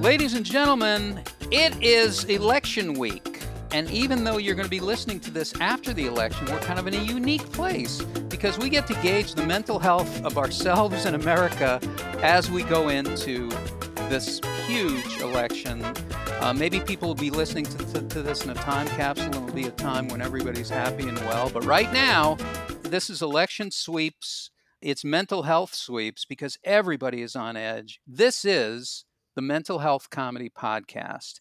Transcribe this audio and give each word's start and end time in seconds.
Ladies 0.00 0.32
and 0.32 0.46
gentlemen, 0.46 1.22
it 1.50 1.76
is 1.82 2.24
election 2.24 2.94
week. 2.94 3.42
And 3.70 3.90
even 3.90 4.24
though 4.24 4.38
you're 4.38 4.54
going 4.54 4.64
to 4.64 4.70
be 4.70 4.80
listening 4.80 5.20
to 5.20 5.30
this 5.30 5.52
after 5.60 5.92
the 5.92 6.06
election, 6.06 6.46
we're 6.46 6.58
kind 6.60 6.78
of 6.78 6.86
in 6.86 6.94
a 6.94 7.02
unique 7.02 7.44
place 7.52 8.00
because 8.30 8.58
we 8.58 8.70
get 8.70 8.86
to 8.86 8.94
gauge 9.02 9.34
the 9.34 9.44
mental 9.44 9.78
health 9.78 10.24
of 10.24 10.38
ourselves 10.38 11.04
in 11.04 11.14
America 11.14 11.78
as 12.22 12.50
we 12.50 12.62
go 12.62 12.88
into 12.88 13.50
this 14.08 14.40
huge 14.66 15.20
election. 15.20 15.84
Uh, 16.40 16.54
maybe 16.56 16.80
people 16.80 17.08
will 17.08 17.14
be 17.14 17.28
listening 17.28 17.66
to, 17.66 17.76
to, 17.92 18.00
to 18.08 18.22
this 18.22 18.42
in 18.42 18.48
a 18.48 18.54
time 18.54 18.88
capsule 18.88 19.26
and 19.26 19.34
it'll 19.34 19.52
be 19.52 19.66
a 19.66 19.70
time 19.72 20.08
when 20.08 20.22
everybody's 20.22 20.70
happy 20.70 21.06
and 21.06 21.18
well. 21.18 21.50
But 21.50 21.66
right 21.66 21.92
now, 21.92 22.38
this 22.84 23.10
is 23.10 23.20
election 23.20 23.70
sweeps. 23.70 24.50
It's 24.80 25.04
mental 25.04 25.42
health 25.42 25.74
sweeps 25.74 26.24
because 26.24 26.56
everybody 26.64 27.20
is 27.20 27.36
on 27.36 27.54
edge. 27.54 28.00
This 28.06 28.46
is 28.46 29.04
the 29.40 29.46
Mental 29.46 29.78
Health 29.78 30.10
Comedy 30.10 30.50
Podcast. 30.50 31.40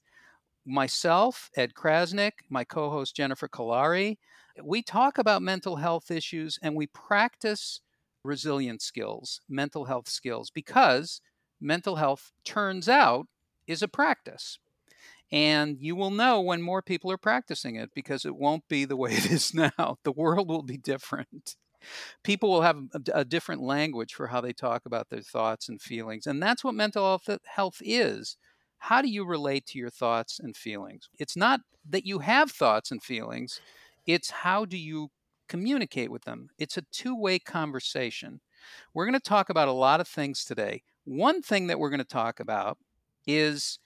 Myself, 0.65 1.49
Ed 1.57 1.73
Crasnick, 1.73 2.31
my 2.49 2.63
co 2.63 2.89
host 2.89 3.13
Jennifer 3.13 3.49
Kolari, 3.49 4.19
we 4.63 4.81
talk 4.81 5.17
about 5.17 5.41
mental 5.41 5.75
health 5.75 6.09
issues 6.09 6.57
and 6.63 6.77
we 6.77 6.87
practice 6.87 7.81
resilience 8.23 8.85
skills, 8.85 9.41
mental 9.49 9.83
health 9.83 10.07
skills, 10.07 10.49
because 10.49 11.19
mental 11.59 11.97
health 11.97 12.31
turns 12.45 12.87
out 12.87 13.27
is 13.67 13.81
a 13.81 13.89
practice. 13.89 14.59
And 15.29 15.75
you 15.81 15.93
will 15.93 16.11
know 16.11 16.39
when 16.39 16.61
more 16.61 16.81
people 16.81 17.11
are 17.11 17.17
practicing 17.17 17.75
it 17.75 17.89
because 17.93 18.23
it 18.23 18.37
won't 18.37 18.65
be 18.69 18.85
the 18.85 18.95
way 18.95 19.11
it 19.15 19.29
is 19.29 19.53
now. 19.53 19.97
The 20.05 20.13
world 20.13 20.47
will 20.47 20.63
be 20.63 20.77
different. 20.77 21.57
People 22.23 22.49
will 22.49 22.61
have 22.61 22.77
a, 22.93 23.19
a 23.19 23.25
different 23.25 23.61
language 23.61 24.13
for 24.13 24.27
how 24.27 24.41
they 24.41 24.53
talk 24.53 24.85
about 24.85 25.09
their 25.09 25.21
thoughts 25.21 25.69
and 25.69 25.81
feelings. 25.81 26.27
And 26.27 26.41
that's 26.41 26.63
what 26.63 26.75
mental 26.75 27.19
uh, 27.27 27.37
health 27.45 27.81
is. 27.81 28.37
How 28.79 29.01
do 29.01 29.09
you 29.09 29.25
relate 29.25 29.65
to 29.67 29.79
your 29.79 29.89
thoughts 29.89 30.39
and 30.39 30.55
feelings? 30.55 31.09
It's 31.19 31.35
not 31.35 31.61
that 31.89 32.05
you 32.05 32.19
have 32.19 32.51
thoughts 32.51 32.91
and 32.91 33.03
feelings, 33.03 33.61
it's 34.05 34.29
how 34.29 34.65
do 34.65 34.77
you 34.77 35.09
communicate 35.47 36.11
with 36.11 36.23
them. 36.23 36.49
It's 36.57 36.77
a 36.77 36.83
two 36.91 37.15
way 37.15 37.39
conversation. 37.39 38.39
We're 38.93 39.05
going 39.05 39.13
to 39.13 39.19
talk 39.19 39.49
about 39.49 39.67
a 39.67 39.73
lot 39.73 39.99
of 39.99 40.07
things 40.07 40.45
today. 40.45 40.83
One 41.05 41.41
thing 41.41 41.67
that 41.67 41.79
we're 41.79 41.89
going 41.89 41.99
to 41.99 42.05
talk 42.05 42.39
about 42.39 42.77
is 43.25 43.79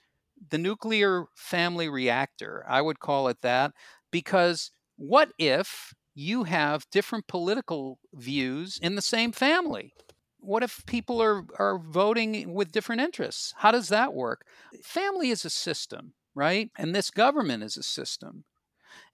the 0.50 0.58
nuclear 0.58 1.26
family 1.36 1.90
reactor. 1.90 2.66
I 2.68 2.82
would 2.82 3.00
call 3.00 3.28
it 3.28 3.42
that 3.42 3.72
because 4.12 4.72
what 4.98 5.32
if 5.38 5.94
you 6.16 6.44
have 6.44 6.90
different 6.92 7.28
political 7.28 8.00
views 8.14 8.80
in 8.82 8.96
the 8.96 9.02
same 9.02 9.32
family? 9.32 9.94
What 10.40 10.64
if 10.64 10.86
people 10.86 11.22
are, 11.22 11.46
are 11.58 11.80
voting 11.80 12.54
with 12.54 12.72
different 12.72 13.02
interests? 13.02 13.54
How 13.58 13.72
does 13.72 13.90
that 13.90 14.14
work? 14.14 14.46
Family 14.84 15.30
is 15.30 15.46
a 15.46 15.50
system, 15.50 16.14
right? 16.36 16.70
And 16.78 16.94
this 16.94 17.10
government 17.10 17.64
is 17.64 17.78
a 17.78 17.84
system. 17.84 18.44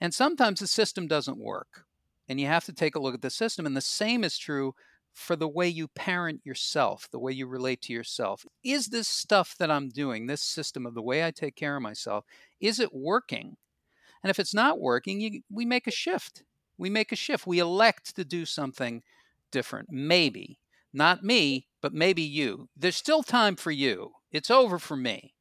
And 0.01 0.13
sometimes 0.13 0.59
the 0.59 0.67
system 0.67 1.07
doesn't 1.07 1.37
work. 1.37 1.85
And 2.27 2.39
you 2.39 2.47
have 2.47 2.65
to 2.65 2.73
take 2.73 2.95
a 2.95 2.99
look 2.99 3.13
at 3.13 3.21
the 3.21 3.29
system. 3.29 3.65
And 3.65 3.77
the 3.77 3.81
same 3.81 4.23
is 4.23 4.37
true 4.37 4.73
for 5.13 5.35
the 5.35 5.47
way 5.47 5.67
you 5.67 5.87
parent 5.87 6.41
yourself, 6.43 7.07
the 7.11 7.19
way 7.19 7.31
you 7.31 7.47
relate 7.47 7.81
to 7.81 7.93
yourself. 7.93 8.45
Is 8.63 8.87
this 8.87 9.07
stuff 9.07 9.55
that 9.59 9.71
I'm 9.71 9.89
doing, 9.89 10.27
this 10.27 10.41
system 10.41 10.85
of 10.85 10.93
the 10.93 11.01
way 11.01 11.25
I 11.25 11.31
take 11.31 11.55
care 11.55 11.75
of 11.75 11.81
myself, 11.81 12.25
is 12.59 12.79
it 12.79 12.93
working? 12.93 13.57
And 14.23 14.29
if 14.29 14.39
it's 14.39 14.53
not 14.53 14.79
working, 14.79 15.19
you, 15.19 15.41
we 15.49 15.65
make 15.65 15.87
a 15.87 15.91
shift. 15.91 16.43
We 16.79 16.89
make 16.89 17.11
a 17.11 17.15
shift. 17.15 17.45
We 17.45 17.59
elect 17.59 18.15
to 18.15 18.25
do 18.25 18.45
something 18.45 19.03
different. 19.51 19.89
Maybe. 19.91 20.59
Not 20.93 21.23
me, 21.23 21.67
but 21.81 21.93
maybe 21.93 22.23
you. 22.23 22.69
There's 22.75 22.95
still 22.95 23.21
time 23.21 23.55
for 23.55 23.69
you. 23.69 24.13
It's 24.31 24.49
over 24.49 24.79
for 24.79 24.95
me. 24.95 25.35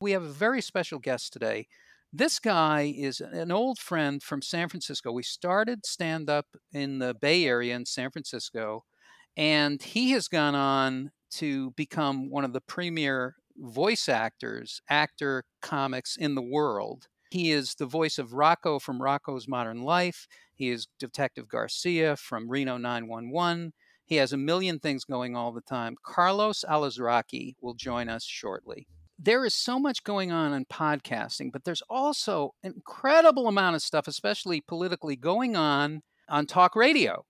We 0.00 0.12
have 0.12 0.22
a 0.22 0.28
very 0.28 0.60
special 0.60 0.98
guest 0.98 1.32
today. 1.32 1.66
This 2.12 2.38
guy 2.38 2.92
is 2.96 3.20
an 3.20 3.50
old 3.50 3.78
friend 3.78 4.22
from 4.22 4.42
San 4.42 4.68
Francisco. 4.68 5.10
We 5.10 5.22
started 5.22 5.86
stand 5.86 6.28
up 6.28 6.46
in 6.72 6.98
the 6.98 7.14
Bay 7.14 7.46
Area 7.46 7.74
in 7.74 7.86
San 7.86 8.10
Francisco 8.10 8.84
and 9.36 9.82
he 9.82 10.10
has 10.10 10.28
gone 10.28 10.54
on 10.54 11.10
to 11.32 11.70
become 11.70 12.28
one 12.28 12.44
of 12.44 12.52
the 12.52 12.60
premier 12.60 13.36
voice 13.56 14.08
actors, 14.08 14.82
actor 14.90 15.44
comics 15.62 16.16
in 16.16 16.34
the 16.34 16.42
world. 16.42 17.06
He 17.30 17.50
is 17.50 17.74
the 17.74 17.86
voice 17.86 18.18
of 18.18 18.32
Rocko 18.32 18.80
from 18.80 19.00
Rocko's 19.00 19.48
Modern 19.48 19.82
Life. 19.82 20.26
He 20.54 20.70
is 20.70 20.88
Detective 20.98 21.48
Garcia 21.48 22.16
from 22.16 22.48
Reno 22.48 22.76
911. 22.76 23.72
He 24.04 24.16
has 24.16 24.32
a 24.32 24.36
million 24.36 24.78
things 24.78 25.04
going 25.04 25.36
all 25.36 25.52
the 25.52 25.60
time. 25.60 25.96
Carlos 26.04 26.64
Alazraqui 26.68 27.54
will 27.60 27.74
join 27.74 28.08
us 28.08 28.24
shortly. 28.24 28.86
There 29.18 29.44
is 29.44 29.54
so 29.54 29.78
much 29.78 30.04
going 30.04 30.32
on 30.32 30.52
in 30.52 30.64
podcasting, 30.64 31.52
but 31.52 31.64
there's 31.64 31.82
also 31.88 32.54
an 32.62 32.72
incredible 32.74 33.46
amount 33.46 33.76
of 33.76 33.82
stuff, 33.82 34.08
especially 34.08 34.60
politically, 34.60 35.16
going 35.16 35.56
on 35.56 36.02
on 36.28 36.46
talk 36.46 36.74
radio. 36.74 37.24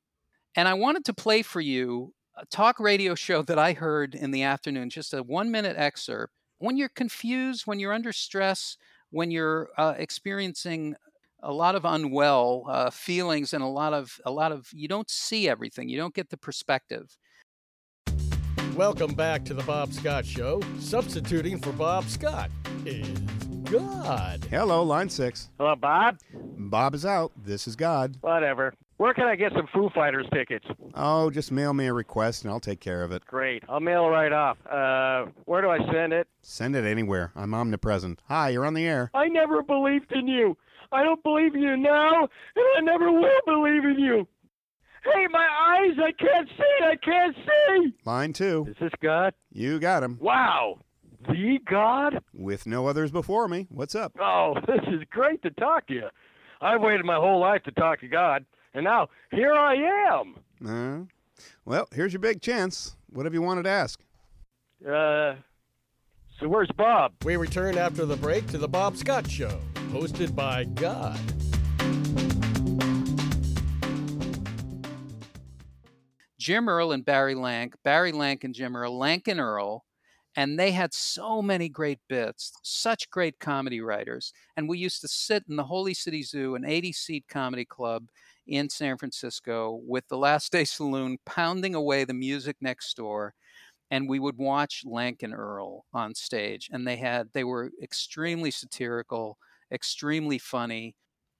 And 0.56 0.68
I 0.68 0.74
wanted 0.74 1.04
to 1.06 1.14
play 1.14 1.42
for 1.42 1.60
you 1.60 2.14
a 2.36 2.46
talk 2.46 2.80
radio 2.80 3.14
show 3.14 3.42
that 3.42 3.58
I 3.58 3.74
heard 3.74 4.14
in 4.14 4.30
the 4.30 4.42
afternoon, 4.42 4.90
just 4.90 5.12
a 5.12 5.22
one 5.22 5.50
minute 5.50 5.76
excerpt. 5.76 6.32
When 6.58 6.76
you're 6.76 6.88
confused, 6.88 7.66
when 7.66 7.78
you're 7.78 7.92
under 7.92 8.12
stress, 8.12 8.76
when 9.10 9.30
you're 9.30 9.68
uh, 9.76 9.94
experiencing 9.98 10.96
a 11.42 11.52
lot 11.52 11.74
of 11.74 11.84
unwell 11.84 12.64
uh, 12.68 12.90
feelings 12.90 13.52
and 13.52 13.64
a 13.64 13.66
lot 13.66 13.92
of 13.92 14.20
a 14.24 14.30
lot 14.30 14.52
of 14.52 14.68
you 14.72 14.86
don't 14.86 15.10
see 15.10 15.48
everything 15.48 15.88
you 15.88 15.96
don't 15.96 16.14
get 16.14 16.30
the 16.30 16.36
perspective 16.36 17.16
welcome 18.76 19.12
back 19.12 19.44
to 19.44 19.52
the 19.52 19.62
bob 19.64 19.92
scott 19.92 20.24
show 20.24 20.60
substituting 20.78 21.60
for 21.60 21.72
bob 21.72 22.04
scott 22.04 22.48
is 22.86 23.18
god 23.64 24.44
hello 24.50 24.84
line 24.84 25.08
six 25.08 25.50
hello 25.58 25.74
bob 25.74 26.16
bob 26.32 26.94
is 26.94 27.04
out 27.04 27.32
this 27.44 27.66
is 27.66 27.74
god 27.74 28.16
whatever 28.20 28.72
where 28.98 29.14
can 29.14 29.26
I 29.26 29.34
get 29.34 29.50
some 29.52 29.66
Foo 29.74 29.90
Fighters 29.92 30.28
tickets? 30.32 30.64
Oh, 30.94 31.28
just 31.28 31.50
mail 31.50 31.74
me 31.74 31.86
a 31.86 31.92
request 31.92 32.44
and 32.44 32.52
I'll 32.52 32.60
take 32.60 32.78
care 32.78 33.02
of 33.02 33.10
it. 33.10 33.26
Great. 33.26 33.64
I'll 33.68 33.80
mail 33.80 34.04
it 34.04 34.10
right 34.10 34.32
off. 34.32 34.58
Uh, 34.64 35.32
where 35.44 35.60
do 35.60 35.70
I 35.70 35.78
send 35.92 36.12
it? 36.12 36.28
Send 36.40 36.76
it 36.76 36.84
anywhere. 36.84 37.32
I'm 37.34 37.52
omnipresent. 37.52 38.20
Hi, 38.28 38.50
you're 38.50 38.64
on 38.64 38.74
the 38.74 38.86
air. 38.86 39.10
I 39.12 39.26
never 39.26 39.60
believed 39.60 40.12
in 40.12 40.28
you. 40.28 40.56
I 40.92 41.02
don't 41.02 41.22
believe 41.22 41.54
in 41.54 41.62
you 41.62 41.76
now, 41.76 42.22
and 42.22 42.64
I 42.76 42.80
never 42.82 43.10
will 43.10 43.40
believe 43.46 43.84
in 43.84 43.98
you. 43.98 44.26
Hey, 45.04 45.26
my 45.30 45.48
eyes! 45.68 45.96
I 45.98 46.12
can't 46.12 46.48
see! 46.48 46.84
I 46.84 46.96
can't 46.96 47.36
see! 47.36 47.94
Line 48.04 48.32
two. 48.32 48.66
Is 48.68 48.76
this 48.80 48.92
God? 49.02 49.34
You 49.52 49.80
got 49.80 50.02
him. 50.02 50.18
Wow! 50.20 50.78
The 51.28 51.58
God? 51.68 52.22
With 52.34 52.66
no 52.66 52.86
others 52.86 53.10
before 53.10 53.48
me. 53.48 53.66
What's 53.70 53.94
up? 53.94 54.12
Oh, 54.20 54.54
this 54.66 54.80
is 54.88 55.02
great 55.10 55.42
to 55.42 55.50
talk 55.50 55.86
to 55.88 55.94
you. 55.94 56.08
I've 56.60 56.80
waited 56.80 57.04
my 57.04 57.16
whole 57.16 57.40
life 57.40 57.62
to 57.64 57.72
talk 57.72 58.00
to 58.00 58.08
God. 58.08 58.44
And 58.74 58.84
now 58.84 59.08
here 59.32 59.52
I 59.52 59.74
am. 60.10 60.36
Uh, 60.64 61.04
well, 61.64 61.88
here's 61.92 62.12
your 62.12 62.20
big 62.20 62.40
chance. 62.40 62.96
What 63.10 63.26
have 63.26 63.34
you 63.34 63.42
wanted 63.42 63.64
to 63.64 63.70
ask? 63.70 64.00
Uh, 64.84 65.34
so 66.38 66.48
where's 66.48 66.70
Bob? 66.76 67.12
We 67.24 67.36
return 67.36 67.76
after 67.76 68.06
the 68.06 68.16
break 68.16 68.46
to 68.48 68.58
the 68.58 68.68
Bob 68.68 68.96
Scott 68.96 69.30
Show, 69.30 69.60
hosted 69.92 70.34
by 70.34 70.64
God. 70.64 71.20
Jim 76.38 76.68
Earl 76.68 76.92
and 76.92 77.04
Barry 77.04 77.34
Lank, 77.34 77.76
Barry 77.84 78.10
Lank 78.10 78.42
and 78.42 78.54
Jim 78.54 78.74
Earl, 78.74 78.98
Lank 78.98 79.28
and 79.28 79.38
Earl, 79.38 79.84
and 80.34 80.58
they 80.58 80.70
had 80.70 80.94
so 80.94 81.42
many 81.42 81.68
great 81.68 82.00
bits, 82.08 82.52
such 82.62 83.10
great 83.10 83.38
comedy 83.38 83.80
writers. 83.80 84.32
And 84.56 84.68
we 84.68 84.78
used 84.78 85.02
to 85.02 85.08
sit 85.08 85.44
in 85.48 85.56
the 85.56 85.64
Holy 85.64 85.94
City 85.94 86.22
Zoo, 86.22 86.54
an 86.54 86.64
80 86.64 86.92
seat 86.92 87.24
comedy 87.28 87.64
club, 87.64 88.08
in 88.46 88.68
San 88.68 88.98
Francisco 88.98 89.80
with 89.86 90.08
the 90.08 90.16
Last 90.16 90.50
Day 90.50 90.64
Saloon 90.64 91.18
pounding 91.24 91.74
away 91.74 92.04
the 92.04 92.14
music 92.14 92.56
next 92.60 92.96
door. 92.96 93.34
And 93.90 94.08
we 94.08 94.18
would 94.18 94.38
watch 94.38 94.84
Lank 94.86 95.22
and 95.22 95.34
Earl 95.34 95.84
on 95.92 96.14
stage, 96.14 96.70
and 96.72 96.88
they 96.88 96.96
had 96.96 97.28
they 97.34 97.44
were 97.44 97.70
extremely 97.82 98.50
satirical, 98.50 99.36
extremely 99.72 100.38
funny. 100.38 100.94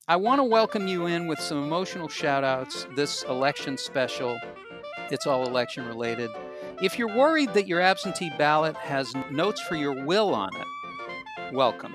I 0.09 0.17
want 0.17 0.39
to 0.41 0.45
welcome 0.45 0.89
you 0.89 1.07
in 1.07 1.27
with 1.27 1.39
some 1.39 1.63
emotional 1.63 2.09
shout 2.09 2.43
outs 2.43 2.87
this 2.97 3.23
election 3.25 3.77
special. 3.77 4.39
It's 5.11 5.27
all 5.27 5.47
election 5.47 5.87
related. 5.87 6.31
If 6.81 6.99
you're 6.99 7.15
worried 7.15 7.53
that 7.55 7.69
your 7.69 7.81
absentee 7.81 8.33
ballot 8.39 8.75
has 8.77 9.13
notes 9.31 9.61
for 9.61 9.77
your 9.77 10.05
will 10.05 10.35
on 10.35 10.51
it, 10.57 11.55
welcome. 11.55 11.95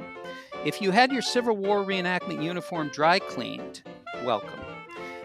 If 0.64 0.82
you 0.82 0.92
had 0.92 1.12
your 1.12 1.22
Civil 1.22 1.58
War 1.58 1.84
reenactment 1.84 2.44
uniform 2.44 2.90
dry 2.94 3.20
cleaned, 3.20 3.82
welcome. 4.24 4.60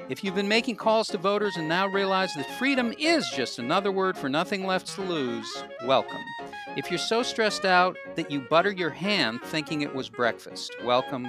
If 0.09 0.25
you've 0.25 0.35
been 0.35 0.49
making 0.49 0.76
calls 0.76 1.09
to 1.09 1.19
voters 1.19 1.56
and 1.56 1.69
now 1.69 1.87
realize 1.87 2.32
that 2.35 2.59
freedom 2.59 2.93
is 2.99 3.29
just 3.31 3.59
another 3.59 3.93
word 3.93 4.17
for 4.17 4.29
nothing 4.29 4.67
left 4.67 4.88
to 4.94 5.03
lose, 5.03 5.47
welcome. 5.87 6.20
If 6.76 6.91
you're 6.91 6.99
so 6.99 7.23
stressed 7.23 7.64
out 7.64 7.97
that 8.14 8.31
you 8.31 8.41
butter 8.41 8.70
your 8.70 8.91
hand 8.91 9.41
thinking 9.44 9.82
it 9.82 9.94
was 9.94 10.09
breakfast, 10.09 10.75
welcome. 10.85 11.29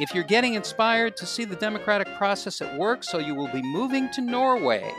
If 0.00 0.14
you're 0.14 0.24
getting 0.24 0.54
inspired 0.54 1.16
to 1.18 1.26
see 1.26 1.44
the 1.44 1.56
democratic 1.56 2.08
process 2.16 2.60
at 2.60 2.78
work 2.78 3.04
so 3.04 3.18
you 3.18 3.34
will 3.34 3.48
be 3.48 3.62
moving 3.62 4.10
to 4.12 4.20
Norway, 4.20 4.92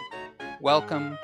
welcome. 0.61 1.17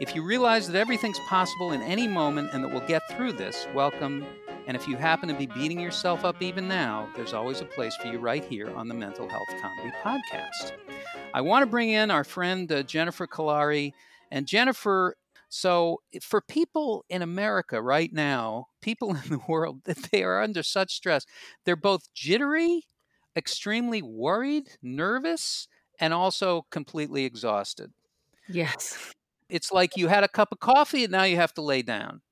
If 0.00 0.14
you 0.14 0.24
realize 0.24 0.66
that 0.66 0.76
everything's 0.78 1.20
possible 1.20 1.72
in 1.72 1.82
any 1.82 2.08
moment 2.08 2.50
and 2.52 2.64
that 2.64 2.68
we'll 2.68 2.86
get 2.88 3.02
through 3.12 3.34
this, 3.34 3.66
welcome. 3.74 4.26
And 4.66 4.76
if 4.76 4.88
you 4.88 4.96
happen 4.96 5.28
to 5.28 5.34
be 5.34 5.46
beating 5.46 5.78
yourself 5.78 6.24
up 6.24 6.42
even 6.42 6.66
now, 6.66 7.08
there's 7.14 7.32
always 7.32 7.60
a 7.60 7.66
place 7.66 7.94
for 7.96 8.08
you 8.08 8.18
right 8.18 8.44
here 8.44 8.74
on 8.74 8.88
the 8.88 8.94
Mental 8.94 9.28
Health 9.28 9.48
Comedy 9.60 9.92
Podcast. 10.02 10.72
I 11.32 11.42
want 11.42 11.62
to 11.62 11.66
bring 11.66 11.90
in 11.90 12.10
our 12.10 12.24
friend 12.24 12.70
uh, 12.72 12.82
Jennifer 12.82 13.26
Kolari. 13.26 13.92
And 14.30 14.46
Jennifer, 14.46 15.16
so 15.54 16.00
for 16.20 16.40
people 16.40 17.04
in 17.08 17.22
America 17.22 17.80
right 17.80 18.12
now, 18.12 18.66
people 18.82 19.10
in 19.14 19.28
the 19.28 19.40
world, 19.46 19.82
they 20.10 20.24
are 20.24 20.42
under 20.42 20.64
such 20.64 20.94
stress. 20.94 21.24
They're 21.64 21.76
both 21.76 22.12
jittery, 22.12 22.82
extremely 23.36 24.02
worried, 24.02 24.70
nervous, 24.82 25.68
and 26.00 26.12
also 26.12 26.66
completely 26.72 27.24
exhausted. 27.24 27.92
Yes. 28.48 29.12
It's 29.48 29.70
like 29.70 29.96
you 29.96 30.08
had 30.08 30.24
a 30.24 30.28
cup 30.28 30.48
of 30.50 30.58
coffee 30.58 31.04
and 31.04 31.12
now 31.12 31.22
you 31.22 31.36
have 31.36 31.54
to 31.54 31.62
lay 31.62 31.82
down 31.82 32.22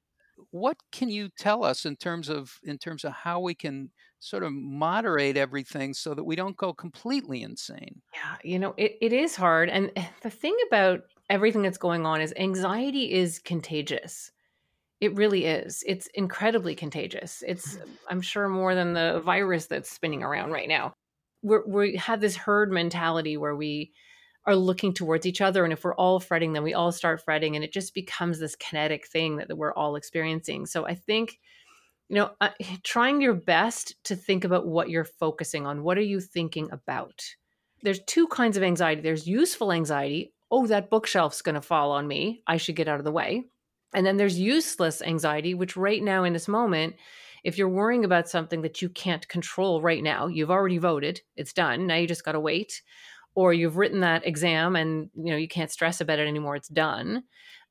what 0.51 0.77
can 0.91 1.09
you 1.09 1.29
tell 1.39 1.65
us 1.65 1.87
in 1.87 1.97
terms 1.97 2.29
of 2.29 2.59
in 2.65 2.77
terms 2.77 3.05
of 3.05 3.13
how 3.13 3.39
we 3.39 3.55
can 3.55 3.91
sort 4.19 4.43
of 4.43 4.53
moderate 4.53 5.37
everything 5.37 5.95
so 5.95 6.15
that 6.15 6.25
we 6.25 6.37
don't 6.37 6.57
go 6.57 6.73
completely 6.73 7.43
insane 7.43 8.03
yeah 8.13 8.37
you 8.43 8.59
know 8.59 8.75
it, 8.77 8.97
it 9.01 9.13
is 9.13 9.37
hard 9.37 9.69
and 9.69 9.91
eh, 9.97 10.07
the 10.23 10.31
thing 10.31 10.57
about 10.67 11.01
everything 11.33 11.63
that's 11.63 11.79
going 11.79 12.07
on 12.07 12.21
is 12.21 12.33
anxiety 12.37 13.13
is 13.13 13.41
contagious 13.41 14.31
it 15.01 15.15
really 15.17 15.47
is 15.47 15.83
it's 15.87 16.07
incredibly 16.15 16.75
contagious 16.75 17.43
it's 17.47 17.77
mm-hmm. 17.77 17.91
i'm 18.09 18.21
sure 18.21 18.49
more 18.49 18.75
than 18.75 18.93
the 18.93 19.21
virus 19.25 19.67
that's 19.67 19.91
spinning 19.91 20.23
around 20.23 20.53
right 20.53 20.69
now 20.69 20.93
We're, 21.43 21.67
we 21.67 21.97
have 21.97 22.21
this 22.21 22.37
herd 22.37 22.71
mentality 22.71 23.37
where 23.37 23.57
we 23.57 23.93
are 24.45 24.57
looking 24.57 24.93
towards 24.93 25.27
each 25.27 25.41
other. 25.41 25.65
And 25.65 25.73
if 25.73 25.85
we're 25.85 25.95
all 25.95 26.21
fretting, 26.21 26.53
then 26.53 26.63
we 26.63 26.75
all 26.75 26.93
start 26.93 27.23
fretting, 27.25 27.55
and 27.55 27.65
it 27.65 27.73
just 27.73 27.95
becomes 27.95 28.39
this 28.39 28.57
kinetic 28.57 29.07
thing 29.07 29.37
that, 29.37 29.49
that 29.49 29.57
we're 29.57 29.75
all 29.75 29.97
experiencing. 29.97 30.67
So 30.67 30.87
I 30.87 30.95
think, 30.95 31.39
you 32.09 32.17
know, 32.17 32.31
uh, 32.41 32.51
trying 32.83 33.21
your 33.21 33.35
best 33.35 34.03
to 34.05 34.17
think 34.17 34.45
about 34.45 34.67
what 34.67 34.91
you're 34.91 35.05
focusing 35.05 35.67
on. 35.67 35.83
What 35.83 35.99
are 35.99 36.03
you 36.03 36.21
thinking 36.21 36.71
about? 36.73 37.23
There's 37.83 38.01
two 38.05 38.29
kinds 38.29 38.57
of 38.57 38.63
anxiety 38.63 39.01
there's 39.01 39.27
useful 39.27 39.73
anxiety. 39.73 40.33
Oh, 40.53 40.67
that 40.69 40.91
bookshelf's 40.91 41.43
going 41.43 41.57
to 41.57 41.63
fall 41.63 41.91
on 41.91 42.07
me. 42.07 42.43
I 42.47 42.59
should 42.59 42.77
get 42.77 42.87
out 42.87 43.01
of 43.01 43.05
the 43.05 43.11
way. 43.11 43.47
And 43.95 44.07
then 44.07 44.19
there's 44.19 44.39
useless 44.39 45.03
anxiety, 45.03 45.55
which 45.55 45.77
right 45.77 46.03
now 46.03 46.25
in 46.25 46.33
this 46.33 46.47
moment, 46.47 46.95
if 47.43 47.59
you're 47.59 47.69
worrying 47.69 48.05
about 48.05 48.29
something 48.29 48.63
that 48.63 48.81
you 48.81 48.89
can't 48.89 49.27
control 49.29 49.83
right 49.83 50.03
now, 50.03 50.29
you've 50.29 50.51
already 50.51 50.79
voted, 50.79 51.21
it's 51.37 51.53
done. 51.53 51.89
Now 51.89 51.97
you 51.97 52.07
just 52.07 52.25
got 52.25 52.33
to 52.33 52.41
wait 52.41 52.83
or 53.35 53.53
you've 53.53 53.77
written 53.77 54.01
that 54.01 54.27
exam 54.27 54.77
and 54.77 55.11
you 55.15 55.31
know 55.31 55.37
you 55.37 55.49
can't 55.49 55.71
stress 55.71 56.01
about 56.01 56.19
it 56.19 56.29
anymore 56.29 56.57
it's 56.57 56.69
done 56.69 57.23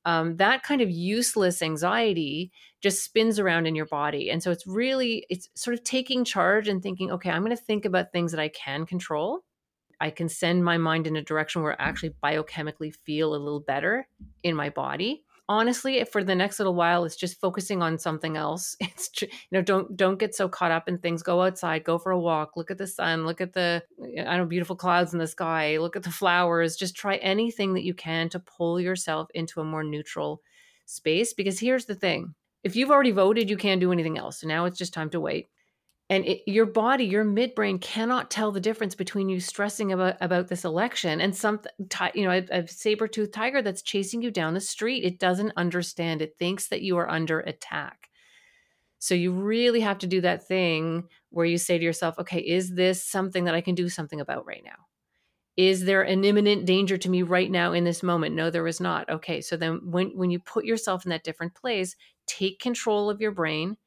um, 0.03 0.37
that 0.37 0.63
kind 0.63 0.81
of 0.81 0.89
useless 0.89 1.61
anxiety 1.61 2.51
just 2.81 3.03
spins 3.03 3.37
around 3.37 3.67
in 3.67 3.75
your 3.75 3.85
body 3.85 4.29
and 4.29 4.41
so 4.41 4.51
it's 4.51 4.65
really 4.65 5.25
it's 5.29 5.49
sort 5.55 5.73
of 5.75 5.83
taking 5.83 6.25
charge 6.25 6.67
and 6.67 6.81
thinking 6.81 7.11
okay 7.11 7.29
i'm 7.29 7.43
going 7.43 7.55
to 7.55 7.63
think 7.63 7.85
about 7.85 8.11
things 8.11 8.31
that 8.31 8.41
i 8.41 8.49
can 8.49 8.85
control 8.85 9.43
i 10.01 10.09
can 10.09 10.27
send 10.27 10.63
my 10.63 10.77
mind 10.77 11.07
in 11.07 11.15
a 11.15 11.21
direction 11.21 11.61
where 11.61 11.79
i 11.81 11.85
actually 11.85 12.13
biochemically 12.23 12.93
feel 12.93 13.33
a 13.33 13.37
little 13.37 13.59
better 13.59 14.07
in 14.43 14.55
my 14.55 14.69
body. 14.69 15.23
Honestly 15.49 16.03
for 16.05 16.23
the 16.23 16.35
next 16.35 16.59
little 16.59 16.75
while 16.75 17.03
it's 17.03 17.17
just 17.17 17.41
focusing 17.41 17.81
on 17.81 17.97
something 17.97 18.37
else 18.37 18.77
it's 18.79 19.09
you 19.21 19.27
know 19.51 19.61
don't 19.61 19.97
don't 19.97 20.19
get 20.19 20.33
so 20.33 20.47
caught 20.47 20.71
up 20.71 20.87
in 20.87 20.97
things. 20.97 21.23
Go 21.23 21.41
outside 21.41 21.83
go 21.83 21.97
for 21.97 22.11
a 22.11 22.19
walk 22.19 22.55
look 22.55 22.71
at 22.71 22.77
the 22.77 22.87
sun 22.87 23.25
look 23.25 23.41
at 23.41 23.53
the 23.53 23.83
i 24.01 24.23
don't 24.23 24.37
know 24.37 24.45
beautiful 24.45 24.75
clouds 24.75 25.11
in 25.13 25.19
the 25.19 25.27
sky 25.27 25.77
look 25.77 25.95
at 25.95 26.03
the 26.03 26.09
flowers. 26.09 26.77
Just 26.77 26.95
try 26.95 27.17
anything 27.17 27.73
that 27.73 27.83
you 27.83 27.93
can 27.93 28.29
to 28.29 28.39
pull 28.39 28.79
yourself 28.79 29.29
into 29.33 29.59
a 29.59 29.65
more 29.65 29.83
neutral 29.83 30.41
space. 30.85 31.33
Because 31.33 31.59
here's 31.59 31.85
the 31.85 31.95
thing 31.95 32.33
if 32.63 32.75
you've 32.75 32.91
already 32.91 33.11
voted 33.11 33.49
you 33.49 33.57
can't 33.57 33.81
do 33.81 33.91
anything 33.91 34.17
else. 34.17 34.39
So 34.39 34.47
now 34.47 34.65
it's 34.65 34.77
just 34.77 34.93
time 34.93 35.09
to 35.09 35.19
wait 35.19 35.49
and 36.11 36.25
it, 36.25 36.41
your 36.45 36.65
body 36.65 37.05
your 37.05 37.23
midbrain 37.23 37.81
cannot 37.81 38.29
tell 38.29 38.51
the 38.51 38.59
difference 38.59 38.93
between 38.93 39.29
you 39.29 39.39
stressing 39.39 39.93
about 39.93 40.17
about 40.19 40.49
this 40.49 40.65
election 40.65 41.21
and 41.21 41.35
some 41.35 41.61
you 42.13 42.25
know 42.25 42.31
a, 42.31 42.45
a 42.51 42.67
saber-toothed 42.67 43.33
tiger 43.33 43.61
that's 43.61 43.81
chasing 43.81 44.21
you 44.21 44.29
down 44.29 44.53
the 44.53 44.61
street. 44.61 45.05
It 45.05 45.17
doesn't 45.17 45.53
understand. 45.55 46.21
It 46.21 46.35
thinks 46.37 46.67
that 46.67 46.81
you 46.81 46.97
are 46.97 47.09
under 47.09 47.39
attack. 47.39 48.09
So 48.99 49.15
you 49.15 49.31
really 49.31 49.79
have 49.79 49.97
to 49.99 50.07
do 50.07 50.21
that 50.21 50.47
thing 50.47 51.05
where 51.29 51.45
you 51.45 51.57
say 51.57 51.79
to 51.79 51.83
yourself 51.83 52.19
okay 52.19 52.39
is 52.39 52.75
this 52.75 53.03
something 53.03 53.45
that 53.45 53.55
i 53.55 53.61
can 53.61 53.73
do 53.73 53.89
something 53.89 54.19
about 54.19 54.45
right 54.45 54.63
now? 54.65 54.87
Is 55.55 55.85
there 55.85 56.01
an 56.01 56.25
imminent 56.25 56.65
danger 56.65 56.97
to 56.97 57.09
me 57.09 57.23
right 57.23 57.51
now 57.51 57.71
in 57.71 57.85
this 57.85 58.03
moment? 58.03 58.35
No 58.35 58.49
there 58.49 58.67
is 58.67 58.81
not. 58.81 59.09
Okay 59.09 59.39
so 59.39 59.55
then 59.55 59.79
when 59.85 60.09
when 60.17 60.29
you 60.29 60.39
put 60.39 60.65
yourself 60.65 61.05
in 61.05 61.11
that 61.11 61.23
different 61.23 61.55
place 61.55 61.95
take 62.27 62.59
control 62.59 63.09
of 63.09 63.21
your 63.21 63.31
brain 63.31 63.77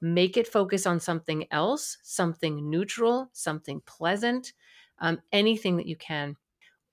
make 0.00 0.36
it 0.36 0.46
focus 0.46 0.86
on 0.86 1.00
something 1.00 1.46
else, 1.50 1.98
something 2.02 2.70
neutral, 2.70 3.28
something 3.32 3.80
pleasant, 3.86 4.52
um, 4.98 5.20
anything 5.32 5.76
that 5.76 5.86
you 5.86 5.96
can. 5.96 6.36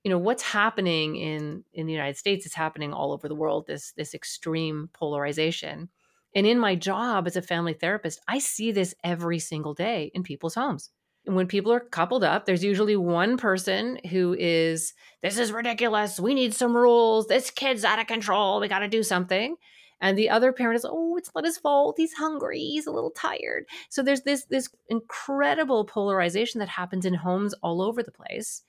You 0.04 0.10
know 0.10 0.18
what's 0.18 0.42
happening 0.42 1.16
in 1.16 1.64
in 1.72 1.86
the 1.86 1.92
United 1.92 2.16
States 2.16 2.46
is 2.46 2.54
happening 2.54 2.92
all 2.92 3.12
over 3.12 3.28
the 3.28 3.34
world. 3.34 3.66
This 3.66 3.92
this 3.92 4.14
extreme 4.14 4.88
polarization, 4.92 5.88
and 6.34 6.46
in 6.46 6.58
my 6.58 6.76
job 6.76 7.26
as 7.26 7.36
a 7.36 7.42
family 7.42 7.74
therapist, 7.74 8.20
I 8.28 8.38
see 8.38 8.72
this 8.72 8.94
every 9.02 9.38
single 9.38 9.74
day 9.74 10.10
in 10.14 10.22
people's 10.22 10.54
homes. 10.54 10.90
And 11.26 11.36
when 11.36 11.46
people 11.48 11.72
are 11.72 11.80
coupled 11.80 12.24
up, 12.24 12.46
there's 12.46 12.64
usually 12.64 12.96
one 12.96 13.36
person 13.36 13.98
who 14.10 14.34
is, 14.38 14.94
"This 15.20 15.36
is 15.36 15.52
ridiculous. 15.52 16.18
We 16.18 16.32
need 16.32 16.54
some 16.54 16.74
rules. 16.74 17.26
This 17.26 17.50
kid's 17.50 17.84
out 17.84 17.98
of 17.98 18.06
control. 18.06 18.60
We 18.60 18.68
got 18.68 18.78
to 18.78 18.88
do 18.88 19.02
something." 19.02 19.56
And 20.00 20.16
the 20.16 20.30
other 20.30 20.52
parent 20.52 20.76
is 20.76 20.86
oh 20.88 21.16
it's 21.16 21.30
not 21.34 21.44
his 21.44 21.58
fault. 21.58 21.96
He's 21.96 22.12
hungry. 22.14 22.60
He's 22.60 22.86
a 22.86 22.92
little 22.92 23.10
tired. 23.10 23.66
So 23.88 24.02
there's 24.02 24.22
this 24.22 24.44
this 24.46 24.68
incredible 24.88 25.84
polarization 25.84 26.58
that 26.60 26.68
happens 26.68 27.04
in 27.04 27.14
homes 27.14 27.54
all 27.62 27.82
over 27.82 28.02
the 28.02 28.12
place. 28.12 28.62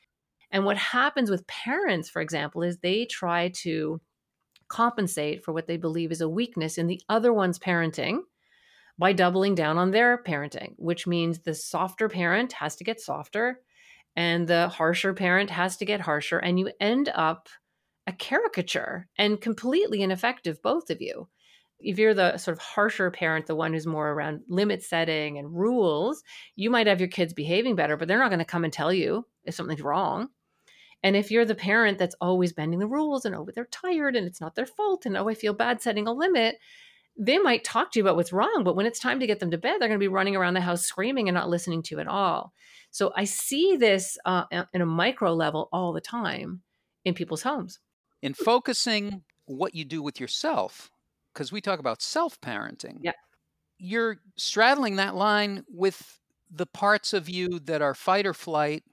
And 0.51 0.65
what 0.65 0.77
happens 0.77 1.29
with 1.29 1.47
parents 1.47 2.09
for 2.09 2.21
example 2.21 2.63
is 2.63 2.77
they 2.77 3.05
try 3.05 3.49
to 3.57 4.01
compensate 4.67 5.43
for 5.43 5.51
what 5.51 5.67
they 5.67 5.77
believe 5.77 6.11
is 6.11 6.21
a 6.21 6.29
weakness 6.29 6.77
in 6.77 6.87
the 6.87 7.01
other 7.09 7.33
one's 7.33 7.57
parenting 7.57 8.19
by 8.99 9.13
doubling 9.13 9.55
down 9.55 9.77
on 9.77 9.89
their 9.91 10.21
parenting 10.23 10.73
which 10.77 11.07
means 11.07 11.39
the 11.39 11.55
softer 11.55 12.07
parent 12.07 12.53
has 12.53 12.75
to 12.75 12.83
get 12.83 12.99
softer 13.01 13.61
and 14.15 14.47
the 14.47 14.67
harsher 14.67 15.13
parent 15.13 15.49
has 15.49 15.77
to 15.77 15.85
get 15.85 16.01
harsher. 16.01 16.39
And 16.39 16.59
you 16.59 16.71
end 16.79 17.09
up 17.13 17.49
a 18.09 18.13
caricature 18.13 19.07
and 19.17 19.39
completely 19.39 20.01
ineffective, 20.01 20.61
both 20.63 20.89
of 20.89 20.99
you. 20.99 21.29
If 21.79 21.99
you're 21.99 22.15
the 22.15 22.37
sort 22.37 22.57
of 22.57 22.63
harsher 22.63 23.11
parent, 23.11 23.45
the 23.45 23.55
one 23.55 23.71
who's 23.71 23.85
more 23.85 24.09
around 24.09 24.41
limit 24.49 24.83
setting 24.83 25.37
and 25.37 25.55
rules, 25.55 26.23
you 26.55 26.71
might 26.71 26.87
have 26.87 26.99
your 26.99 27.07
kids 27.07 27.33
behaving 27.33 27.75
better, 27.75 27.95
but 27.95 28.07
they're 28.07 28.17
not 28.17 28.31
going 28.31 28.39
to 28.39 28.45
come 28.45 28.63
and 28.63 28.73
tell 28.73 28.91
you 28.91 29.27
if 29.45 29.53
something's 29.53 29.83
wrong. 29.83 30.29
And 31.03 31.15
if 31.15 31.29
you're 31.29 31.45
the 31.45 31.55
parent 31.55 31.99
that's 31.99 32.15
always 32.19 32.51
bending 32.51 32.79
the 32.79 32.87
rules 32.87 33.25
and 33.25 33.35
oh, 33.35 33.47
they're 33.53 33.65
tired 33.65 34.15
and 34.15 34.25
it's 34.25 34.41
not 34.41 34.55
their 34.55 34.65
fault 34.65 35.05
and 35.05 35.15
oh, 35.15 35.29
I 35.29 35.35
feel 35.35 35.53
bad 35.53 35.79
setting 35.79 36.07
a 36.07 36.11
limit, 36.11 36.57
they 37.15 37.37
might 37.37 37.63
talk 37.63 37.91
to 37.91 37.99
you 37.99 38.03
about 38.03 38.15
what's 38.15 38.33
wrong, 38.33 38.63
but 38.65 38.75
when 38.75 38.87
it's 38.87 38.99
time 38.99 39.19
to 39.19 39.27
get 39.27 39.39
them 39.39 39.51
to 39.51 39.57
bed, 39.57 39.77
they're 39.79 39.87
going 39.87 39.99
to 39.99 40.03
be 40.03 40.07
running 40.07 40.35
around 40.35 40.55
the 40.55 40.61
house 40.61 40.81
screaming 40.81 41.29
and 41.29 41.35
not 41.35 41.49
listening 41.49 41.83
to 41.83 41.95
you 41.95 42.01
at 42.01 42.07
all. 42.07 42.53
So 42.89 43.13
I 43.15 43.25
see 43.25 43.77
this 43.77 44.17
uh, 44.25 44.45
in 44.73 44.81
a 44.81 44.85
micro 44.85 45.33
level 45.33 45.69
all 45.71 45.93
the 45.93 46.01
time 46.01 46.61
in 47.05 47.13
people's 47.13 47.43
homes 47.43 47.79
in 48.21 48.33
focusing 48.33 49.23
what 49.45 49.75
you 49.75 49.85
do 49.85 50.01
with 50.01 50.19
yourself, 50.19 50.91
because 51.33 51.51
we 51.51 51.61
talk 51.61 51.79
about 51.79 52.01
self 52.01 52.39
parenting. 52.41 52.99
Yeah. 53.01 53.13
You're 53.77 54.17
straddling 54.35 54.97
that 54.97 55.15
line 55.15 55.63
with 55.69 56.19
the 56.51 56.65
parts 56.65 57.13
of 57.13 57.29
you 57.29 57.59
that 57.59 57.81
are 57.81 57.93
fight 57.93 58.25
or 58.25 58.33
flight 58.33 58.83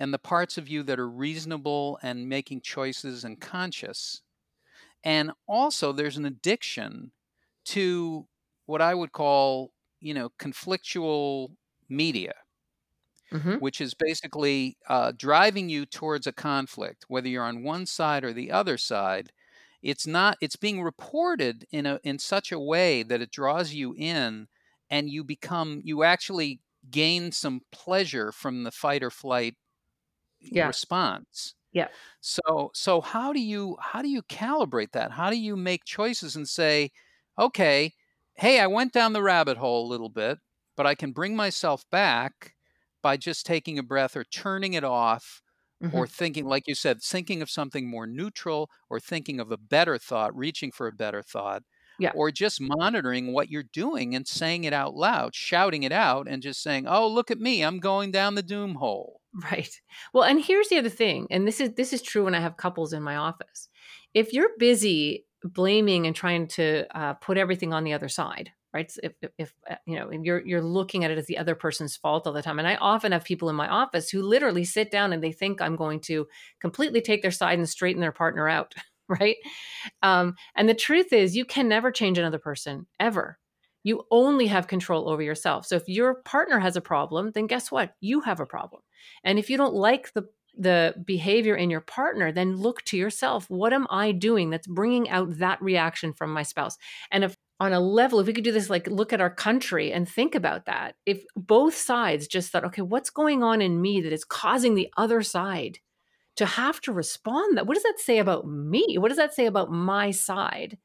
and 0.00 0.14
the 0.14 0.18
parts 0.18 0.56
of 0.56 0.68
you 0.68 0.82
that 0.84 0.98
are 0.98 1.08
reasonable 1.08 1.98
and 2.02 2.28
making 2.28 2.60
choices 2.62 3.24
and 3.24 3.40
conscious. 3.40 4.22
And 5.04 5.32
also, 5.46 5.92
there's 5.92 6.16
an 6.16 6.24
addiction 6.24 7.12
to 7.66 8.26
what 8.66 8.80
I 8.80 8.94
would 8.94 9.12
call, 9.12 9.72
you 10.00 10.14
know, 10.14 10.30
conflictual 10.38 11.50
media 11.88 12.34
mm-hmm. 13.32 13.54
which 13.54 13.80
is 13.80 13.94
basically 13.94 14.76
uh, 14.88 15.12
driving 15.16 15.68
you 15.68 15.86
towards 15.86 16.26
a 16.26 16.32
conflict, 16.32 17.04
whether 17.08 17.28
you're 17.28 17.44
on 17.44 17.62
one 17.62 17.86
side 17.86 18.24
or 18.24 18.32
the 18.32 18.50
other 18.50 18.78
side. 18.78 19.32
It's 19.82 20.06
not. 20.06 20.36
It's 20.40 20.56
being 20.56 20.82
reported 20.82 21.64
in 21.70 21.86
a 21.86 22.00
in 22.02 22.18
such 22.18 22.50
a 22.50 22.58
way 22.58 23.04
that 23.04 23.20
it 23.20 23.30
draws 23.30 23.72
you 23.72 23.94
in, 23.96 24.48
and 24.90 25.08
you 25.08 25.22
become. 25.22 25.80
You 25.84 26.02
actually 26.02 26.60
gain 26.90 27.30
some 27.32 27.60
pleasure 27.70 28.32
from 28.32 28.64
the 28.64 28.72
fight 28.72 29.02
or 29.02 29.10
flight 29.10 29.54
yeah. 30.40 30.66
response. 30.66 31.54
Yeah. 31.72 31.88
So 32.20 32.70
so 32.74 33.00
how 33.00 33.32
do 33.32 33.40
you 33.40 33.76
how 33.80 34.02
do 34.02 34.08
you 34.08 34.22
calibrate 34.22 34.92
that? 34.92 35.12
How 35.12 35.30
do 35.30 35.36
you 35.36 35.56
make 35.56 35.84
choices 35.84 36.34
and 36.34 36.48
say, 36.48 36.90
okay, 37.38 37.92
hey, 38.34 38.60
I 38.60 38.66
went 38.66 38.92
down 38.92 39.12
the 39.12 39.22
rabbit 39.22 39.58
hole 39.58 39.86
a 39.86 39.90
little 39.90 40.08
bit, 40.08 40.38
but 40.76 40.86
I 40.86 40.94
can 40.94 41.12
bring 41.12 41.36
myself 41.36 41.84
back 41.90 42.54
by 43.02 43.16
just 43.16 43.46
taking 43.46 43.78
a 43.78 43.82
breath 43.82 44.16
or 44.16 44.24
turning 44.24 44.74
it 44.74 44.84
off 44.84 45.42
mm-hmm. 45.82 45.96
or 45.96 46.06
thinking, 46.06 46.46
like 46.46 46.66
you 46.66 46.74
said, 46.74 47.02
thinking 47.02 47.42
of 47.42 47.50
something 47.50 47.88
more 47.88 48.06
neutral 48.06 48.70
or 48.90 49.00
thinking 49.00 49.40
of 49.40 49.50
a 49.50 49.56
better 49.56 49.98
thought, 49.98 50.36
reaching 50.36 50.70
for 50.70 50.86
a 50.86 50.92
better 50.92 51.22
thought. 51.22 51.62
Yeah. 52.00 52.12
or 52.14 52.30
just 52.30 52.60
monitoring 52.60 53.32
what 53.32 53.50
you're 53.50 53.64
doing 53.64 54.14
and 54.14 54.24
saying 54.24 54.62
it 54.62 54.72
out 54.72 54.94
loud, 54.94 55.34
shouting 55.34 55.82
it 55.82 55.90
out, 55.90 56.28
and 56.30 56.40
just 56.40 56.62
saying, 56.62 56.86
"Oh, 56.86 57.08
look 57.08 57.28
at 57.28 57.40
me! 57.40 57.62
I'm 57.62 57.80
going 57.80 58.12
down 58.12 58.36
the 58.36 58.42
doom 58.44 58.76
hole." 58.76 59.20
Right. 59.50 59.80
Well, 60.14 60.22
and 60.22 60.40
here's 60.40 60.68
the 60.68 60.78
other 60.78 60.90
thing, 60.90 61.26
and 61.28 61.44
this 61.44 61.60
is 61.60 61.72
this 61.74 61.92
is 61.92 62.00
true 62.00 62.22
when 62.22 62.36
I 62.36 62.40
have 62.40 62.56
couples 62.56 62.92
in 62.92 63.02
my 63.02 63.16
office. 63.16 63.68
If 64.14 64.32
you're 64.32 64.50
busy 64.60 65.26
blaming 65.42 66.06
and 66.06 66.14
trying 66.14 66.46
to 66.48 66.86
uh, 66.96 67.14
put 67.14 67.36
everything 67.36 67.72
on 67.72 67.82
the 67.82 67.94
other 67.94 68.08
side, 68.08 68.52
right? 68.72 68.90
So 68.90 69.00
if, 69.02 69.12
if, 69.38 69.54
uh, 69.70 69.76
you 69.86 69.96
know 69.96 70.10
you're 70.10 70.44
you're 70.46 70.62
looking 70.62 71.04
at 71.04 71.10
it 71.10 71.18
as 71.18 71.26
the 71.26 71.38
other 71.38 71.54
person's 71.54 71.96
fault 71.96 72.26
all 72.26 72.32
the 72.32 72.42
time, 72.42 72.58
and 72.58 72.68
I 72.68 72.76
often 72.76 73.12
have 73.12 73.24
people 73.24 73.48
in 73.48 73.56
my 73.56 73.68
office 73.68 74.10
who 74.10 74.22
literally 74.22 74.64
sit 74.64 74.90
down 74.90 75.12
and 75.12 75.22
they 75.22 75.32
think 75.32 75.60
I'm 75.60 75.76
going 75.76 76.00
to 76.02 76.26
completely 76.60 77.00
take 77.00 77.22
their 77.22 77.30
side 77.30 77.58
and 77.58 77.68
straighten 77.68 78.00
their 78.00 78.12
partner 78.12 78.48
out, 78.48 78.74
right? 79.08 79.36
Um, 80.02 80.34
and 80.56 80.68
the 80.68 80.74
truth 80.74 81.12
is, 81.12 81.36
you 81.36 81.44
can 81.44 81.68
never 81.68 81.90
change 81.90 82.18
another 82.18 82.38
person 82.38 82.86
ever. 83.00 83.38
You 83.84 84.04
only 84.10 84.48
have 84.48 84.66
control 84.66 85.08
over 85.08 85.22
yourself. 85.22 85.64
So 85.66 85.76
if 85.76 85.88
your 85.88 86.16
partner 86.24 86.58
has 86.58 86.76
a 86.76 86.80
problem, 86.80 87.30
then 87.32 87.46
guess 87.46 87.70
what? 87.70 87.94
You 88.00 88.20
have 88.20 88.40
a 88.40 88.46
problem. 88.46 88.82
And 89.24 89.38
if 89.38 89.48
you 89.48 89.56
don't 89.56 89.74
like 89.74 90.12
the 90.12 90.28
the 90.58 90.94
behavior 91.06 91.54
in 91.54 91.70
your 91.70 91.80
partner, 91.80 92.32
then 92.32 92.56
look 92.56 92.82
to 92.82 92.96
yourself. 92.96 93.48
What 93.48 93.72
am 93.72 93.86
I 93.90 94.10
doing 94.10 94.50
that's 94.50 94.66
bringing 94.66 95.08
out 95.08 95.38
that 95.38 95.62
reaction 95.62 96.12
from 96.12 96.32
my 96.32 96.42
spouse? 96.42 96.76
And 97.12 97.22
if 97.22 97.36
on 97.60 97.72
a 97.72 97.80
level, 97.80 98.20
if 98.20 98.26
we 98.26 98.32
could 98.32 98.44
do 98.44 98.52
this, 98.52 98.70
like 98.70 98.86
look 98.86 99.12
at 99.12 99.20
our 99.20 99.30
country 99.30 99.92
and 99.92 100.08
think 100.08 100.34
about 100.34 100.66
that. 100.66 100.94
If 101.06 101.24
both 101.36 101.74
sides 101.74 102.28
just 102.28 102.50
thought, 102.50 102.64
okay, 102.64 102.82
what's 102.82 103.10
going 103.10 103.42
on 103.42 103.60
in 103.60 103.80
me 103.80 104.00
that 104.00 104.12
is 104.12 104.24
causing 104.24 104.74
the 104.74 104.92
other 104.96 105.22
side 105.22 105.78
to 106.36 106.46
have 106.46 106.80
to 106.82 106.92
respond? 106.92 107.56
That 107.56 107.66
what 107.66 107.74
does 107.74 107.82
that 107.82 107.98
say 107.98 108.18
about 108.18 108.46
me? 108.46 108.96
What 108.98 109.08
does 109.08 109.18
that 109.18 109.34
say 109.34 109.46
about 109.46 109.72
my 109.72 110.12
side? 110.12 110.78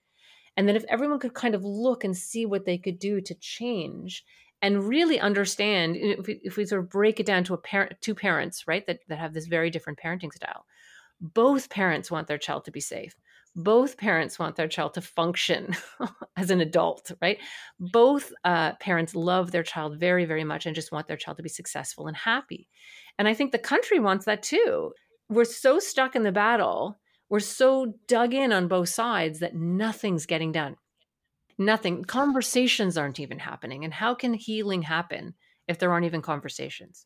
And 0.57 0.67
then 0.67 0.75
if 0.75 0.85
everyone 0.89 1.19
could 1.19 1.33
kind 1.33 1.55
of 1.55 1.63
look 1.63 2.03
and 2.03 2.17
see 2.17 2.45
what 2.45 2.65
they 2.65 2.77
could 2.77 2.99
do 2.99 3.21
to 3.21 3.35
change 3.35 4.23
and 4.63 4.87
really 4.87 5.19
understand 5.19 5.97
if 5.97 6.25
we, 6.25 6.39
if 6.41 6.57
we 6.57 6.65
sort 6.65 6.81
of 6.81 6.89
break 6.89 7.19
it 7.19 7.25
down 7.25 7.43
to 7.43 7.53
a 7.53 7.57
parent 7.57 7.93
two 8.01 8.15
parents 8.15 8.67
right 8.67 8.87
that, 8.87 8.99
that 9.09 9.19
have 9.19 9.33
this 9.33 9.45
very 9.45 9.69
different 9.69 9.99
parenting 9.99 10.31
style 10.31 10.65
both 11.19 11.69
parents 11.69 12.09
want 12.09 12.27
their 12.27 12.37
child 12.37 12.65
to 12.65 12.71
be 12.71 12.79
safe 12.79 13.15
both 13.55 13.97
parents 13.97 14.39
want 14.39 14.55
their 14.55 14.67
child 14.67 14.93
to 14.93 15.01
function 15.01 15.75
as 16.37 16.49
an 16.49 16.61
adult 16.61 17.11
right 17.21 17.39
both 17.79 18.31
uh, 18.43 18.73
parents 18.75 19.15
love 19.15 19.51
their 19.51 19.63
child 19.63 19.99
very 19.99 20.25
very 20.25 20.43
much 20.43 20.65
and 20.65 20.75
just 20.75 20.91
want 20.91 21.07
their 21.07 21.17
child 21.17 21.37
to 21.37 21.43
be 21.43 21.49
successful 21.49 22.07
and 22.07 22.17
happy 22.17 22.67
and 23.17 23.27
i 23.27 23.33
think 23.33 23.51
the 23.51 23.59
country 23.59 23.99
wants 23.99 24.25
that 24.25 24.43
too 24.43 24.91
we're 25.29 25.45
so 25.45 25.79
stuck 25.79 26.15
in 26.15 26.23
the 26.23 26.31
battle 26.31 26.99
we're 27.29 27.39
so 27.39 27.93
dug 28.07 28.33
in 28.33 28.51
on 28.51 28.67
both 28.67 28.89
sides 28.89 29.39
that 29.39 29.55
nothing's 29.55 30.25
getting 30.25 30.51
done 30.51 30.75
Nothing. 31.57 32.03
Conversations 32.03 32.97
aren't 32.97 33.19
even 33.19 33.39
happening. 33.39 33.83
And 33.83 33.93
how 33.93 34.15
can 34.15 34.33
healing 34.33 34.81
happen 34.81 35.35
if 35.67 35.77
there 35.77 35.91
aren't 35.91 36.05
even 36.05 36.21
conversations? 36.21 37.05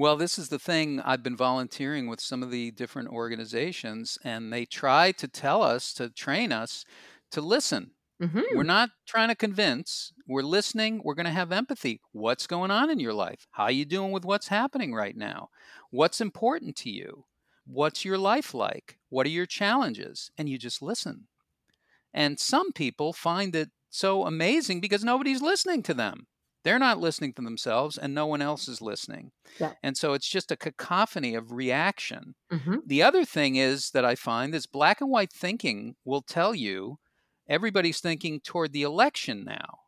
Well, 0.00 0.16
this 0.16 0.38
is 0.38 0.48
the 0.48 0.58
thing. 0.58 0.98
I've 1.00 1.22
been 1.22 1.36
volunteering 1.36 2.06
with 2.06 2.22
some 2.22 2.42
of 2.42 2.50
the 2.50 2.70
different 2.70 3.10
organizations, 3.10 4.16
and 4.24 4.50
they 4.50 4.64
try 4.64 5.12
to 5.12 5.28
tell 5.28 5.62
us, 5.62 5.92
to 5.92 6.08
train 6.08 6.52
us 6.52 6.86
to 7.32 7.42
listen. 7.42 7.90
Mm-hmm. 8.22 8.56
We're 8.56 8.62
not 8.62 8.88
trying 9.06 9.28
to 9.28 9.34
convince. 9.34 10.14
We're 10.26 10.40
listening. 10.40 11.02
We're 11.04 11.16
going 11.16 11.26
to 11.26 11.32
have 11.32 11.52
empathy. 11.52 12.00
What's 12.12 12.46
going 12.46 12.70
on 12.70 12.88
in 12.88 12.98
your 12.98 13.12
life? 13.12 13.46
How 13.50 13.64
are 13.64 13.70
you 13.70 13.84
doing 13.84 14.10
with 14.10 14.24
what's 14.24 14.48
happening 14.48 14.94
right 14.94 15.14
now? 15.14 15.50
What's 15.90 16.22
important 16.22 16.76
to 16.76 16.90
you? 16.90 17.26
What's 17.66 18.02
your 18.02 18.16
life 18.16 18.54
like? 18.54 18.96
What 19.10 19.26
are 19.26 19.28
your 19.28 19.44
challenges? 19.44 20.30
And 20.38 20.48
you 20.48 20.56
just 20.56 20.80
listen. 20.80 21.26
And 22.14 22.40
some 22.40 22.72
people 22.72 23.12
find 23.12 23.54
it 23.54 23.68
so 23.90 24.24
amazing 24.24 24.80
because 24.80 25.04
nobody's 25.04 25.42
listening 25.42 25.82
to 25.82 25.92
them. 25.92 26.26
They're 26.62 26.78
not 26.78 27.00
listening 27.00 27.32
to 27.34 27.42
themselves 27.42 27.96
and 27.96 28.14
no 28.14 28.26
one 28.26 28.42
else 28.42 28.68
is 28.68 28.82
listening. 28.82 29.32
Yeah. 29.58 29.72
And 29.82 29.96
so 29.96 30.12
it's 30.12 30.28
just 30.28 30.52
a 30.52 30.56
cacophony 30.56 31.34
of 31.34 31.52
reaction. 31.52 32.34
Mm-hmm. 32.52 32.76
The 32.86 33.02
other 33.02 33.24
thing 33.24 33.56
is 33.56 33.90
that 33.92 34.04
I 34.04 34.14
find 34.14 34.54
is 34.54 34.66
black 34.66 35.00
and 35.00 35.10
white 35.10 35.32
thinking 35.32 35.96
will 36.04 36.22
tell 36.22 36.54
you 36.54 36.98
everybody's 37.48 38.00
thinking 38.00 38.40
toward 38.40 38.72
the 38.72 38.82
election 38.82 39.44
now, 39.44 39.78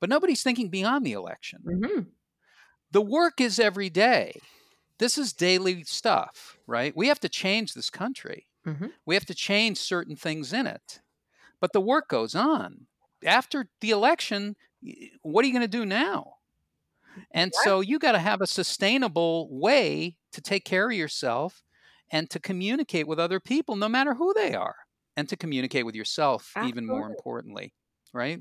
but 0.00 0.10
nobody's 0.10 0.42
thinking 0.42 0.68
beyond 0.68 1.06
the 1.06 1.12
election. 1.12 1.60
Mm-hmm. 1.64 2.00
The 2.90 3.02
work 3.02 3.40
is 3.40 3.60
every 3.60 3.90
day. 3.90 4.40
This 4.98 5.16
is 5.16 5.32
daily 5.32 5.84
stuff, 5.84 6.58
right? 6.66 6.96
We 6.96 7.06
have 7.08 7.20
to 7.20 7.28
change 7.28 7.74
this 7.74 7.90
country. 7.90 8.46
Mm-hmm. 8.66 8.88
We 9.06 9.14
have 9.14 9.26
to 9.26 9.34
change 9.34 9.78
certain 9.78 10.16
things 10.16 10.52
in 10.52 10.66
it. 10.66 11.00
But 11.60 11.72
the 11.72 11.80
work 11.80 12.08
goes 12.08 12.34
on. 12.34 12.86
After 13.24 13.68
the 13.80 13.90
election, 13.90 14.56
what 15.22 15.44
are 15.44 15.48
you 15.48 15.52
going 15.52 15.62
to 15.62 15.68
do 15.68 15.84
now? 15.84 16.34
And 17.32 17.52
so 17.64 17.80
you 17.80 17.98
got 17.98 18.12
to 18.12 18.18
have 18.18 18.40
a 18.40 18.46
sustainable 18.46 19.48
way 19.50 20.16
to 20.32 20.40
take 20.40 20.64
care 20.64 20.88
of 20.88 20.96
yourself 20.96 21.62
and 22.10 22.30
to 22.30 22.40
communicate 22.40 23.06
with 23.06 23.18
other 23.18 23.40
people, 23.40 23.76
no 23.76 23.88
matter 23.88 24.14
who 24.14 24.32
they 24.34 24.54
are, 24.54 24.76
and 25.16 25.28
to 25.28 25.36
communicate 25.36 25.84
with 25.84 25.94
yourself, 25.94 26.52
even 26.64 26.86
more 26.86 27.06
importantly, 27.06 27.74
right? 28.12 28.40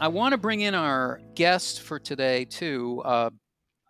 I 0.00 0.06
want 0.08 0.32
to 0.32 0.38
bring 0.38 0.60
in 0.60 0.76
our 0.76 1.20
guest 1.34 1.82
for 1.82 1.98
today, 1.98 2.44
too. 2.44 3.02
Uh, 3.04 3.30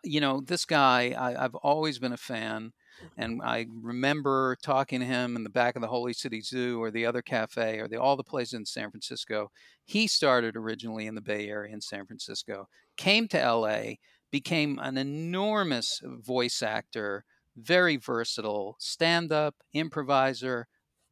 you 0.05 0.21
know, 0.21 0.41
this 0.41 0.65
guy, 0.65 1.15
I, 1.19 1.45
I've 1.45 1.55
always 1.57 1.99
been 1.99 2.13
a 2.13 2.19
fan. 2.19 2.73
And 3.17 3.41
I 3.43 3.67
remember 3.83 4.57
talking 4.63 5.01
to 5.01 5.07
him 5.07 5.37
in 5.37 5.45
the 5.45 5.51
back 5.51 5.77
of 5.77 5.83
the 5.83 5.89
Holy 5.89 6.13
City 6.13 6.41
Zoo 6.41 6.83
or 6.83 6.91
the 6.91 7.07
other 7.07 7.23
cafe 7.23 7.79
or 7.79 7.89
the, 7.89 8.01
all 8.01 8.17
the 8.17 8.25
places 8.25 8.55
in 8.55 8.67
San 8.67 8.91
Francisco. 8.91 9.51
He 9.85 10.07
started 10.07 10.57
originally 10.57 11.07
in 11.07 11.15
the 11.15 11.21
Bay 11.21 11.49
Area 11.49 11.73
in 11.73 11.81
San 11.81 12.07
Francisco, 12.07 12.69
came 12.97 13.29
to 13.29 13.39
LA, 13.39 13.95
became 14.31 14.79
an 14.79 14.99
enormous 14.99 16.01
voice 16.05 16.63
actor, 16.63 17.25
very 17.57 17.97
versatile, 17.97 18.77
stand 18.79 19.33
up, 19.33 19.55
improviser, 19.73 20.67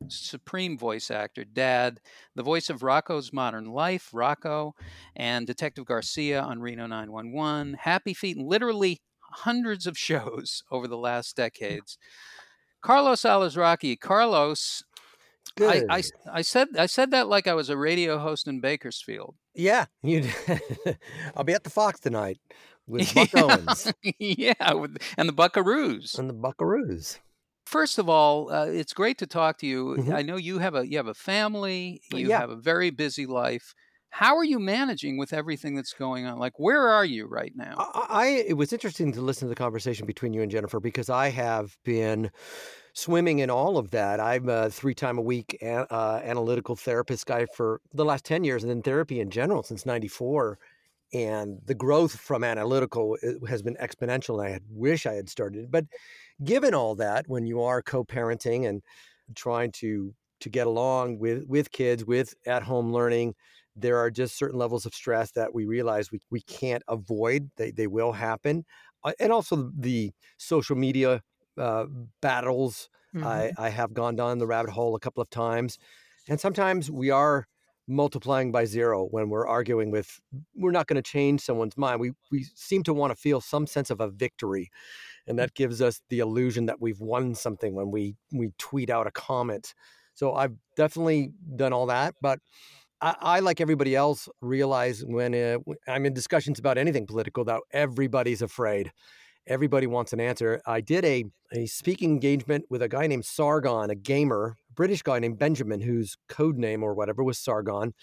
supreme 0.08 0.76
voice 0.76 1.10
actor, 1.10 1.44
dad, 1.44 2.00
the 2.34 2.42
voice 2.42 2.68
of 2.70 2.80
Rocko's 2.80 3.32
Modern 3.32 3.66
Life, 3.66 4.10
Rocko, 4.12 4.72
and 5.14 5.46
Detective 5.46 5.86
Garcia 5.86 6.40
on 6.40 6.60
Reno 6.60 6.86
911, 6.86 7.74
Happy 7.80 8.14
Feet, 8.14 8.36
literally 8.36 9.00
hundreds 9.44 9.86
of 9.86 9.96
shows 9.98 10.62
over 10.70 10.86
the 10.88 10.96
last 10.98 11.36
decades. 11.36 11.98
Carlos 12.82 13.22
Alazraqui, 13.22 13.98
Carlos, 13.98 14.82
I, 15.58 15.60
Good. 15.60 15.86
I, 15.90 16.02
I 16.32 16.42
said 16.42 16.68
I 16.78 16.86
said 16.86 17.10
that 17.12 17.28
like 17.28 17.46
I 17.46 17.54
was 17.54 17.70
a 17.70 17.76
radio 17.76 18.18
host 18.18 18.46
in 18.46 18.60
Bakersfield. 18.60 19.36
yeah, 19.54 19.86
you. 20.02 20.28
I'll 21.36 21.44
be 21.44 21.54
at 21.54 21.64
the 21.64 21.70
Fox 21.70 21.98
tonight 22.00 22.38
with 22.86 23.14
Buck 23.14 23.30
Owens 23.34 23.92
yeah, 24.18 24.72
with, 24.74 24.98
and 25.16 25.28
the 25.28 25.32
Buckaroos. 25.32 26.18
and 26.18 26.28
the 26.28 26.34
Buckaroos. 26.34 27.18
First 27.64 27.98
of 27.98 28.08
all, 28.08 28.52
uh, 28.52 28.66
it's 28.66 28.92
great 28.92 29.18
to 29.18 29.26
talk 29.26 29.58
to 29.58 29.66
you. 29.66 29.96
Mhm. 29.98 30.14
I 30.14 30.22
know 30.22 30.36
you 30.36 30.58
have 30.58 30.74
a 30.74 30.86
you 30.86 30.98
have 30.98 31.08
a 31.08 31.14
family. 31.14 32.00
You 32.12 32.28
Yeah. 32.28 32.40
have 32.40 32.50
a 32.50 32.56
very 32.56 32.90
busy 32.90 33.26
life. 33.26 33.74
How 34.10 34.36
are 34.36 34.44
you 34.44 34.58
managing 34.58 35.16
with 35.18 35.32
everything 35.32 35.74
that's 35.76 35.92
going 35.92 36.26
on? 36.26 36.38
Like, 36.38 36.58
where 36.58 36.88
are 36.88 37.04
you 37.04 37.26
right 37.26 37.54
now? 37.54 37.86
I, 37.94 38.06
I 38.08 38.26
it 38.48 38.54
was 38.56 38.72
interesting 38.72 39.12
to 39.12 39.20
listen 39.20 39.46
to 39.46 39.50
the 39.50 39.54
conversation 39.56 40.06
between 40.06 40.32
you 40.32 40.42
and 40.42 40.50
Jennifer 40.50 40.80
because 40.80 41.10
I 41.10 41.28
have 41.28 41.76
been 41.84 42.30
swimming 42.94 43.40
in 43.40 43.50
all 43.50 43.78
of 43.78 43.90
that. 43.90 44.20
I'm 44.20 44.48
a 44.48 44.70
three 44.70 44.94
time 44.94 45.18
a 45.18 45.22
week 45.22 45.58
a- 45.62 45.92
uh, 45.92 46.20
analytical 46.24 46.76
therapist 46.76 47.26
guy 47.26 47.46
for 47.46 47.80
the 47.92 48.04
last 48.04 48.24
ten 48.24 48.44
years, 48.44 48.64
and 48.64 48.70
then 48.70 48.82
therapy 48.82 49.20
in 49.20 49.30
general 49.30 49.62
since 49.62 49.84
'94. 49.86 50.58
And 51.12 51.60
the 51.64 51.74
growth 51.74 52.18
from 52.18 52.42
analytical 52.44 53.16
has 53.48 53.62
been 53.62 53.76
exponential. 53.76 54.44
And 54.44 54.54
I 54.56 54.60
wish 54.70 55.06
I 55.06 55.14
had 55.14 55.28
started, 55.28 55.70
but 55.70 55.86
given 56.44 56.74
all 56.74 56.94
that, 56.96 57.28
when 57.28 57.46
you 57.46 57.62
are 57.62 57.82
co-parenting 57.82 58.68
and 58.68 58.82
trying 59.34 59.72
to 59.72 60.14
to 60.40 60.48
get 60.50 60.66
along 60.66 61.18
with 61.18 61.44
with 61.46 61.70
kids 61.72 62.04
with 62.04 62.34
at 62.46 62.62
home 62.62 62.92
learning 62.92 63.34
there 63.76 63.98
are 63.98 64.10
just 64.10 64.36
certain 64.38 64.58
levels 64.58 64.86
of 64.86 64.94
stress 64.94 65.32
that 65.32 65.54
we 65.54 65.64
realize 65.66 66.10
we, 66.10 66.20
we 66.30 66.40
can't 66.42 66.82
avoid 66.88 67.50
they, 67.56 67.70
they 67.70 67.86
will 67.86 68.12
happen 68.12 68.64
Uh, 69.04 69.12
and 69.20 69.32
also 69.32 69.70
the 69.76 70.12
social 70.38 70.76
media 70.76 71.22
uh, 71.58 71.86
battles 72.20 72.88
Mhm. 73.12 73.22
I, 73.22 73.52
I 73.56 73.70
have 73.70 73.94
gone 73.94 74.16
down 74.16 74.38
the 74.38 74.46
rabbit 74.46 74.70
hole 74.72 74.94
a 74.94 75.00
couple 75.00 75.22
of 75.22 75.30
times 75.30 75.78
and 76.28 76.40
sometimes 76.40 76.90
we 76.90 77.10
are 77.10 77.46
multiplying 77.88 78.50
by 78.50 78.64
zero 78.64 79.04
when 79.04 79.28
we're 79.30 79.46
arguing 79.46 79.92
with 79.92 80.20
we're 80.56 80.72
not 80.72 80.88
going 80.88 81.00
to 81.00 81.08
change 81.08 81.40
someone's 81.40 81.76
mind 81.76 82.00
we 82.00 82.10
we 82.32 82.42
seem 82.42 82.82
to 82.82 82.92
want 82.92 83.12
to 83.12 83.16
feel 83.16 83.40
some 83.40 83.64
sense 83.66 83.90
of 83.90 84.00
a 84.00 84.08
victory 84.10 84.70
and 85.26 85.38
that 85.38 85.54
gives 85.54 85.82
us 85.82 86.00
the 86.08 86.18
illusion 86.20 86.66
that 86.66 86.80
we've 86.80 87.00
won 87.00 87.34
something 87.34 87.74
when 87.74 87.90
we 87.90 88.16
we 88.32 88.50
tweet 88.58 88.90
out 88.90 89.06
a 89.06 89.10
comment 89.10 89.74
so 90.14 90.34
i've 90.34 90.56
definitely 90.76 91.32
done 91.56 91.72
all 91.72 91.86
that 91.86 92.14
but 92.20 92.40
i, 93.00 93.14
I 93.20 93.40
like 93.40 93.60
everybody 93.60 93.94
else 93.94 94.28
realize 94.40 95.04
when 95.04 95.34
uh, 95.34 95.58
i'm 95.88 96.06
in 96.06 96.14
discussions 96.14 96.58
about 96.58 96.78
anything 96.78 97.06
political 97.06 97.44
that 97.44 97.60
everybody's 97.72 98.42
afraid 98.42 98.92
everybody 99.46 99.86
wants 99.86 100.12
an 100.12 100.20
answer. 100.20 100.60
I 100.66 100.80
did 100.80 101.04
a, 101.04 101.24
a 101.52 101.66
speaking 101.66 102.10
engagement 102.10 102.64
with 102.68 102.82
a 102.82 102.88
guy 102.88 103.06
named 103.06 103.24
Sargon, 103.24 103.90
a 103.90 103.94
gamer, 103.94 104.56
a 104.70 104.72
British 104.72 105.02
guy 105.02 105.18
named 105.18 105.38
Benjamin, 105.38 105.80
whose 105.80 106.16
code 106.28 106.58
name 106.58 106.82
or 106.82 106.94
whatever 106.94 107.22
was 107.22 107.38
Sargon, 107.38 107.94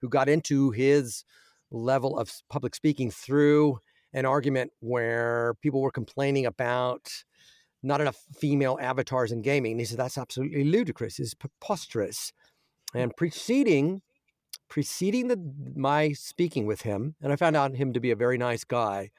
who 0.00 0.08
got 0.08 0.28
into 0.28 0.70
his 0.70 1.24
level 1.70 2.18
of 2.18 2.32
public 2.50 2.74
speaking 2.74 3.10
through 3.10 3.78
an 4.12 4.24
argument 4.24 4.72
where 4.80 5.54
people 5.62 5.80
were 5.80 5.90
complaining 5.90 6.46
about 6.46 7.24
not 7.82 8.00
enough 8.00 8.18
female 8.36 8.78
avatars 8.80 9.30
in 9.30 9.42
gaming. 9.42 9.72
And 9.72 9.80
he 9.80 9.86
said, 9.86 9.98
that's 9.98 10.18
absolutely 10.18 10.64
ludicrous. 10.64 11.18
It's 11.18 11.34
preposterous. 11.34 12.32
And 12.94 13.14
preceding 13.16 14.00
preceding 14.68 15.28
the 15.28 15.40
my 15.74 16.12
speaking 16.12 16.66
with 16.66 16.82
him, 16.82 17.14
and 17.22 17.32
I 17.32 17.36
found 17.36 17.56
out 17.56 17.74
him 17.74 17.92
to 17.92 18.00
be 18.00 18.10
a 18.10 18.16
very 18.16 18.38
nice 18.38 18.64
guy, 18.64 19.10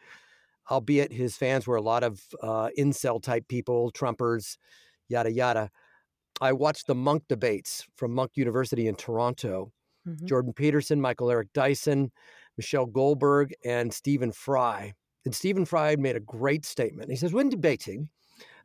albeit 0.70 1.12
his 1.12 1.36
fans 1.36 1.68
were 1.68 1.76
a 1.76 1.82
lot 1.82 2.04
of 2.04 2.22
uh, 2.42 2.70
incel 2.78 3.22
type 3.22 3.48
people, 3.48 3.92
Trumpers, 3.92 4.58
yada 5.08 5.32
yada. 5.32 5.70
I 6.42 6.54
watched 6.54 6.88
the 6.88 6.96
Munk 6.96 7.24
debates 7.28 7.86
from 7.96 8.14
Munk 8.14 8.32
University 8.36 8.88
in 8.88 8.96
Toronto. 8.96 9.72
Mm-hmm. 10.08 10.26
Jordan 10.26 10.54
Peterson, 10.54 11.02
Michael 11.02 11.30
Eric 11.30 11.50
Dyson, 11.54 12.12
Michelle 12.56 12.86
Goldberg, 12.86 13.54
and 13.66 13.94
Stephen 13.94 14.32
Fry. 14.32 14.94
And 15.26 15.36
Stephen 15.36 15.66
Fry 15.66 15.96
made 15.98 16.16
a 16.16 16.22
great 16.22 16.66
statement. 16.66 17.10
He 17.10 17.18
says, 17.18 17.34
when 17.34 17.50
debating, 17.50 18.08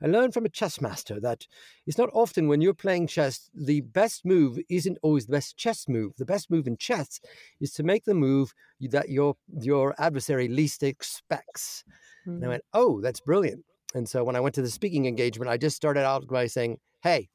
I 0.03 0.07
learned 0.07 0.35
from 0.35 0.45
a 0.45 0.51
chess 0.51 0.81
master 0.81 1.21
that 1.21 1.47
it's 1.87 1.99
not 1.99 2.11
often 2.13 2.49
when 2.49 2.61
you're 2.61 2.75
playing 2.75 3.07
chess, 3.07 3.51
the 3.55 3.81
best 3.81 4.25
move 4.25 4.59
isn't 4.69 4.99
always 5.03 5.27
the 5.27 5.33
best 5.33 5.57
chess 5.57 5.89
move. 5.89 6.13
The 6.17 6.25
best 6.25 6.51
move 6.51 6.67
in 6.67 6.77
chess 6.77 7.21
is 7.61 7.73
to 7.75 7.83
make 7.83 8.05
the 8.05 8.15
move 8.15 8.55
that 8.81 9.09
your 9.09 9.37
your 9.61 9.95
adversary 9.99 10.49
least 10.49 10.83
expects. 10.83 11.85
Mm-hmm. 12.23 12.31
And 12.31 12.39
I 12.39 12.43
mm-hmm. 12.43 12.51
went, 12.51 12.65
oh, 12.73 13.01
that's 13.01 13.21
brilliant. 13.21 13.65
And 13.95 14.09
so 14.09 14.25
when 14.25 14.37
I 14.37 14.41
went 14.41 14.55
to 14.57 14.63
the 14.63 14.71
speaking 14.71 15.07
engagement, 15.07 15.51
I 15.51 15.57
just 15.57 15.77
started 15.77 16.05
out 16.05 16.27
by 16.27 16.47
saying, 16.47 16.79
hey, 17.03 17.29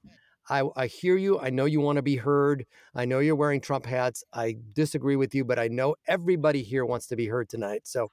I, 0.49 0.63
I 0.75 0.87
hear 0.87 1.15
you. 1.15 1.39
I 1.39 1.51
know 1.51 1.65
you 1.65 1.79
want 1.79 1.97
to 1.97 2.01
be 2.01 2.15
heard. 2.15 2.65
I 2.95 3.05
know 3.05 3.19
you're 3.19 3.35
wearing 3.35 3.61
Trump 3.61 3.85
hats. 3.85 4.23
I 4.33 4.57
disagree 4.73 5.15
with 5.15 5.33
you, 5.35 5.45
but 5.45 5.59
I 5.59 5.67
know 5.67 5.95
everybody 6.07 6.63
here 6.63 6.85
wants 6.85 7.07
to 7.07 7.15
be 7.15 7.27
heard 7.27 7.49
tonight. 7.49 7.81
So 7.85 8.11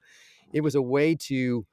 it 0.53 0.61
was 0.61 0.75
a 0.75 0.83
way 0.83 1.15
to 1.15 1.67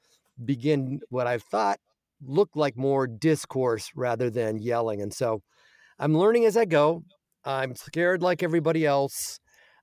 begin 0.43 1.01
what 1.09 1.27
I've 1.27 1.43
thought 1.43 1.79
looked 2.25 2.55
like 2.55 2.77
more 2.77 3.07
discourse 3.07 3.91
rather 3.95 4.29
than 4.29 4.57
yelling. 4.57 5.01
And 5.01 5.13
so 5.13 5.41
I'm 5.99 6.17
learning 6.17 6.45
as 6.45 6.57
I 6.57 6.65
go. 6.65 7.03
I'm 7.45 7.75
scared 7.75 8.21
like 8.21 8.41
everybody 8.43 8.85
else. 8.85 9.39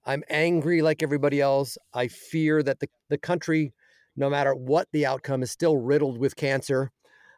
I'm 0.07 0.23
angry 0.31 0.83
like 0.83 1.03
everybody 1.03 1.41
else. 1.41 1.77
I 1.93 2.09
fear 2.09 2.63
that 2.63 2.81
the, 2.81 2.89
the 3.09 3.19
country, 3.19 3.73
no 4.17 4.31
matter 4.31 4.55
what 4.55 4.89
the 4.93 5.07
outcome, 5.07 5.43
is 5.43 5.51
still 5.51 5.77
riddled 5.77 6.19
with 6.19 6.37
cancer, 6.37 6.91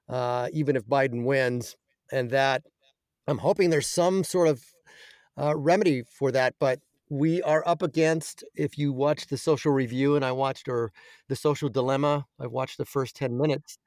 uh, 0.09 0.49
even 0.52 0.76
if 0.76 0.87
Biden 0.87 1.25
wins. 1.25 1.76
And 2.12 2.30
that 2.30 2.62
I'm 3.26 3.38
hoping 3.38 3.71
there's 3.71 3.88
some 3.88 4.23
sort 4.23 4.49
of 4.49 4.62
uh, 5.38 5.56
remedy 5.56 6.02
for 6.18 6.30
that. 6.32 6.54
But 6.61 6.78
we 7.09 7.42
are 7.42 7.66
up 7.66 7.82
against, 7.82 8.44
if 8.54 8.78
you 8.78 8.92
watch 8.92 9.26
the 9.26 9.37
social 9.37 9.73
review, 9.73 10.16
and 10.16 10.25
I 10.25 10.32
watched, 10.32 10.68
or 10.68 10.92
the 11.28 11.37
social 11.37 11.68
dilemma, 11.68 12.26
I've 12.40 12.52
watched 12.52 12.78
the 12.78 12.87
first 12.87 13.16
10 13.16 13.37
minutes 13.37 13.78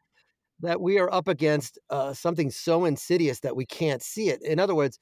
that 0.61 0.79
we 0.79 0.99
are 0.99 1.13
up 1.13 1.27
against 1.27 1.77
uh, 1.89 2.13
something 2.13 2.49
so 2.49 2.85
insidious 2.85 3.39
that 3.41 3.55
we 3.55 3.65
can't 3.65 4.01
see 4.01 4.29
it. 4.29 4.41
In 4.43 4.59
other 4.59 4.75
words, 4.75 4.99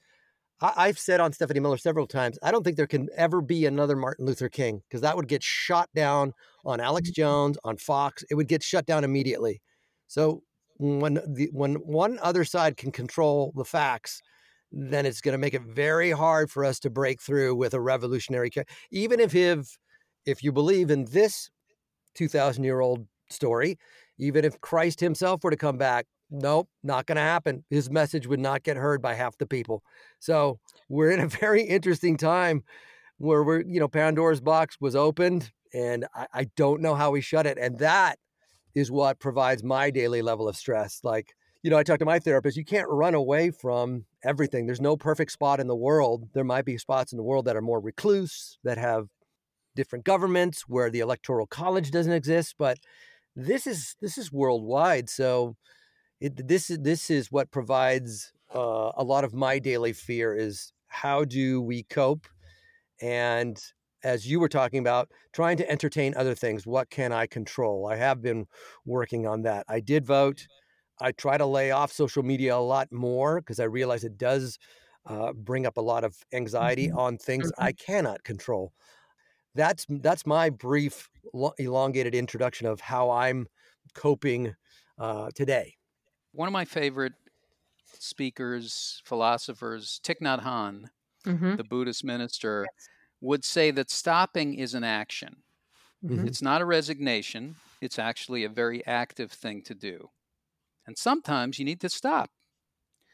I- 0.60 0.86
have 0.86 0.98
said 0.98 1.20
on 1.20 1.32
Stephanie 1.32 1.60
Miller 1.60 1.76
several 1.76 2.06
times, 2.06 2.38
I 2.42 2.50
don't 2.50 2.64
think 2.64 2.76
there 2.76 2.86
can 2.86 3.08
ever 3.16 3.40
be 3.40 3.66
another 3.66 3.96
Martin 3.96 4.26
Luther 4.26 4.48
King 4.48 4.82
because 4.88 5.00
that 5.02 5.16
would 5.16 5.28
get 5.28 5.42
shot 5.42 5.88
down 5.94 6.32
on 6.64 6.80
Alex 6.80 7.10
mm-hmm. 7.10 7.20
Jones, 7.20 7.58
on 7.64 7.76
Fox. 7.76 8.24
It 8.30 8.34
would 8.34 8.48
get 8.48 8.62
shut 8.62 8.86
down 8.86 9.04
immediately. 9.04 9.60
So 10.06 10.42
when 10.78 11.14
the 11.26 11.48
when 11.52 11.74
one 11.74 12.18
other 12.22 12.44
side 12.44 12.76
can 12.76 12.92
control 12.92 13.52
the 13.56 13.64
facts, 13.64 14.22
then 14.72 15.06
it's 15.06 15.20
going 15.20 15.32
to 15.32 15.38
make 15.38 15.54
it 15.54 15.62
very 15.62 16.10
hard 16.10 16.50
for 16.50 16.64
us 16.64 16.78
to 16.80 16.90
break 16.90 17.20
through 17.20 17.54
with 17.54 17.74
a 17.74 17.80
revolutionary. 17.80 18.50
Even 18.90 19.20
if 19.20 19.34
if 19.34 19.76
if 20.26 20.42
you 20.42 20.52
believe 20.52 20.90
in 20.90 21.04
this 21.06 21.50
two 22.14 22.28
thousand 22.28 22.64
year 22.64 22.80
old 22.80 23.06
story, 23.30 23.78
even 24.18 24.44
if 24.44 24.60
Christ 24.60 25.00
himself 25.00 25.42
were 25.42 25.50
to 25.50 25.56
come 25.56 25.78
back, 25.78 26.06
nope, 26.30 26.68
not 26.82 27.06
going 27.06 27.16
to 27.16 27.22
happen. 27.22 27.64
His 27.70 27.90
message 27.90 28.26
would 28.26 28.40
not 28.40 28.62
get 28.62 28.76
heard 28.76 29.02
by 29.02 29.14
half 29.14 29.38
the 29.38 29.46
people. 29.46 29.82
So 30.18 30.58
we're 30.88 31.10
in 31.10 31.20
a 31.20 31.28
very 31.40 31.62
interesting 31.62 32.16
time 32.16 32.62
where 33.18 33.42
we're, 33.42 33.62
you 33.62 33.80
know, 33.80 33.88
Pandora's 33.88 34.40
box 34.40 34.76
was 34.80 34.96
opened 34.96 35.50
and 35.72 36.06
I, 36.14 36.26
I 36.32 36.44
don't 36.56 36.80
know 36.80 36.94
how 36.94 37.10
we 37.10 37.20
shut 37.20 37.46
it. 37.46 37.58
And 37.58 37.78
that 37.78 38.18
is 38.74 38.90
what 38.90 39.20
provides 39.20 39.62
my 39.62 39.90
daily 39.90 40.22
level 40.22 40.48
of 40.48 40.56
stress. 40.56 41.00
Like, 41.04 41.34
you 41.62 41.70
know, 41.70 41.78
I 41.78 41.82
talk 41.82 41.98
to 42.00 42.04
my 42.04 42.18
therapist, 42.18 42.56
you 42.56 42.64
can't 42.64 42.88
run 42.90 43.14
away 43.14 43.50
from 43.50 44.04
everything. 44.22 44.66
There's 44.66 44.80
no 44.80 44.96
perfect 44.96 45.32
spot 45.32 45.60
in 45.60 45.66
the 45.66 45.76
world. 45.76 46.28
There 46.34 46.44
might 46.44 46.64
be 46.64 46.76
spots 46.76 47.12
in 47.12 47.16
the 47.16 47.22
world 47.22 47.46
that 47.46 47.56
are 47.56 47.62
more 47.62 47.80
recluse, 47.80 48.58
that 48.64 48.76
have 48.76 49.08
different 49.74 50.04
governments, 50.04 50.64
where 50.68 50.90
the 50.90 51.00
electoral 51.00 51.46
college 51.46 51.90
doesn't 51.90 52.12
exist. 52.12 52.56
But 52.58 52.78
this 53.36 53.66
is 53.66 53.96
this 54.00 54.18
is 54.18 54.32
worldwide. 54.32 55.08
So 55.10 55.56
it, 56.20 56.48
this 56.48 56.70
is 56.70 56.78
this 56.80 57.10
is 57.10 57.30
what 57.30 57.50
provides 57.50 58.32
uh, 58.54 58.92
a 58.96 59.04
lot 59.04 59.24
of 59.24 59.34
my 59.34 59.58
daily 59.58 59.92
fear 59.92 60.34
is 60.34 60.72
how 60.86 61.24
do 61.24 61.60
we 61.60 61.82
cope 61.82 62.26
and 63.02 63.60
as 64.04 64.26
you 64.26 64.38
were 64.38 64.48
talking 64.48 64.78
about 64.78 65.08
trying 65.32 65.56
to 65.56 65.68
entertain 65.68 66.14
other 66.16 66.34
things 66.34 66.64
what 66.64 66.88
can 66.88 67.12
i 67.12 67.26
control 67.26 67.88
i 67.90 67.96
have 67.96 68.22
been 68.22 68.46
working 68.86 69.26
on 69.26 69.42
that 69.42 69.64
i 69.68 69.80
did 69.80 70.06
vote 70.06 70.46
i 71.00 71.10
try 71.10 71.36
to 71.36 71.44
lay 71.44 71.72
off 71.72 71.90
social 71.90 72.22
media 72.22 72.54
a 72.54 72.58
lot 72.58 72.92
more 72.92 73.40
because 73.40 73.58
i 73.58 73.64
realize 73.64 74.04
it 74.04 74.16
does 74.16 74.58
uh, 75.06 75.32
bring 75.32 75.66
up 75.66 75.76
a 75.76 75.82
lot 75.82 76.04
of 76.04 76.16
anxiety 76.32 76.86
mm-hmm. 76.86 76.98
on 76.98 77.18
things 77.18 77.50
mm-hmm. 77.50 77.64
i 77.64 77.72
cannot 77.72 78.22
control 78.22 78.72
that's 79.54 79.86
that's 79.88 80.26
my 80.26 80.50
brief 80.50 81.08
elongated 81.58 82.14
introduction 82.14 82.66
of 82.66 82.80
how 82.80 83.10
i'm 83.10 83.46
coping 83.94 84.54
uh, 84.98 85.30
today 85.34 85.74
one 86.32 86.48
of 86.48 86.52
my 86.52 86.64
favorite 86.64 87.12
speakers 87.98 89.02
philosophers 89.04 90.00
Thich 90.04 90.20
Nhat 90.20 90.42
Hanh 90.42 90.84
mm-hmm. 91.26 91.56
the 91.56 91.64
buddhist 91.64 92.04
minister 92.04 92.66
yes. 92.66 92.88
would 93.20 93.44
say 93.44 93.70
that 93.70 93.90
stopping 93.90 94.54
is 94.54 94.74
an 94.74 94.84
action 94.84 95.36
mm-hmm. 96.04 96.26
it's 96.26 96.42
not 96.42 96.60
a 96.60 96.64
resignation 96.64 97.56
it's 97.80 97.98
actually 97.98 98.44
a 98.44 98.48
very 98.48 98.84
active 98.86 99.32
thing 99.32 99.62
to 99.62 99.74
do 99.74 100.10
and 100.86 100.98
sometimes 100.98 101.58
you 101.58 101.64
need 101.64 101.80
to 101.80 101.88
stop 101.88 102.30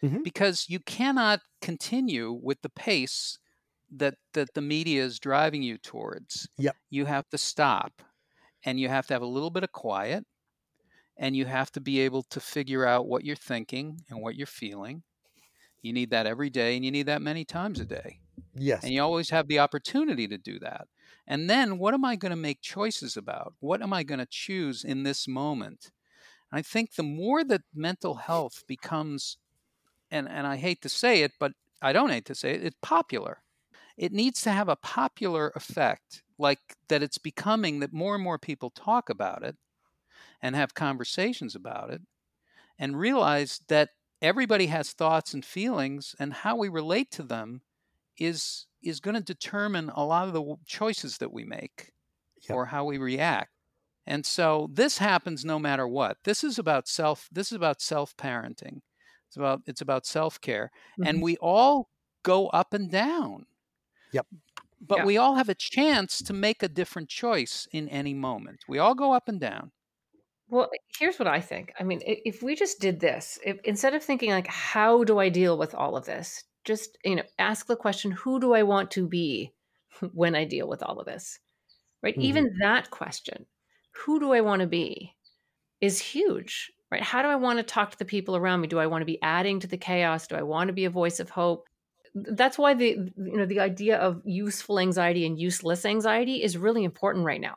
mm-hmm. 0.03 0.23
because 0.23 0.67
you 0.69 0.81
cannot 0.81 1.41
continue 1.61 2.33
with 2.33 2.63
the 2.63 2.69
pace 2.69 3.39
that 3.97 4.15
that 4.35 4.55
the 4.55 4.61
media 4.61 5.03
is 5.05 5.19
driving 5.19 5.63
you 5.63 5.79
towards. 5.79 6.49
Yep. 6.59 6.77
You 6.91 7.07
have 7.07 7.29
to 7.31 7.39
stop 7.39 8.03
and 8.65 8.79
you 8.79 8.89
have 8.89 9.07
to 9.09 9.15
have 9.15 9.23
a 9.23 9.27
little 9.27 9.51
bit 9.51 9.65
of 9.65 9.73
quiet 9.73 10.25
and 11.19 11.37
you 11.37 11.45
have 11.45 11.71
to 11.73 11.81
be 11.81 12.01
able 12.01 12.23
to 12.25 12.41
figure 12.41 12.87
out 12.87 13.07
what 13.07 13.25
you're 13.25 13.37
thinking 13.37 14.01
and 14.09 14.21
what 14.21 14.37
you're 14.37 14.47
feeling. 14.47 15.03
You 15.83 15.93
need 15.93 16.11
that 16.11 16.27
every 16.27 16.51
day 16.51 16.77
and 16.77 16.85
you 16.85 16.91
need 16.91 17.07
that 17.07 17.23
many 17.23 17.45
times 17.45 17.81
a 17.81 17.85
day. 17.85 18.21
Yes. 18.55 18.83
And 18.85 18.93
you 18.93 19.03
always 19.03 19.31
have 19.31 19.49
the 19.49 19.59
opportunity 19.59 20.29
to 20.29 20.39
do 20.39 20.59
that. 20.61 20.89
And 21.27 21.49
then 21.49 21.79
what 21.79 21.95
am 21.95 22.05
I 22.05 22.17
going 22.17 22.31
to 22.31 22.37
make 22.37 22.61
choices 22.61 23.17
about? 23.17 23.55
What 23.61 23.83
am 23.83 23.93
I 23.93 24.03
going 24.03 24.19
to 24.19 24.27
choose 24.29 24.85
in 24.85 25.03
this 25.03 25.27
moment? 25.27 25.91
And 26.51 26.59
I 26.59 26.63
think 26.63 26.95
the 26.95 27.03
more 27.03 27.45
that 27.45 27.63
mental 27.75 28.17
health 28.17 28.65
becomes 28.67 29.39
and 30.13 30.29
and 30.29 30.45
I 30.45 30.57
hate 30.57 30.83
to 30.83 30.89
say 30.89 31.23
it, 31.23 31.33
but 31.39 31.53
I 31.81 31.93
don't 31.93 32.11
hate 32.11 32.27
to 32.27 32.35
say 32.35 32.51
it, 32.51 32.65
it's 32.65 32.77
popular 32.83 33.43
it 34.01 34.13
needs 34.13 34.41
to 34.41 34.51
have 34.51 34.71
a 34.71 34.77
popular 34.77 35.53
effect, 35.55 36.23
like 36.39 36.59
that 36.89 37.03
it's 37.03 37.19
becoming 37.19 37.81
that 37.81 37.93
more 37.93 38.15
and 38.15 38.25
more 38.25 38.39
people 38.39 38.71
talk 38.71 39.11
about 39.11 39.43
it 39.43 39.57
and 40.41 40.57
have 40.57 40.73
conversations 40.75 41.55
about 41.55 41.91
it 41.91 42.01
and 42.79 42.99
realize 42.99 43.61
that 43.69 43.91
everybody 44.23 44.69
has 44.69 44.93
thoughts 44.93 45.35
and 45.35 45.45
feelings 45.45 46.17
and 46.19 46.33
how 46.33 46.57
we 46.57 46.71
relate 46.71 47.11
to 47.11 47.23
them 47.23 47.61
is 48.19 48.67
is 48.83 49.01
going 49.01 49.17
to 49.17 49.23
determine 49.23 49.91
a 49.95 50.03
lot 50.03 50.27
of 50.27 50.33
the 50.33 50.57
choices 50.65 51.19
that 51.19 51.31
we 51.31 51.45
make 51.45 51.93
yep. 52.49 52.57
or 52.57 52.65
how 52.65 52.87
we 52.87 52.97
react. 52.97 53.51
And 54.07 54.25
so 54.25 54.71
this 54.73 54.97
happens 54.97 55.45
no 55.45 55.59
matter 55.59 55.87
what. 55.87 56.17
This 56.25 56.43
is 56.43 56.59
about 56.59 56.89
self 56.89 57.29
this 57.31 57.53
is 57.53 57.57
about 57.57 57.83
self 57.83 58.17
parenting 58.17 58.81
it's 59.29 59.37
about 59.37 59.61
it's 59.67 59.83
about 59.83 60.07
self 60.07 60.41
care 60.41 60.71
mm-hmm. 60.93 61.07
and 61.07 61.21
we 61.21 61.37
all 61.37 61.91
go 62.23 62.49
up 62.49 62.73
and 62.73 62.91
down 62.91 63.45
Yep. 64.13 64.27
But 64.81 64.99
yeah. 64.99 65.05
we 65.05 65.19
all 65.19 65.35
have 65.35 65.49
a 65.49 65.55
chance 65.55 66.23
to 66.23 66.33
make 66.33 66.63
a 66.63 66.69
different 66.69 67.09
choice 67.09 67.69
in 67.73 67.89
any 67.89 68.15
moment. 68.15 68.61
We 68.67 68.79
all 68.79 68.95
go 68.95 69.13
up 69.13 69.29
and 69.29 69.39
down. 69.39 69.73
Well, 70.49 70.71
here's 70.99 71.19
what 71.19 71.29
I 71.29 71.41
think. 71.41 71.73
I 71.79 71.85
mean, 71.85 72.01
if 72.05 72.43
we 72.43 72.57
just 72.57 72.81
did 72.81 72.99
this, 72.99 73.39
if, 73.45 73.59
instead 73.65 73.95
of 73.95 74.03
thinking 74.03 74.31
like, 74.31 74.49
how 74.49 75.05
do 75.05 75.19
I 75.19 75.29
deal 75.29 75.57
with 75.59 75.75
all 75.75 75.97
of 75.97 76.07
this? 76.07 76.43
Just, 76.65 76.99
you 77.05 77.17
know, 77.17 77.23
ask 77.39 77.67
the 77.67 77.77
question, 77.77 78.11
who 78.11 78.41
do 78.41 78.55
I 78.55 78.63
want 78.63 78.91
to 78.93 79.07
be 79.07 79.53
when 80.13 80.35
I 80.35 80.45
deal 80.45 80.69
with 80.69 80.83
all 80.83 80.99
of 80.99 81.07
this? 81.07 81.39
Right? 82.03 82.15
Mm-hmm. 82.15 82.23
Even 82.23 82.57
that 82.61 82.91
question, 82.91 83.47
who 83.93 84.19
do 84.19 84.33
I 84.33 84.41
want 84.41 84.61
to 84.61 84.67
be? 84.67 85.15
is 85.81 85.99
huge, 85.99 86.73
right? 86.91 87.03
How 87.03 87.23
do 87.23 87.29
I 87.29 87.37
want 87.37 87.59
to 87.59 87.63
talk 87.63 87.91
to 87.91 87.99
the 87.99 88.05
people 88.05 88.37
around 88.37 88.61
me? 88.61 88.69
Do 88.69 88.79
I 88.79 88.87
want 88.87 89.03
to 89.03 89.07
be 89.07 89.21
adding 89.23 89.61
to 89.61 89.67
the 89.67 89.79
chaos? 89.79 90.27
Do 90.27 90.37
I 90.37 90.43
want 90.43 90.69
to 90.69 90.75
be 90.75 90.85
a 90.85 90.91
voice 90.91 91.21
of 91.21 91.31
hope? 91.31 91.69
That's 92.15 92.59
why 92.59 92.75
the 92.75 92.89
you 93.17 93.37
know 93.37 93.47
the 93.47 93.61
idea 93.61 93.97
of 93.99 94.21
useful 94.25 94.79
anxiety 94.81 95.25
and 95.27 95.39
useless 95.39 95.85
anxiety 95.85 96.43
is 96.43 96.57
really 96.59 96.85
important 96.85 97.25
right 97.25 97.41
now. 97.41 97.57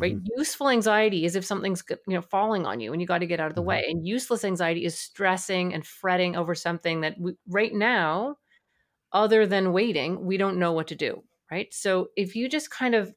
Right? 0.00 0.16
Mhm. 0.16 0.30
Useful 0.36 0.68
anxiety 0.70 1.24
is 1.26 1.36
if 1.36 1.44
something's 1.44 1.84
you 1.90 2.14
know 2.14 2.22
falling 2.22 2.66
on 2.66 2.80
you 2.80 2.92
and 2.92 3.00
you 3.02 3.08
got 3.08 3.18
to 3.20 3.26
get 3.26 3.40
out 3.40 3.50
of 3.50 3.56
the 3.56 3.62
Mhm. 3.62 3.64
way. 3.64 3.84
And 3.88 4.06
useless 4.06 4.44
anxiety 4.44 4.84
is 4.86 4.98
stressing 4.98 5.74
and 5.74 5.86
fretting 5.86 6.36
over 6.36 6.54
something 6.54 7.02
that 7.02 7.18
we, 7.20 7.34
right 7.48 7.74
now 7.74 8.36
other 9.12 9.46
than 9.46 9.72
waiting, 9.72 10.24
we 10.26 10.36
don't 10.36 10.58
know 10.58 10.72
what 10.72 10.88
to 10.88 10.96
do, 10.96 11.22
right? 11.50 11.72
So 11.74 12.10
if 12.16 12.36
you 12.36 12.48
just 12.48 12.70
kind 12.70 12.94
of 12.94 13.14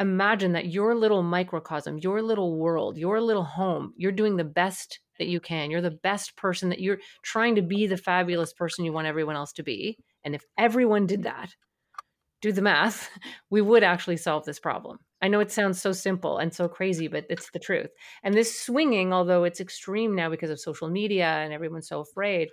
imagine 0.00 0.52
that 0.52 0.68
your 0.68 0.94
little 0.94 1.22
microcosm, 1.22 1.98
your 1.98 2.22
little 2.22 2.56
world, 2.58 2.98
your 2.98 3.20
little 3.20 3.44
home, 3.44 3.94
you're 3.96 4.12
doing 4.12 4.36
the 4.36 4.44
best 4.44 5.00
that 5.18 5.28
you 5.28 5.40
can. 5.40 5.70
You're 5.70 5.80
the 5.80 5.90
best 5.90 6.36
person 6.36 6.68
that 6.70 6.80
you're 6.80 6.98
trying 7.22 7.56
to 7.56 7.62
be 7.62 7.86
the 7.86 7.96
fabulous 7.96 8.52
person 8.52 8.84
you 8.84 8.92
want 8.92 9.06
everyone 9.06 9.36
else 9.36 9.52
to 9.54 9.62
be. 9.62 9.98
And 10.24 10.34
if 10.34 10.44
everyone 10.56 11.06
did 11.06 11.20
mm-hmm. 11.20 11.40
that, 11.40 11.54
do 12.40 12.52
the 12.52 12.62
math, 12.62 13.10
we 13.50 13.60
would 13.60 13.82
actually 13.82 14.16
solve 14.16 14.44
this 14.44 14.60
problem. 14.60 14.98
I 15.20 15.28
know 15.28 15.40
it 15.40 15.50
sounds 15.50 15.82
so 15.82 15.92
simple 15.92 16.38
and 16.38 16.54
so 16.54 16.68
crazy, 16.68 17.08
but 17.08 17.26
it's 17.28 17.50
the 17.50 17.58
truth. 17.58 17.90
And 18.22 18.34
this 18.34 18.60
swinging, 18.60 19.12
although 19.12 19.44
it's 19.44 19.60
extreme 19.60 20.14
now 20.14 20.30
because 20.30 20.50
of 20.50 20.60
social 20.60 20.88
media 20.88 21.26
and 21.26 21.52
everyone's 21.52 21.88
so 21.88 22.00
afraid, 22.00 22.50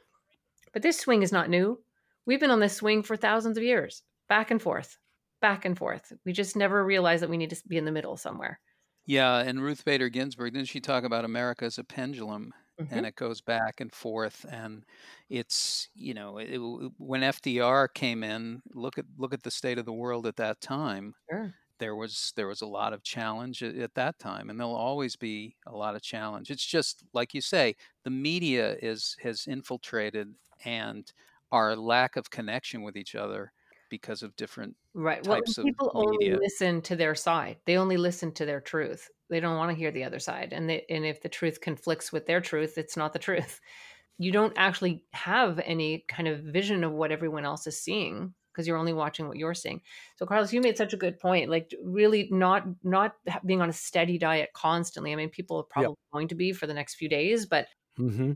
but 0.73 0.81
this 0.81 0.99
swing 0.99 1.21
is 1.21 1.31
not 1.31 1.49
new. 1.49 1.79
We've 2.25 2.39
been 2.39 2.51
on 2.51 2.59
this 2.59 2.75
swing 2.75 3.03
for 3.03 3.15
thousands 3.15 3.57
of 3.57 3.63
years, 3.63 4.01
back 4.27 4.49
and 4.49 4.59
forth, 4.59 4.97
back 5.41 5.63
and 5.63 5.77
forth. 5.77 6.11
We 6.25 6.33
just 6.33 6.55
never 6.55 6.83
realized 6.83 7.21
that 7.21 7.29
we 7.29 7.37
need 7.37 7.51
to 7.51 7.67
be 7.67 7.77
in 7.77 7.85
the 7.85 7.91
middle 7.91 8.17
somewhere. 8.17 8.59
Yeah, 9.07 9.37
and 9.37 9.61
Ruth 9.61 9.85
Bader 9.85 10.09
Ginsburg, 10.09 10.53
didn't 10.53 10.67
she 10.67 10.81
talk 10.81 11.03
about 11.03 11.25
America 11.25 11.65
as 11.65 11.77
a 11.77 11.83
pendulum? 11.83 12.53
Mhm. 12.79 12.87
and 12.91 13.03
it 13.07 13.15
goes 13.15 13.41
back 13.41 13.79
and 13.81 13.91
forth 13.91 14.45
and 14.47 14.85
it's 15.27 15.89
you 15.95 16.13
know 16.13 16.37
it- 16.37 16.59
when 16.99 17.23
FDR 17.23 17.87
came 17.87 18.23
in 18.23 18.61
look 18.75 18.99
at 18.99 19.05
look 19.17 19.33
at 19.33 19.41
the 19.41 19.49
state 19.49 19.79
of 19.79 19.85
the 19.85 19.91
world 19.93 20.27
at 20.27 20.35
that 20.35 20.61
time 20.61 21.15
Sure. 21.29 21.55
there 21.79 21.95
was 21.95 22.33
there 22.35 22.47
was 22.47 22.61
a 22.61 22.67
lot 22.67 22.93
of 22.93 23.03
challenge 23.03 23.63
at, 23.63 23.75
at 23.77 23.95
that 23.95 24.19
time 24.19 24.49
and 24.49 24.59
there'll 24.59 24.75
always 24.75 25.15
be 25.15 25.57
a 25.67 25.75
lot 25.75 25.95
of 25.95 26.01
challenge 26.03 26.51
it's 26.51 26.65
just 26.65 27.03
like 27.13 27.33
you 27.33 27.41
say 27.41 27.75
the 28.03 28.11
media 28.11 28.75
is 28.81 29.17
has 29.21 29.47
infiltrated 29.47 30.35
and 30.65 31.13
our 31.51 31.75
lack 31.75 32.15
of 32.17 32.29
connection 32.31 32.83
with 32.83 32.97
each 32.97 33.15
other 33.15 33.53
because 33.95 34.23
of 34.23 34.35
different 34.35 34.75
Right. 34.93 35.25
Well, 35.25 35.37
types 35.37 35.57
of 35.57 35.65
people 35.65 35.91
only 35.93 36.31
listen 36.31 36.81
to 36.83 36.95
their 36.95 37.15
side. 37.15 37.57
They 37.65 37.77
only 37.77 37.97
listen 37.97 38.31
to 38.35 38.45
their 38.45 38.61
truth. 38.61 39.09
They 39.29 39.41
don't 39.41 39.57
want 39.57 39.71
to 39.71 39.77
hear 39.77 39.91
the 39.91 40.05
other 40.05 40.19
side. 40.19 40.53
And 40.53 40.69
they, 40.69 40.85
and 40.89 41.05
if 41.05 41.21
the 41.21 41.27
truth 41.27 41.59
conflicts 41.59 42.13
with 42.13 42.25
their 42.25 42.39
truth, 42.39 42.77
it's 42.77 42.97
not 42.97 43.13
the 43.13 43.19
truth. 43.19 43.59
You 44.17 44.31
don't 44.31 44.53
actually 44.55 45.03
have 45.11 45.59
any 45.59 46.05
kind 46.07 46.29
of 46.29 46.39
vision 46.39 46.85
of 46.85 46.93
what 46.93 47.11
everyone 47.11 47.43
else 47.43 47.67
is 47.67 47.77
seeing 47.77 48.33
because 48.49 48.65
you're 48.65 48.77
only 48.77 48.93
watching 48.93 49.27
what 49.27 49.35
you're 49.35 49.53
seeing. 49.53 49.81
So 50.15 50.25
Carlos, 50.25 50.53
you 50.53 50.61
made 50.61 50.77
such 50.77 50.93
a 50.93 50.97
good 50.97 51.19
point. 51.19 51.49
Like 51.49 51.75
really 51.83 52.29
not 52.31 52.63
not 52.81 53.15
being 53.45 53.61
on 53.61 53.67
a 53.67 53.73
steady 53.73 54.17
diet 54.17 54.51
constantly. 54.53 55.11
I 55.11 55.17
mean, 55.17 55.27
people 55.27 55.57
are 55.57 55.63
probably 55.63 55.97
going 56.13 56.29
to 56.29 56.35
be 56.35 56.53
for 56.53 56.65
the 56.65 56.73
next 56.73 56.95
few 56.95 57.09
days, 57.09 57.45
but 57.45 57.67
hmm 57.97 58.31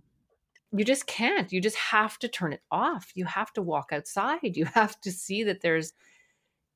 you 0.72 0.86
just 0.86 1.08
can't. 1.08 1.52
You 1.52 1.62
just 1.62 1.76
have 1.78 2.20
to 2.20 2.28
turn 2.28 2.54
it 2.54 2.62
off. 2.72 3.12
You 3.16 3.26
have 3.26 3.52
to 3.54 3.62
walk 3.62 3.92
outside. 3.92 4.56
You 4.58 4.66
have 4.76 5.00
to 5.02 5.12
see 5.12 5.44
that 5.44 5.62
there's, 5.62 5.94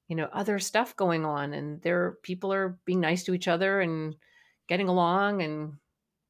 you 0.07 0.15
know, 0.15 0.29
other 0.33 0.59
stuff 0.59 0.95
going 0.95 1.25
on, 1.25 1.53
and 1.53 1.81
there 1.81 2.13
people 2.23 2.53
are 2.53 2.79
being 2.85 2.99
nice 3.01 3.23
to 3.25 3.33
each 3.33 3.47
other 3.47 3.81
and 3.81 4.15
getting 4.67 4.87
along, 4.89 5.41
and 5.41 5.73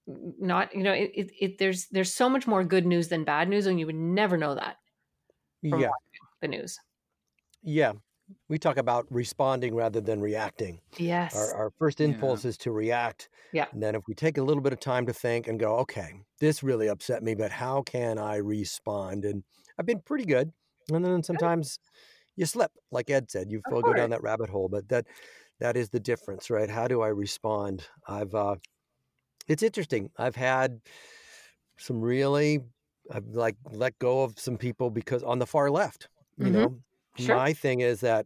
not, 0.07 0.75
you 0.75 0.83
know, 0.83 0.93
it, 0.93 1.11
it, 1.15 1.31
it 1.39 1.57
there's 1.59 1.87
there's 1.87 2.13
so 2.13 2.29
much 2.29 2.47
more 2.47 2.63
good 2.63 2.85
news 2.85 3.09
than 3.09 3.23
bad 3.25 3.49
news, 3.49 3.65
and 3.67 3.79
you 3.79 3.85
would 3.87 3.95
never 3.95 4.37
know 4.37 4.55
that 4.55 4.77
Yeah. 5.61 5.89
the 6.41 6.47
news. 6.47 6.79
Yeah. 7.63 7.93
We 8.49 8.57
talk 8.57 8.77
about 8.77 9.05
responding 9.11 9.75
rather 9.75 10.01
than 10.01 10.21
reacting. 10.21 10.81
Yes. 10.97 11.33
Our, 11.35 11.53
our 11.55 11.71
first 11.77 11.99
Yeah. 11.99 12.07
impulse 12.07 12.45
is 12.45 12.57
to 12.59 12.71
react. 12.71 13.29
Yeah. 13.51 13.67
And 13.71 13.81
then 13.81 13.95
if 13.95 14.03
we 14.07 14.13
take 14.13 14.37
a 14.37 14.43
little 14.43 14.61
bit 14.61 14.73
of 14.73 14.79
time 14.79 15.05
to 15.07 15.13
think 15.13 15.47
and 15.47 15.59
go, 15.59 15.77
okay, 15.79 16.13
this 16.39 16.63
really 16.63 16.87
upset 16.87 17.23
me, 17.23 17.35
but 17.35 17.51
how 17.51 17.81
can 17.83 18.17
I 18.17 18.37
respond? 18.37 19.25
And 19.25 19.43
I've 19.77 19.85
been 19.85 20.01
pretty 20.01 20.25
good. 20.25 20.51
And 20.91 21.03
then 21.03 21.23
sometimes 21.23 21.79
you 22.35 22.45
slip, 22.45 22.71
like 22.91 23.09
Ed 23.09 23.31
said, 23.31 23.51
you 23.51 23.63
go 23.69 23.93
down 23.93 24.09
that 24.11 24.23
rabbit 24.23 24.49
hole. 24.49 24.69
But 24.69 24.89
that 24.89 25.07
that 25.59 25.77
is 25.77 25.89
the 25.89 25.99
difference, 25.99 26.49
right? 26.49 26.69
How 26.69 26.87
do 26.87 27.01
I 27.01 27.09
respond? 27.09 27.87
I've 28.07 28.35
uh 28.35 28.57
it's 29.47 29.63
interesting. 29.63 30.11
I've 30.17 30.35
had 30.35 30.81
some 31.77 32.01
really 32.01 32.59
I've 33.11 33.27
like 33.27 33.57
let 33.71 33.97
go 33.99 34.23
of 34.23 34.39
some 34.39 34.57
people 34.57 34.89
because 34.89 35.23
on 35.23 35.39
the 35.39 35.47
far 35.47 35.69
left, 35.71 36.09
you 36.37 36.49
Mhm. 36.49 36.51
know. 36.51 36.81
Sure. 37.17 37.35
My 37.35 37.53
thing 37.53 37.81
is 37.81 37.99
that 38.01 38.25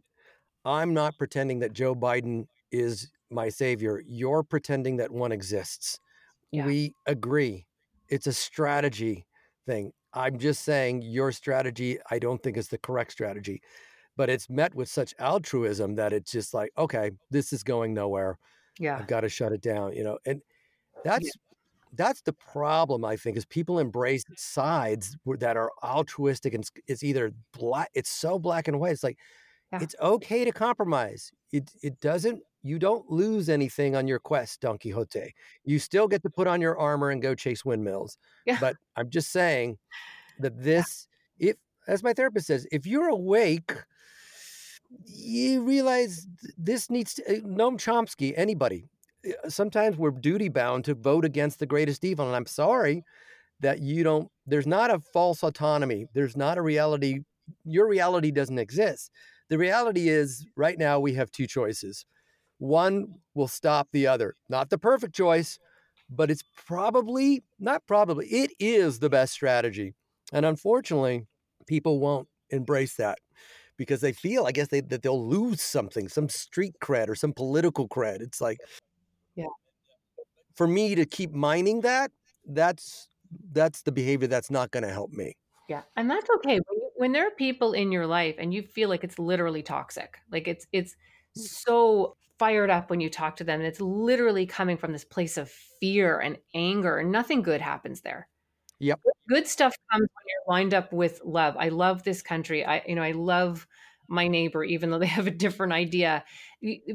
I'm 0.64 0.94
not 0.94 1.16
pretending 1.18 1.58
that 1.60 1.72
Joe 1.72 1.94
Biden 1.94 2.46
is 2.72 3.10
my 3.30 3.48
savior. 3.48 4.02
You're 4.06 4.42
pretending 4.42 4.96
that 4.96 5.10
one 5.10 5.32
exists. 5.32 5.98
Yeah. 6.52 6.66
We 6.66 6.94
agree. 7.06 7.66
It's 8.08 8.26
a 8.26 8.32
strategy 8.32 9.26
thing. 9.66 9.92
I'm 10.14 10.38
just 10.38 10.64
saying 10.64 11.02
your 11.02 11.32
strategy, 11.32 11.98
I 12.10 12.18
don't 12.18 12.42
think 12.42 12.56
is 12.56 12.68
the 12.68 12.78
correct 12.78 13.12
strategy. 13.12 13.60
But 14.16 14.30
it's 14.30 14.50
met 14.50 14.74
with 14.74 14.88
such 14.88 15.14
altruism 15.18 15.94
that 15.96 16.12
it's 16.12 16.32
just 16.32 16.54
like, 16.54 16.72
okay, 16.76 17.10
this 17.30 17.52
is 17.52 17.62
going 17.62 17.94
nowhere. 17.94 18.38
Yeah. 18.78 18.96
I've 18.98 19.06
got 19.06 19.20
to 19.20 19.28
shut 19.28 19.52
it 19.52 19.60
down, 19.60 19.92
you 19.94 20.02
know. 20.02 20.18
And 20.26 20.40
that's 21.04 21.30
that's 21.94 22.20
the 22.22 22.32
problem 22.32 23.04
I 23.04 23.16
think 23.16 23.36
is 23.36 23.44
people 23.46 23.78
embrace 23.78 24.24
sides 24.36 25.16
that 25.38 25.56
are 25.56 25.70
altruistic 25.82 26.54
and 26.54 26.64
it's- 26.86 27.02
either 27.02 27.32
black 27.52 27.90
it's 27.94 28.10
so 28.10 28.38
black 28.38 28.68
and 28.68 28.78
white 28.80 28.92
it's 28.92 29.02
like 29.02 29.18
Yeah. 29.72 29.80
it's 29.82 29.94
okay 30.00 30.44
to 30.44 30.52
compromise 30.52 31.30
it 31.52 31.70
it 31.82 32.00
doesn't 32.00 32.42
you 32.62 32.78
don't 32.78 33.08
lose 33.10 33.48
anything 33.48 33.94
on 33.96 34.08
your 34.08 34.18
quest 34.18 34.60
Don 34.60 34.78
Quixote 34.78 35.32
you 35.64 35.78
still 35.78 36.08
get 36.08 36.22
to 36.22 36.30
put 36.30 36.46
on 36.46 36.60
your 36.60 36.78
armor 36.78 37.10
and 37.10 37.22
go 37.22 37.34
chase 37.34 37.64
windmills 37.64 38.18
Yeah. 38.46 38.58
but 38.60 38.76
I'm 38.96 39.10
just 39.10 39.30
saying 39.30 39.78
that 40.40 40.58
this 40.62 41.06
if 41.38 41.56
as 41.86 42.02
my 42.02 42.12
therapist 42.12 42.46
says 42.48 42.66
if 42.72 42.86
you're 42.86 43.08
awake 43.08 43.72
you 45.04 45.62
realize 45.62 46.26
this 46.56 46.88
needs 46.90 47.14
to 47.14 47.22
uh, 47.28 47.40
Noam 47.40 47.76
Chomsky 47.78 48.32
anybody 48.36 48.88
sometimes 49.48 49.96
we're 49.96 50.10
duty 50.10 50.48
bound 50.48 50.84
to 50.84 50.94
vote 50.94 51.24
against 51.24 51.58
the 51.58 51.66
greatest 51.66 52.04
evil 52.04 52.26
and 52.26 52.36
i'm 52.36 52.46
sorry 52.46 53.02
that 53.60 53.80
you 53.80 54.04
don't 54.04 54.28
there's 54.46 54.66
not 54.66 54.90
a 54.90 55.00
false 55.00 55.42
autonomy 55.42 56.06
there's 56.14 56.36
not 56.36 56.56
a 56.56 56.62
reality 56.62 57.20
your 57.64 57.88
reality 57.88 58.30
doesn't 58.30 58.58
exist. 58.58 59.10
The 59.48 59.58
reality 59.58 60.08
is 60.08 60.46
right 60.56 60.78
now 60.78 61.00
we 61.00 61.14
have 61.14 61.30
two 61.30 61.46
choices. 61.46 62.04
One 62.58 63.14
will 63.34 63.48
stop 63.48 63.88
the 63.92 64.06
other 64.06 64.34
not 64.48 64.68
the 64.68 64.78
perfect 64.78 65.14
choice 65.14 65.58
but 66.10 66.30
it's 66.30 66.42
probably 66.66 67.44
not 67.60 67.86
probably 67.86 68.26
it 68.26 68.50
is 68.58 68.98
the 68.98 69.10
best 69.10 69.32
strategy 69.32 69.94
and 70.32 70.44
unfortunately 70.44 71.26
people 71.66 72.00
won't 72.00 72.26
embrace 72.50 72.96
that 72.96 73.18
because 73.76 74.00
they 74.00 74.12
feel 74.12 74.44
i 74.44 74.50
guess 74.50 74.66
they, 74.68 74.80
that 74.80 75.02
they'll 75.02 75.28
lose 75.28 75.62
something 75.62 76.08
some 76.08 76.28
street 76.28 76.74
cred 76.82 77.08
or 77.08 77.14
some 77.14 77.32
political 77.32 77.88
cred. 77.88 78.20
It's 78.20 78.40
like 78.40 78.58
Yeah. 79.38 79.46
for 80.54 80.66
me 80.66 80.94
to 80.94 81.06
keep 81.06 81.32
mining 81.32 81.82
that 81.82 82.10
that's 82.44 83.08
that's 83.52 83.82
the 83.82 83.92
behavior 83.92 84.26
that's 84.26 84.50
not 84.50 84.70
going 84.70 84.84
to 84.84 84.92
help 84.92 85.12
me 85.12 85.36
Yeah, 85.68 85.82
and 85.96 86.10
that's 86.10 86.28
okay. 86.36 86.58
When, 86.66 86.78
you, 86.80 86.90
when 86.96 87.12
there 87.12 87.26
are 87.26 87.30
people 87.32 87.74
in 87.74 87.92
your 87.92 88.06
life 88.06 88.36
and 88.38 88.54
you 88.54 88.62
feel 88.62 88.88
like 88.88 89.04
it's 89.04 89.18
literally 89.18 89.62
toxic, 89.62 90.16
like 90.32 90.48
it's 90.48 90.66
it's 90.72 90.94
mm. 91.38 91.42
so 91.42 92.16
fired 92.38 92.70
up 92.70 92.88
when 92.88 93.00
you 93.00 93.10
talk 93.10 93.36
to 93.36 93.44
them, 93.44 93.60
and 93.60 93.68
it's 93.68 93.80
literally 93.80 94.46
coming 94.46 94.78
from 94.78 94.92
this 94.92 95.04
place 95.04 95.36
of 95.36 95.50
fear 95.80 96.20
and 96.20 96.38
anger, 96.54 96.98
and 96.98 97.12
nothing 97.12 97.42
good 97.42 97.60
happens 97.60 98.00
there. 98.00 98.28
Yep. 98.80 99.00
Good 99.28 99.46
stuff 99.46 99.74
comes 99.92 100.08
when 100.08 100.26
you're 100.26 100.54
lined 100.54 100.72
up 100.72 100.92
with 100.92 101.20
love. 101.24 101.54
I 101.58 101.68
love 101.68 102.02
this 102.02 102.22
country. 102.22 102.64
I 102.64 102.82
you 102.86 102.94
know 102.94 103.02
I 103.02 103.12
love 103.12 103.66
my 104.08 104.28
neighbor, 104.28 104.64
even 104.64 104.90
though 104.90 104.98
they 104.98 105.06
have 105.18 105.26
a 105.26 105.30
different 105.32 105.72
idea. 105.72 106.24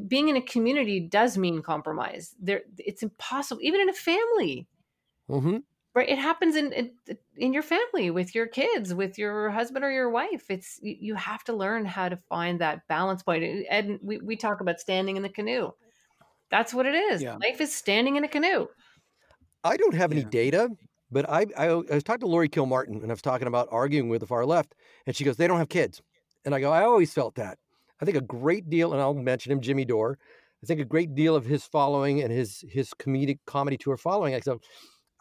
Being 0.08 0.30
in 0.30 0.36
a 0.36 0.42
community 0.42 1.00
does 1.00 1.38
mean 1.38 1.62
compromise. 1.62 2.36
There, 2.40 2.64
it's 2.78 3.04
impossible, 3.04 3.62
even 3.62 3.82
in 3.82 3.90
a 3.90 3.94
family 3.94 4.68
hmm 5.28 5.64
right 5.96 6.10
it 6.10 6.18
happens 6.18 6.56
in, 6.56 6.72
in 6.74 6.92
in 7.36 7.54
your 7.54 7.64
family 7.64 8.10
with 8.10 8.34
your 8.36 8.48
kids 8.48 8.94
with 8.94 9.18
your 9.18 9.50
husband 9.52 9.84
or 9.86 9.92
your 9.92 10.10
wife 10.10 10.46
it's 10.50 10.80
you, 10.82 10.96
you 11.00 11.16
have 11.16 11.44
to 11.44 11.54
learn 11.54 11.86
how 11.86 12.10
to 12.10 12.18
find 12.30 12.60
that 12.62 12.88
balance 12.88 13.24
point. 13.24 13.44
point 13.44 13.66
and 13.70 14.00
we, 14.02 14.18
we 14.20 14.36
talk 14.36 14.62
about 14.62 14.80
standing 14.80 15.18
in 15.18 15.24
the 15.24 15.30
canoe 15.30 15.72
that's 16.52 16.74
what 16.74 16.88
it 16.88 16.96
is 16.96 17.24
Yeah. 17.24 17.40
life 17.44 17.62
is 17.62 17.76
standing 17.76 18.18
in 18.18 18.26
a 18.26 18.30
canoe 18.30 18.68
i 19.64 19.78
don't 19.78 19.94
have 19.94 20.12
any 20.12 20.24
Yeah. 20.24 20.26
data 20.26 20.70
but 21.12 21.30
I, 21.30 21.46
I 21.58 21.68
i 21.68 21.76
was 21.96 22.04
talking 22.04 22.22
to 22.22 22.28
laurie 22.28 22.50
kilmartin 22.50 23.02
and 23.02 23.06
i 23.12 23.14
was 23.14 23.22
talking 23.22 23.48
about 23.48 23.68
arguing 23.72 24.10
with 24.10 24.22
the 24.22 24.28
far 24.28 24.46
left 24.46 24.76
and 25.06 25.16
she 25.16 25.24
goes 25.24 25.38
they 25.38 25.48
don't 25.48 25.60
have 25.60 25.70
kids 25.70 26.02
and 26.46 26.54
i 26.54 26.60
go 26.60 26.72
i 26.72 26.84
always 26.84 27.14
felt 27.14 27.36
that 27.36 27.58
i 28.02 28.06
think 28.06 28.18
a 28.18 28.22
great 28.22 28.70
deal 28.70 28.94
and 28.94 29.02
i'll 29.02 29.14
mention 29.14 29.52
him 29.52 29.62
jimmy 29.62 29.86
dore 29.86 30.18
I 30.64 30.66
think 30.66 30.80
a 30.80 30.86
great 30.86 31.14
deal 31.14 31.36
of 31.36 31.44
his 31.44 31.66
following 31.66 32.22
and 32.22 32.32
his 32.32 32.64
his 32.70 32.94
comedic 32.94 33.40
comedy 33.46 33.78
tour 33.78 33.98
following. 33.98 34.42
So 34.42 34.62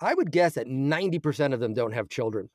I 0.01 0.15
would 0.15 0.31
guess 0.31 0.55
that 0.55 0.67
90% 0.67 1.53
of 1.53 1.61
them 1.61 1.75
don't 1.75 1.93
have 1.93 2.09
children. 2.09 2.49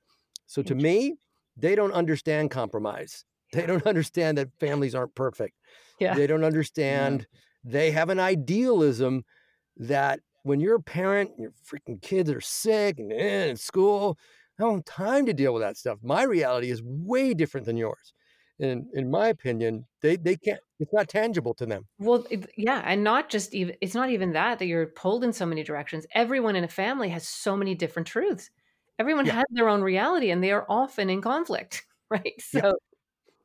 So 0.47 0.61
to 0.63 0.75
me, 0.75 1.15
they 1.57 1.75
don't 1.75 1.91
understand 1.93 2.51
compromise. 2.51 3.23
They 3.53 3.65
don't 3.65 3.87
understand 3.87 4.37
that 4.37 4.49
families 4.59 4.93
aren't 4.93 5.15
perfect. 5.15 5.55
Yeah. 6.01 6.15
They 6.15 6.27
don't 6.27 6.43
understand. 6.43 7.27
They 7.63 7.91
have 7.91 8.09
an 8.09 8.19
idealism 8.19 9.23
that 9.77 10.19
when 10.43 10.59
you're 10.59 10.75
a 10.75 10.81
parent, 10.81 11.31
your 11.39 11.53
freaking 11.65 12.01
kids 12.01 12.29
are 12.29 12.41
sick 12.41 12.99
and 12.99 13.13
eh, 13.13 13.45
in 13.45 13.55
school, 13.55 14.17
I 14.59 14.63
don't 14.63 14.75
have 14.75 14.83
time 14.83 15.25
to 15.27 15.33
deal 15.33 15.53
with 15.53 15.63
that 15.63 15.77
stuff. 15.77 15.97
My 16.03 16.23
reality 16.23 16.69
is 16.69 16.83
way 16.83 17.33
different 17.33 17.65
than 17.65 17.77
yours. 17.77 18.13
And 18.59 18.87
in 18.93 19.09
my 19.11 19.27
opinion, 19.29 19.85
they, 20.01 20.15
they 20.17 20.35
can't, 20.37 20.59
it's 20.79 20.93
not 20.93 21.09
tangible 21.09 21.53
to 21.55 21.65
them. 21.65 21.87
Well, 21.99 22.25
it- 22.29 22.51
yeah, 22.57 22.81
and 22.85 23.03
not 23.03 23.29
just 23.29 23.53
even 23.55 23.75
it's 23.81 23.95
not 23.95 24.09
even 24.11 24.33
that 24.33 24.59
that 24.59 24.67
you're 24.67 24.87
pulled 24.87 25.23
in 25.23 25.33
so 25.33 25.45
many 25.45 25.63
directions. 25.63 26.05
Everyone 26.11 26.55
in 26.55 26.63
a 26.63 26.67
family 26.67 27.09
has 27.09 27.27
so 27.27 27.57
many 27.57 27.73
different 27.75 28.07
truths. 28.07 28.49
Everyone 28.99 29.25
Yeah. 29.25 29.33
has 29.33 29.45
their 29.51 29.67
own 29.69 29.81
reality 29.81 30.29
and 30.31 30.43
they 30.43 30.51
are 30.51 30.65
often 30.69 31.09
in 31.09 31.21
conflict, 31.21 31.85
right? 32.09 32.39
So 32.39 32.59
Yeah. 32.59 32.71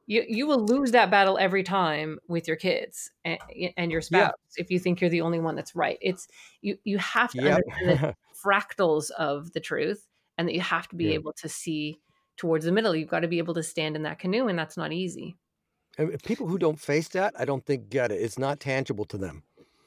you 0.07 0.25
you 0.29 0.47
will 0.47 0.65
lose 0.67 0.93
that 0.93 1.11
battle 1.11 1.39
every 1.39 1.63
time 1.65 2.19
with 2.29 2.49
your 2.49 2.57
kids 2.57 3.11
and, 3.25 3.39
and 3.77 3.93
your 3.93 4.01
Yeah. 4.11 4.31
spouse 4.31 4.33
if 4.57 4.71
you 4.71 4.79
think 4.81 5.01
you're 5.01 5.11
the 5.11 5.23
only 5.23 5.41
one 5.41 5.57
that's 5.57 5.75
right. 5.77 5.99
It's 6.03 6.29
you 6.63 6.79
you 6.85 6.99
have 6.99 7.35
to 7.37 7.47
understand 7.47 7.65
the 7.87 7.99
fractals 8.45 9.11
of 9.13 9.53
the 9.53 9.61
truth 9.61 10.09
and 10.39 10.49
that 10.49 10.55
you 10.55 10.61
have 10.63 10.89
to 10.89 10.97
be 10.97 11.13
Yeah. 11.13 11.15
able 11.15 11.33
to 11.35 11.49
see 11.49 12.01
towards 12.43 12.67
the 12.67 12.73
middle. 12.73 12.97
You've 12.97 13.09
got 13.09 13.21
to 13.21 13.29
be 13.29 13.39
able 13.39 13.55
to 13.55 13.65
stand 13.65 13.97
in 13.97 14.03
that 14.05 14.19
canoe 14.21 14.49
and 14.49 14.59
that's 14.59 14.77
not 14.77 14.93
easy. 14.93 15.39
And 15.97 16.23
people 16.23 16.49
who 16.49 16.59
don't 16.59 16.79
face 16.79 17.09
that, 17.09 17.33
I 17.39 17.47
don't 17.47 17.65
think 17.65 17.89
get 17.89 18.13
it. 18.13 18.21
It's 18.21 18.39
not 18.39 18.61
tangible 18.61 19.07
to 19.07 19.17
them. 19.17 19.45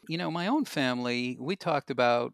You 0.08 0.18
know, 0.18 0.30
my 0.30 0.48
own 0.48 0.66
family, 0.66 1.38
we 1.40 1.56
talked 1.56 1.90
about 1.90 2.34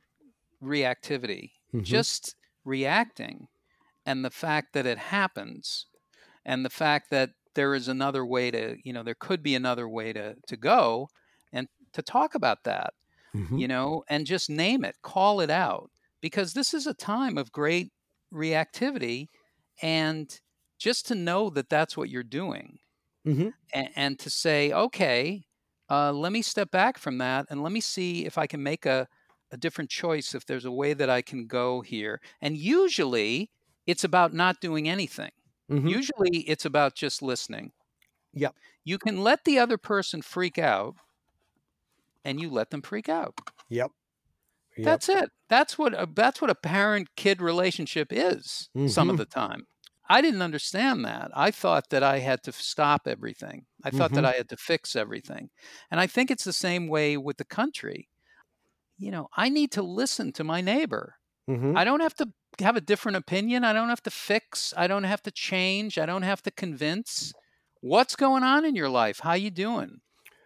reactivity, 0.64 1.52
Mhm. 1.74 2.04
just 2.04 2.36
reacting, 2.66 3.48
and 4.06 4.26
the 4.26 4.32
fact 4.32 4.74
that 4.74 4.86
it 4.88 4.98
happens, 4.98 5.88
and 6.46 6.66
the 6.66 6.70
fact 6.72 7.12
that 7.12 7.32
there 7.56 7.76
is 7.76 7.88
another 7.88 8.26
way 8.26 8.52
to, 8.52 8.78
you 8.84 8.94
know, 8.94 9.04
there 9.04 9.16
could 9.16 9.44
be 9.44 9.56
another 9.56 9.90
way 9.90 10.14
to, 10.14 10.38
to 10.48 10.58
go, 10.58 11.10
and 11.54 11.70
to 11.94 12.02
talk 12.04 12.36
about 12.36 12.64
that, 12.66 12.94
Mhm. 13.34 13.58
you 13.58 13.68
know, 13.68 14.04
and 14.10 14.28
just 14.28 14.50
name 14.50 14.86
it, 14.86 14.96
call 15.04 15.42
it 15.42 15.50
out, 15.52 15.92
because 16.22 16.54
this 16.54 16.74
is 16.74 16.88
a 16.88 16.94
time 16.94 17.38
of 17.38 17.52
great 17.52 17.92
reactivity, 18.34 19.28
and 19.82 20.40
just 20.80 21.08
to 21.08 21.16
know 21.16 21.50
that 21.52 21.70
that's 21.70 21.96
what 21.98 22.10
you're 22.10 22.24
doing 22.24 22.80
Mhm. 23.26 23.52
and, 23.74 23.90
and 23.96 24.20
to 24.20 24.30
say, 24.30 24.72
okay, 24.72 25.46
uh, 25.90 26.12
let 26.14 26.32
me 26.32 26.42
step 26.42 26.72
back 26.72 26.98
from 26.98 27.18
that 27.20 27.46
and 27.50 27.64
let 27.64 27.72
me 27.72 27.82
see 27.82 28.26
if 28.26 28.38
I 28.38 28.48
can 28.48 28.64
make 28.64 28.86
a, 28.86 29.08
a 29.52 29.58
different 29.58 29.90
choice, 29.90 30.34
if 30.36 30.46
there's 30.46 30.66
a 30.66 30.72
way 30.72 30.94
that 30.94 31.10
I 31.10 31.22
can 31.22 31.48
go 31.48 31.82
here. 31.82 32.22
And 32.42 32.58
usually 32.58 33.52
it's 33.86 34.04
about 34.04 34.34
not 34.34 34.62
doing 34.62 34.88
anything. 34.90 35.32
Mhm. 35.70 35.96
Usually 35.96 36.40
it's 36.50 36.66
about 36.66 36.96
just 36.96 37.22
listening. 37.22 37.74
Yep. 38.34 38.56
You 38.84 39.00
can 39.00 39.24
let 39.24 39.44
the 39.44 39.58
other 39.58 39.80
person 39.80 40.22
freak 40.22 40.60
out 40.60 40.96
and 42.24 42.40
you 42.40 42.50
let 42.50 42.70
them 42.70 42.82
freak 42.82 43.10
out. 43.10 43.36
Yep. 43.70 43.92
Yep. 44.78 45.02
That's 45.02 45.10
it. 45.10 45.30
That's 45.50 45.78
what 45.78 45.94
a, 45.94 46.08
that's 46.12 46.42
what 46.42 46.50
a 46.50 46.56
parent 46.56 47.16
kid 47.16 47.42
relationship 47.42 48.08
is 48.12 48.70
some 48.86 49.10
of 49.10 49.18
Mhm. 49.18 49.18
the 49.18 49.26
time. 49.26 49.68
I 50.12 50.22
didn't 50.22 50.42
understand 50.42 51.06
that. 51.06 51.32
I 51.36 51.52
thought 51.52 51.90
that 51.90 52.04
I 52.04 52.20
had 52.20 52.44
to 52.44 52.52
stop 52.52 53.08
everything. 53.08 53.66
I 53.84 53.92
thought 53.92 54.14
that 54.14 54.26
Mhm. 54.26 54.26
I 54.26 54.34
had 54.34 54.50
to 54.50 54.58
fix 54.58 54.96
everything. 54.96 55.50
And 55.90 56.00
I 56.00 56.08
think 56.08 56.30
it's 56.32 56.44
the 56.44 56.54
same 56.54 56.88
way 56.88 57.18
with 57.18 57.38
the 57.38 57.46
country. 57.46 58.10
You 58.98 59.12
know, 59.12 59.30
I 59.36 59.50
need 59.50 59.72
to 59.74 59.82
listen 59.84 60.32
to 60.34 60.44
my 60.44 60.62
neighbor. 60.62 61.16
Mhm. 61.48 61.76
I 61.76 61.84
don't 61.86 62.02
have 62.02 62.16
to 62.16 62.34
have 62.60 62.76
a 62.78 62.82
different 62.82 63.18
opinion. 63.18 63.64
I 63.66 63.74
don't 63.74 63.90
have 63.90 64.04
to 64.04 64.12
fix. 64.12 64.74
I 64.78 64.88
don't 64.88 65.06
have 65.06 65.24
to 65.24 65.32
change. 65.32 65.98
I 65.98 66.06
don't 66.06 66.24
have 66.24 66.42
to 66.44 66.52
convince. 66.52 67.34
What's 67.82 68.16
going 68.16 68.44
on 68.44 68.66
in 68.66 68.76
your 68.76 68.90
life? 68.90 69.20
How 69.22 69.34
you 69.34 69.52
doing? 69.52 70.02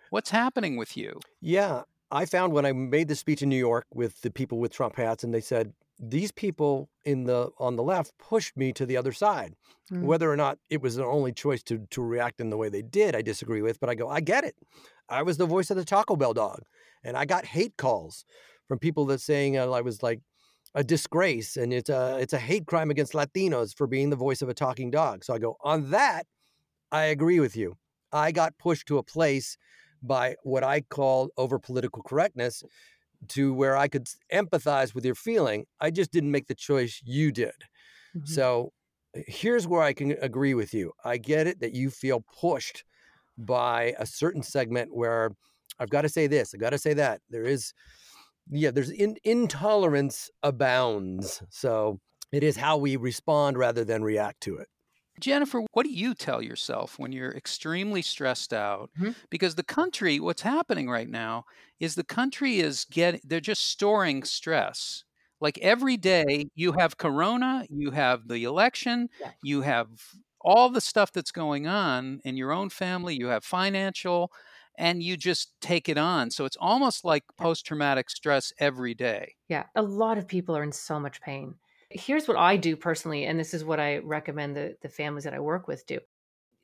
What's 0.09 0.31
happening 0.31 0.77
with 0.77 0.97
you? 0.97 1.25
Yeah, 1.41 1.83
I 2.11 2.25
found 2.25 2.53
when 2.53 2.65
I 2.65 2.71
made 2.71 3.07
the 3.07 3.15
speech 3.15 3.41
in 3.41 3.49
New 3.49 3.57
York 3.57 3.85
with 3.93 4.21
the 4.21 4.31
people 4.31 4.59
with 4.59 4.71
Trump 4.71 4.95
hats, 4.95 5.23
and 5.23 5.33
they 5.33 5.41
said 5.41 5.73
these 5.99 6.31
people 6.31 6.89
in 7.05 7.23
the 7.23 7.49
on 7.57 7.75
the 7.75 7.83
left 7.83 8.17
pushed 8.17 8.57
me 8.57 8.73
to 8.73 8.85
the 8.85 8.97
other 8.97 9.11
side. 9.11 9.55
Mm. 9.91 10.01
Whether 10.01 10.31
or 10.31 10.35
not 10.35 10.57
it 10.69 10.81
was 10.81 10.95
their 10.95 11.09
only 11.09 11.31
choice 11.31 11.63
to 11.63 11.85
to 11.91 12.01
react 12.01 12.39
in 12.41 12.49
the 12.49 12.57
way 12.57 12.69
they 12.69 12.81
did, 12.81 13.15
I 13.15 13.21
disagree 13.21 13.61
with. 13.61 13.79
But 13.79 13.89
I 13.89 13.95
go, 13.95 14.09
I 14.09 14.19
get 14.19 14.43
it. 14.43 14.55
I 15.09 15.23
was 15.23 15.37
the 15.37 15.45
voice 15.45 15.69
of 15.69 15.77
the 15.77 15.85
Taco 15.85 16.15
Bell 16.15 16.33
dog, 16.33 16.63
and 17.03 17.15
I 17.15 17.25
got 17.25 17.45
hate 17.45 17.77
calls 17.77 18.25
from 18.67 18.79
people 18.79 19.05
that 19.07 19.21
saying 19.21 19.57
uh, 19.57 19.69
I 19.69 19.81
was 19.81 20.01
like 20.01 20.21
a 20.73 20.83
disgrace 20.83 21.55
and 21.55 21.71
it's 21.71 21.89
a 21.89 22.17
it's 22.19 22.33
a 22.33 22.39
hate 22.39 22.65
crime 22.65 22.91
against 22.91 23.13
Latinos 23.13 23.75
for 23.75 23.87
being 23.87 24.09
the 24.09 24.15
voice 24.15 24.41
of 24.41 24.49
a 24.49 24.53
talking 24.53 24.91
dog. 24.91 25.23
So 25.23 25.33
I 25.33 25.39
go 25.39 25.57
on 25.61 25.89
that. 25.91 26.25
I 26.91 27.05
agree 27.05 27.39
with 27.39 27.55
you. 27.55 27.77
I 28.11 28.31
got 28.31 28.57
pushed 28.57 28.87
to 28.87 28.97
a 28.97 29.03
place 29.03 29.57
by 30.03 30.35
what 30.43 30.63
I 30.63 30.81
call 30.81 31.29
over 31.37 31.57
political 31.57 32.03
correctness 32.03 32.63
to 33.29 33.53
where 33.53 33.75
I 33.77 33.87
could 33.87 34.07
empathize 34.31 34.93
with 34.93 35.05
your 35.05 35.15
feeling. 35.15 35.65
I 35.79 35.91
just 35.91 36.11
didn't 36.11 36.31
make 36.31 36.47
the 36.47 36.55
choice 36.55 37.01
you 37.03 37.31
did. 37.31 37.53
Mhm. 38.15 38.27
So 38.27 38.71
uh, 39.15 39.21
here's 39.27 39.67
where 39.67 39.81
I 39.81 39.93
can 39.93 40.11
agree 40.21 40.53
with 40.53 40.73
you. 40.73 40.93
I 41.03 41.17
get 41.17 41.47
it 41.47 41.59
that 41.59 41.73
you 41.73 41.89
feel 41.89 42.21
pushed 42.21 42.83
by 43.37 43.93
a 43.99 44.05
certain 44.05 44.43
segment 44.43 44.95
where 44.95 45.31
I've 45.79 45.89
got 45.89 46.03
to 46.03 46.09
say 46.09 46.27
this, 46.27 46.53
I've 46.53 46.61
got 46.61 46.69
to 46.69 46.77
say 46.77 46.93
that. 46.93 47.21
There 47.29 47.43
is, 47.43 47.73
yeah, 48.49 48.71
there's 48.71 48.91
in, 48.91 49.17
intolerance 49.23 50.29
abounds. 50.41 51.41
So 51.49 51.99
it 52.31 52.43
is 52.43 52.55
how 52.55 52.77
we 52.77 52.95
respond 52.95 53.57
rather 53.57 53.83
than 53.83 54.03
react 54.03 54.41
to 54.41 54.57
it. 54.57 54.67
Jennifer, 55.19 55.61
what 55.71 55.85
do 55.85 55.91
you 55.91 56.13
tell 56.13 56.41
yourself 56.41 56.99
when 56.99 57.11
you're 57.11 57.31
extremely 57.31 58.01
stressed 58.01 58.53
out? 58.53 58.91
Mhm. 58.95 59.15
Because 59.29 59.55
the 59.55 59.63
country, 59.63 60.19
what's 60.19 60.41
happening 60.41 60.89
right 60.89 61.09
now 61.09 61.45
is 61.79 61.95
the 61.95 62.03
country 62.03 62.59
is 62.59 62.85
getting, 62.85 63.21
they're 63.23 63.39
just 63.39 63.63
storing 63.67 64.23
stress. 64.23 65.03
Like 65.39 65.57
every 65.59 65.97
day, 65.97 66.45
you 66.55 66.73
have 66.73 66.97
corona, 66.97 67.65
you 67.69 67.91
have 67.91 68.27
the 68.27 68.43
election, 68.43 69.09
Yeah. 69.19 69.33
you 69.41 69.61
have 69.61 69.89
all 70.41 70.69
the 70.69 70.81
stuff 70.81 71.11
that's 71.11 71.31
going 71.31 71.65
on 71.67 72.21
in 72.23 72.37
your 72.37 72.51
own 72.51 72.69
family, 72.69 73.15
you 73.15 73.27
have 73.27 73.43
financial, 73.43 74.31
and 74.77 75.01
you 75.01 75.17
just 75.17 75.53
take 75.61 75.87
it 75.89 75.97
on. 75.97 76.29
So 76.31 76.45
it's 76.45 76.57
almost 76.59 77.03
like 77.05 77.23
post 77.37 77.65
traumatic 77.65 78.09
stress 78.09 78.51
every 78.59 78.93
day. 78.93 79.35
Yeah, 79.47 79.67
a 79.75 79.81
lot 79.81 80.17
of 80.17 80.27
people 80.27 80.55
are 80.57 80.63
in 80.63 80.71
so 80.71 80.99
much 80.99 81.21
pain. 81.21 81.57
Here's 81.99 82.27
what 82.27 82.37
I 82.37 82.57
do 82.57 82.75
personally, 82.75 83.25
and 83.25 83.39
this 83.39 83.53
is 83.53 83.63
what 83.63 83.79
I 83.79 83.97
recommend 83.97 84.55
the, 84.55 84.75
the 84.81 84.89
families 84.89 85.23
that 85.23 85.33
I 85.33 85.39
work 85.39 85.67
with 85.67 85.85
do. 85.85 85.99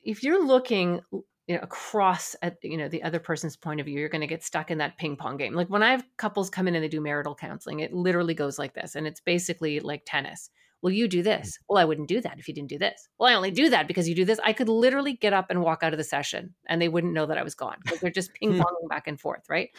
If 0.02 0.22
you're 0.22 0.44
looking 0.44 1.00
you 1.12 1.56
know, 1.56 1.60
across 1.62 2.36
at 2.42 2.58
you 2.62 2.76
know 2.76 2.88
the 2.88 3.02
other 3.02 3.18
person's 3.18 3.56
point 3.56 3.80
of 3.80 3.86
view, 3.86 3.98
you're 3.98 4.08
going 4.08 4.20
to 4.20 4.26
get 4.26 4.44
stuck 4.44 4.70
in 4.70 4.78
that 4.78 4.98
ping 4.98 5.16
pong 5.16 5.36
game. 5.36 5.54
Like 5.54 5.68
when 5.68 5.82
I 5.82 5.90
have 5.90 6.04
couples 6.16 6.50
come 6.50 6.68
in 6.68 6.74
and 6.74 6.84
they 6.84 6.88
do 6.88 7.00
marital 7.00 7.34
counseling, 7.34 7.80
it 7.80 7.92
literally 7.92 8.34
goes 8.34 8.58
like 8.58 8.74
this, 8.74 8.94
and 8.94 9.06
it's 9.06 9.20
basically 9.20 9.80
like 9.80 10.02
tennis. 10.04 10.50
Well, 10.82 10.92
you 10.92 11.08
do 11.08 11.20
mm. 11.20 11.24
this. 11.24 11.58
Well, 11.68 11.78
I 11.78 11.84
wouldn't 11.84 12.08
do 12.08 12.20
that 12.20 12.38
if 12.38 12.48
you 12.48 12.54
didn't 12.54 12.68
do 12.68 12.78
this. 12.78 13.08
Well, 13.18 13.30
I 13.30 13.34
only 13.34 13.52
do 13.52 13.70
that 13.70 13.86
because 13.86 14.08
you 14.08 14.14
do 14.14 14.24
this. 14.24 14.40
I 14.44 14.52
could 14.52 14.68
literally 14.68 15.14
get 15.14 15.32
up 15.32 15.46
and 15.48 15.62
walk 15.62 15.82
out 15.82 15.92
of 15.92 15.98
the 15.98 16.04
session, 16.04 16.54
and 16.66 16.82
they 16.82 16.88
wouldn't 16.88 17.12
know 17.12 17.26
that 17.26 17.38
I 17.38 17.42
was 17.42 17.54
gone 17.54 17.76
because 17.82 18.00
they're 18.00 18.10
just 18.10 18.34
ping 18.34 18.54
hmm. 18.54 18.60
ponging 18.60 18.88
back 18.88 19.06
and 19.06 19.20
forth, 19.20 19.48
right? 19.48 19.70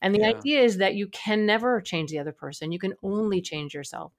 And 0.00 0.14
the 0.14 0.20
Yeah. 0.20 0.28
idea 0.28 0.60
is 0.62 0.76
that 0.78 0.94
you 0.94 1.08
can 1.08 1.46
never 1.46 1.80
change 1.80 2.10
the 2.10 2.18
other 2.18 2.32
person. 2.32 2.72
You 2.72 2.78
can 2.78 2.94
only 3.02 3.40
change 3.40 3.74
yourself. 3.74 4.12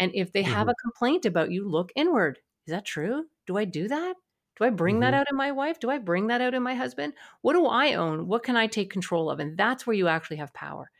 And 0.00 0.10
if 0.14 0.32
they 0.32 0.42
have 0.42 0.68
a 0.68 0.72
mm-hmm. 0.72 0.88
complaint 0.88 1.26
about 1.26 1.50
you, 1.50 1.68
look 1.68 1.92
inward. 1.94 2.40
Is 2.66 2.72
that 2.72 2.84
true? 2.84 3.26
Do 3.46 3.56
I 3.56 3.64
do 3.64 3.88
that? 3.88 4.16
Do 4.58 4.64
I 4.64 4.70
bring 4.70 5.00
that 5.00 5.14
Mhm. 5.14 5.18
out 5.18 5.30
in 5.30 5.36
my 5.36 5.52
wife? 5.52 5.78
Do 5.78 5.88
I 5.88 5.98
bring 5.98 6.26
that 6.26 6.40
out 6.40 6.54
in 6.54 6.62
my 6.64 6.74
husband? 6.74 7.12
What 7.42 7.52
do 7.52 7.66
I 7.66 7.94
own? 7.94 8.26
What 8.26 8.42
can 8.42 8.56
I 8.56 8.66
take 8.66 8.90
control 8.90 9.30
of? 9.30 9.38
And 9.38 9.56
that's 9.56 9.86
where 9.86 9.94
you 9.94 10.08
actually 10.08 10.38
have 10.38 10.52
power. 10.52 10.90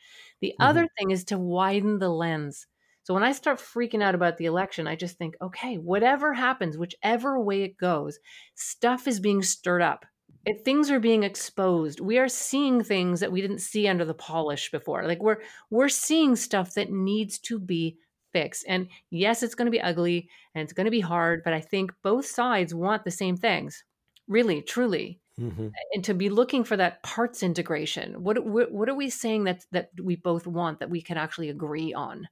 The 0.40 0.54
other 0.60 0.82
mm-hmm. 0.82 0.94
thing 0.96 1.10
is 1.10 1.24
to 1.24 1.38
widen 1.38 1.98
the 1.98 2.08
lens. 2.08 2.68
So 3.08 3.14
when 3.14 3.22
I 3.22 3.32
start 3.32 3.58
freaking 3.58 4.02
out 4.02 4.14
about 4.14 4.36
the 4.36 4.44
election, 4.44 4.86
I 4.86 4.94
just 4.94 5.16
think, 5.16 5.34
okay, 5.40 5.76
whatever 5.76 6.34
happens, 6.34 6.76
whichever 6.76 7.40
way 7.40 7.62
it 7.62 7.78
goes, 7.78 8.18
stuff 8.54 9.08
is 9.08 9.18
being 9.18 9.42
stirred 9.42 9.80
up. 9.80 10.04
It, 10.44 10.62
things 10.62 10.90
are 10.90 11.00
being 11.00 11.22
exposed. 11.22 12.00
We 12.00 12.18
are 12.18 12.28
seeing 12.28 12.84
things 12.84 13.20
that 13.20 13.32
we 13.32 13.40
didn't 13.40 13.60
see 13.60 13.88
under 13.88 14.04
the 14.04 14.12
polish 14.12 14.70
before. 14.70 15.06
Like 15.06 15.22
we're 15.22 15.38
we're 15.70 15.88
seeing 15.88 16.36
stuff 16.36 16.74
that 16.74 16.92
needs 16.92 17.38
to 17.38 17.58
be 17.58 17.96
fixed. 18.34 18.66
And 18.68 18.88
yes, 19.08 19.42
it's 19.42 19.54
going 19.54 19.64
to 19.64 19.72
be 19.72 19.80
ugly 19.80 20.28
and 20.54 20.62
it's 20.62 20.74
going 20.74 20.84
to 20.84 20.90
be 20.90 21.00
hard, 21.00 21.40
but 21.44 21.54
I 21.54 21.62
think 21.62 21.92
both 22.02 22.26
sides 22.26 22.74
want 22.74 23.04
the 23.04 23.10
same 23.10 23.38
things. 23.38 23.84
Really, 24.26 24.60
truly. 24.60 25.18
Mhm. 25.40 25.72
And 25.94 26.04
to 26.04 26.12
be 26.12 26.28
looking 26.28 26.62
for 26.62 26.76
that 26.76 27.02
parts 27.02 27.42
integration. 27.42 28.22
What 28.22 28.44
what, 28.44 28.70
what 28.70 28.90
are 28.90 28.94
we 28.94 29.08
saying 29.08 29.44
that 29.44 29.64
that 29.72 29.92
we 29.98 30.16
both 30.16 30.46
want 30.46 30.80
that 30.80 30.90
we 30.90 31.00
can 31.00 31.16
actually 31.16 31.48
agree 31.48 31.94
on? 31.94 32.28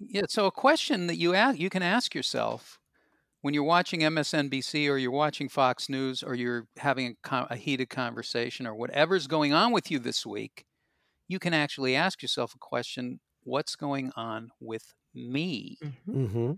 Yeah. 0.00 0.22
So 0.28 0.46
a 0.46 0.50
question 0.50 1.06
that 1.08 1.16
you 1.16 1.34
ask, 1.34 1.58
you 1.58 1.70
can 1.70 1.82
ask 1.82 2.14
yourself 2.14 2.78
when 3.42 3.54
you're 3.54 3.64
watching 3.64 4.04
MSNBC 4.04 4.88
or 4.88 4.98
you're 4.98 5.10
watching 5.12 5.48
Fox 5.48 5.88
News 5.88 6.22
or 6.22 6.34
you're 6.34 6.68
having 6.78 7.06
a, 7.08 7.14
con- 7.28 7.48
a 7.50 7.56
heated 7.56 7.90
conversation 7.90 8.66
or 8.66 8.74
whatever's 8.74 9.26
going 9.26 9.52
on 9.52 9.72
with 9.72 9.90
you 9.90 9.98
this 9.98 10.26
week, 10.26 10.66
you 11.28 11.38
can 11.38 11.54
actually 11.54 11.96
ask 11.96 12.22
yourself 12.22 12.54
a 12.54 12.58
question 12.58 13.20
what's 13.44 13.76
going 13.76 14.12
on 14.16 14.50
with 14.60 14.94
me? 15.14 15.78
Mhm. 15.82 15.92
hmm 16.06 16.52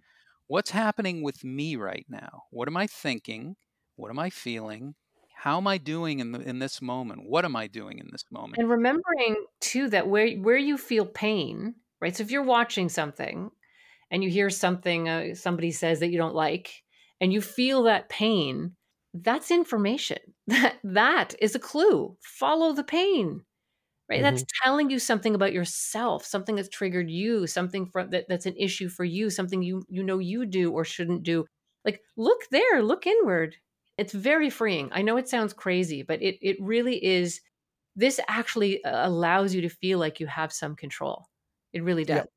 What's 0.47 0.71
happening 0.71 1.23
with 1.23 1.45
me 1.45 1.77
right 1.77 2.07
now? 2.09 2.45
What 2.51 2.69
am 2.69 2.77
I 2.77 2.87
thinking? 2.87 3.57
What 3.97 4.11
am 4.11 4.19
I 4.19 4.31
feeling? 4.31 4.95
How 5.35 5.57
am 5.59 5.67
I 5.67 5.79
doing 5.79 6.21
in, 6.21 6.33
the, 6.33 6.41
in 6.41 6.59
this 6.59 6.83
moment? 6.83 7.25
What 7.25 7.45
am 7.45 7.57
I 7.57 7.67
doing 7.67 7.99
in 7.99 8.09
this 8.13 8.25
moment? 8.31 8.61
And 8.61 8.69
remembering 8.69 9.47
too 9.61 9.89
that 9.91 10.09
where 10.09 10.31
where 10.37 10.57
you 10.57 10.77
feel 10.79 11.07
pain, 11.07 11.75
right? 12.03 12.17
So 12.17 12.25
if 12.25 12.33
you're 12.33 12.45
watching 12.45 12.91
something 12.91 13.51
and 14.11 14.25
you 14.25 14.31
hear 14.31 14.51
something 14.51 15.09
uh, 15.09 15.35
somebody 15.37 15.73
says 15.73 16.01
that 16.01 16.11
you 16.11 16.19
don't 16.19 16.35
like 16.37 16.83
and 17.21 17.33
you 17.33 17.43
feel 17.43 17.85
that 17.85 18.11
pain, 18.11 18.77
that's 19.15 19.51
information. 19.53 20.19
That 20.49 20.79
that 20.85 21.35
is 21.41 21.55
a 21.57 21.61
clue. 21.61 22.17
Follow 22.23 22.75
the 22.75 22.85
pain. 22.85 23.45
Right? 24.11 24.23
That's 24.23 24.45
telling 24.63 24.91
you 24.91 24.99
something 24.99 25.35
about 25.35 25.53
yourself, 25.55 26.25
something 26.27 26.57
that's 26.57 26.69
triggered 26.69 27.11
you, 27.11 27.47
something 27.47 27.87
from 27.87 28.11
that, 28.11 28.27
that's 28.29 28.47
an 28.47 28.57
issue 28.59 28.89
for 28.91 29.05
you, 29.05 29.31
something 29.31 29.63
you 29.63 29.85
you 29.89 30.03
know 30.05 30.19
you 30.19 30.45
do 30.47 30.73
or 30.73 30.85
shouldn't 30.85 31.23
do. 31.23 31.47
Like 31.85 32.03
look 32.17 32.41
there, 32.51 32.83
look 32.83 33.07
inward. 33.07 33.57
It's 33.99 34.13
very 34.13 34.51
freeing. 34.51 34.91
I 34.93 35.03
know 35.03 35.17
it 35.17 35.29
sounds 35.29 35.55
crazy, 35.55 36.03
but 36.03 36.21
it 36.23 36.37
it 36.43 36.57
really 36.61 37.03
is 37.05 37.41
this 37.97 38.21
actually 38.29 38.85
uh, 38.85 39.09
allows 39.09 39.55
you 39.55 39.63
to 39.63 39.69
feel 39.71 39.99
like 39.99 40.21
you 40.21 40.27
have 40.27 40.53
some 40.53 40.77
control. 40.77 41.29
It 41.73 41.83
really 41.83 42.05
does. 42.05 42.17
Yep. 42.17 42.29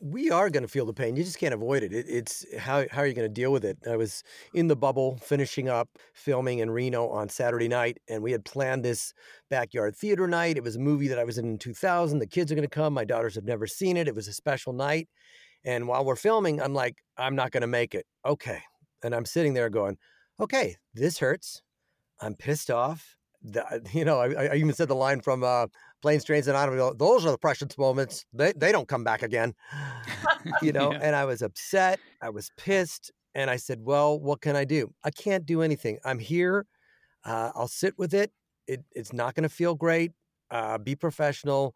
we 0.00 0.30
are 0.30 0.50
going 0.50 0.62
to 0.62 0.68
feel 0.68 0.86
the 0.86 0.92
pain. 0.92 1.16
You 1.16 1.24
just 1.24 1.38
can't 1.38 1.54
avoid 1.54 1.82
it. 1.82 1.92
it 1.92 2.06
it's 2.08 2.44
how 2.58 2.84
how 2.90 3.02
are 3.02 3.06
you 3.06 3.14
going 3.14 3.28
to 3.28 3.32
deal 3.32 3.52
with 3.52 3.64
it? 3.64 3.78
I 3.88 3.96
was 3.96 4.22
in 4.52 4.68
the 4.68 4.76
bubble 4.76 5.18
finishing 5.18 5.68
up 5.68 5.88
filming 6.14 6.58
in 6.58 6.70
Reno 6.70 7.08
on 7.08 7.28
Saturday 7.28 7.68
night, 7.68 7.98
and 8.08 8.22
we 8.22 8.32
had 8.32 8.44
planned 8.44 8.84
this 8.84 9.14
backyard 9.50 9.96
theater 9.96 10.26
night. 10.28 10.56
It 10.56 10.64
was 10.64 10.76
a 10.76 10.80
movie 10.80 11.08
that 11.08 11.18
I 11.18 11.24
was 11.24 11.38
in 11.38 11.46
in 11.46 11.58
2000. 11.58 12.18
The 12.18 12.26
kids 12.26 12.52
are 12.52 12.54
going 12.54 12.68
to 12.68 12.74
come. 12.74 12.92
My 12.94 13.04
daughters 13.04 13.34
have 13.36 13.44
never 13.44 13.66
seen 13.66 13.96
it. 13.96 14.08
It 14.08 14.14
was 14.14 14.28
a 14.28 14.32
special 14.32 14.72
night, 14.72 15.08
and 15.64 15.88
while 15.88 16.04
we're 16.04 16.16
filming, 16.16 16.60
I'm 16.60 16.74
like, 16.74 16.96
I'm 17.16 17.36
not 17.36 17.52
going 17.52 17.62
to 17.62 17.66
make 17.66 17.94
it. 17.94 18.06
Okay, 18.26 18.60
and 19.02 19.14
I'm 19.14 19.24
sitting 19.24 19.54
there 19.54 19.70
going, 19.70 19.96
okay, 20.40 20.76
this 20.94 21.18
hurts. 21.18 21.62
I'm 22.20 22.34
pissed 22.34 22.70
off. 22.70 23.16
The, 23.42 23.86
you 23.92 24.04
know, 24.04 24.18
I, 24.20 24.48
I 24.52 24.54
even 24.56 24.72
said 24.72 24.88
the 24.88 24.94
line 24.94 25.20
from 25.20 25.44
uh, 25.44 25.66
Planes, 26.04 26.22
Trains, 26.22 26.46
and 26.48 26.54
Automobiles. 26.54 26.96
Those 26.98 27.24
are 27.24 27.30
the 27.30 27.38
precious 27.38 27.78
moments. 27.78 28.26
They 28.34 28.52
they 28.52 28.72
don't 28.72 28.86
come 28.86 29.04
back 29.04 29.22
again. 29.22 29.54
you 30.62 30.70
know, 30.78 30.92
Yeah. 30.92 30.98
and 31.02 31.16
I 31.16 31.24
was 31.24 31.40
upset. 31.40 31.98
I 32.20 32.28
was 32.28 32.50
pissed, 32.58 33.10
and 33.34 33.48
I 33.48 33.56
said, 33.56 33.80
"Well, 33.80 34.20
what 34.20 34.42
can 34.42 34.54
I 34.54 34.64
do? 34.66 34.92
I 35.02 35.10
can't 35.10 35.46
do 35.46 35.62
anything. 35.62 35.98
I'm 36.04 36.18
here. 36.18 36.66
Uh, 37.24 37.52
I'll 37.54 37.68
sit 37.68 37.94
with 37.98 38.12
it. 38.12 38.30
it 38.66 38.84
it's 38.92 39.14
not 39.14 39.34
going 39.34 39.44
to 39.44 39.48
feel 39.48 39.74
great. 39.74 40.12
Uh, 40.50 40.76
be 40.76 40.94
professional. 40.94 41.74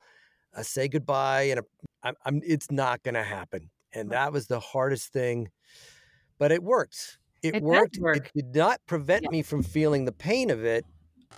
Uh, 0.55 0.63
say 0.63 0.89
goodbye, 0.89 1.45
and 1.45 1.61
I'm, 2.03 2.15
I'm, 2.27 2.41
it's 2.45 2.71
not 2.71 3.03
going 3.05 3.15
to 3.15 3.25
happen." 3.25 3.71
And 3.95 4.11
that 4.11 4.31
was 4.31 4.47
the 4.47 4.61
hardest 4.61 5.11
thing, 5.11 5.49
but 6.39 6.53
it 6.53 6.63
worked. 6.63 7.17
It, 7.43 7.55
It 7.55 7.63
worked. 7.63 7.97
work. 7.99 8.17
It 8.19 8.31
did 8.35 8.55
not 8.55 8.79
prevent 8.87 9.23
Yeah. 9.23 9.31
me 9.31 9.43
from 9.43 9.63
feeling 9.63 10.05
the 10.05 10.13
pain 10.13 10.51
of 10.51 10.67
it, 10.67 10.85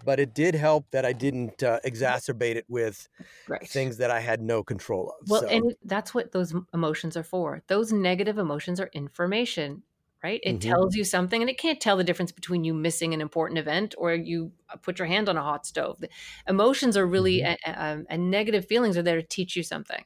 but 0.04 0.20
it 0.20 0.34
did 0.34 0.54
help 0.54 0.90
that 0.92 1.04
I 1.04 1.12
didn't 1.12 1.62
uh, 1.62 1.80
exacerbate 1.84 2.56
it 2.56 2.66
with 2.68 3.08
Right. 3.46 3.70
things 3.70 3.98
that 3.98 4.10
I 4.10 4.20
had 4.20 4.42
no 4.42 4.64
control 4.64 5.14
of. 5.20 5.28
Well, 5.28 5.44
so, 5.44 5.48
and 5.48 5.74
that's 5.84 6.14
what 6.14 6.32
those 6.32 6.54
emotions 6.72 7.16
are 7.16 7.22
for. 7.22 7.62
Those 7.68 7.92
negative 7.92 8.38
emotions 8.38 8.80
are 8.80 8.90
information, 8.94 9.82
right? 10.24 10.40
It 10.42 10.60
Mhm. 10.60 10.80
tells 10.80 10.94
you 10.96 11.04
something, 11.04 11.42
and 11.42 11.50
it 11.50 11.58
can't 11.58 11.80
tell 11.80 11.96
the 11.96 12.04
difference 12.04 12.32
between 12.32 12.64
you 12.64 12.72
missing 12.74 13.12
an 13.14 13.20
important 13.20 13.58
event 13.58 13.94
or 13.98 14.14
you 14.14 14.52
uh, 14.70 14.76
put 14.76 14.98
your 14.98 15.06
hand 15.06 15.28
on 15.28 15.36
a 15.36 15.42
hot 15.42 15.66
stove. 15.66 15.98
The 16.00 16.08
emotions 16.48 16.96
are 16.96 17.06
really, 17.06 17.40
Mhm. 17.40 17.42
a- 17.42 17.58
a- 17.66 17.82
um, 17.84 18.06
and 18.08 18.30
negative 18.30 18.66
feelings 18.66 18.96
are 18.96 19.02
there 19.02 19.20
to 19.20 19.26
teach 19.26 19.56
you 19.56 19.62
something, 19.62 20.04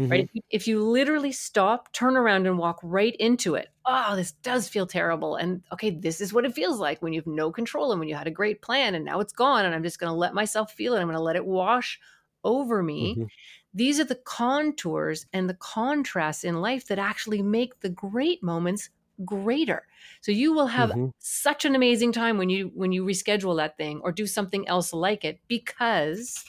Mhm. 0.00 0.10
right? 0.10 0.28
If 0.28 0.34
you, 0.34 0.42
if 0.50 0.68
you 0.68 0.82
literally 0.82 1.32
stop, 1.32 1.92
turn 1.92 2.16
around, 2.16 2.46
and 2.46 2.58
walk 2.58 2.80
right 2.82 3.14
into 3.16 3.54
it, 3.54 3.68
oh, 3.86 4.16
this 4.16 4.32
does 4.32 4.68
feel 4.68 4.86
terrible. 4.86 5.36
And 5.36 5.62
okay, 5.72 5.90
this 5.90 6.20
is 6.20 6.32
what 6.32 6.44
it 6.44 6.54
feels 6.54 6.78
like 6.78 7.02
when 7.02 7.12
you 7.12 7.20
have 7.20 7.26
no 7.26 7.52
control 7.52 7.92
and 7.92 8.00
when 8.00 8.08
you 8.08 8.14
had 8.14 8.26
a 8.26 8.30
great 8.30 8.62
plan 8.62 8.94
and 8.94 9.04
now 9.04 9.20
it's 9.20 9.32
gone, 9.32 9.64
and 9.64 9.74
I'm 9.74 9.82
just 9.82 9.98
going 9.98 10.10
to 10.12 10.16
let 10.18 10.34
myself 10.34 10.72
feel 10.72 10.94
it. 10.94 11.00
I'm 11.00 11.06
going 11.06 11.16
to 11.16 11.22
let 11.22 11.36
it 11.36 11.46
wash 11.46 12.00
over 12.44 12.82
me 12.82 13.20
Mhm. 13.20 13.30
these 13.72 14.00
are 14.00 14.04
the 14.04 14.14
contours 14.16 15.26
and 15.32 15.48
the 15.48 15.54
contrasts 15.54 16.44
in 16.44 16.60
life 16.60 16.86
that 16.86 16.98
actually 16.98 17.42
make 17.42 17.80
the 17.80 17.88
great 17.88 18.42
moments 18.42 18.90
greater 19.24 19.86
so 20.22 20.32
you 20.32 20.52
will 20.52 20.66
have 20.66 20.90
Mhm. 20.90 21.10
such 21.18 21.64
an 21.66 21.74
amazing 21.74 22.10
time 22.10 22.38
when 22.38 22.48
you 22.48 22.68
when 22.74 22.90
you 22.92 23.04
reschedule 23.04 23.56
that 23.56 23.76
thing 23.76 24.00
or 24.00 24.10
do 24.12 24.26
something 24.26 24.66
else 24.66 24.92
like 24.92 25.24
it 25.24 25.38
because 25.46 26.42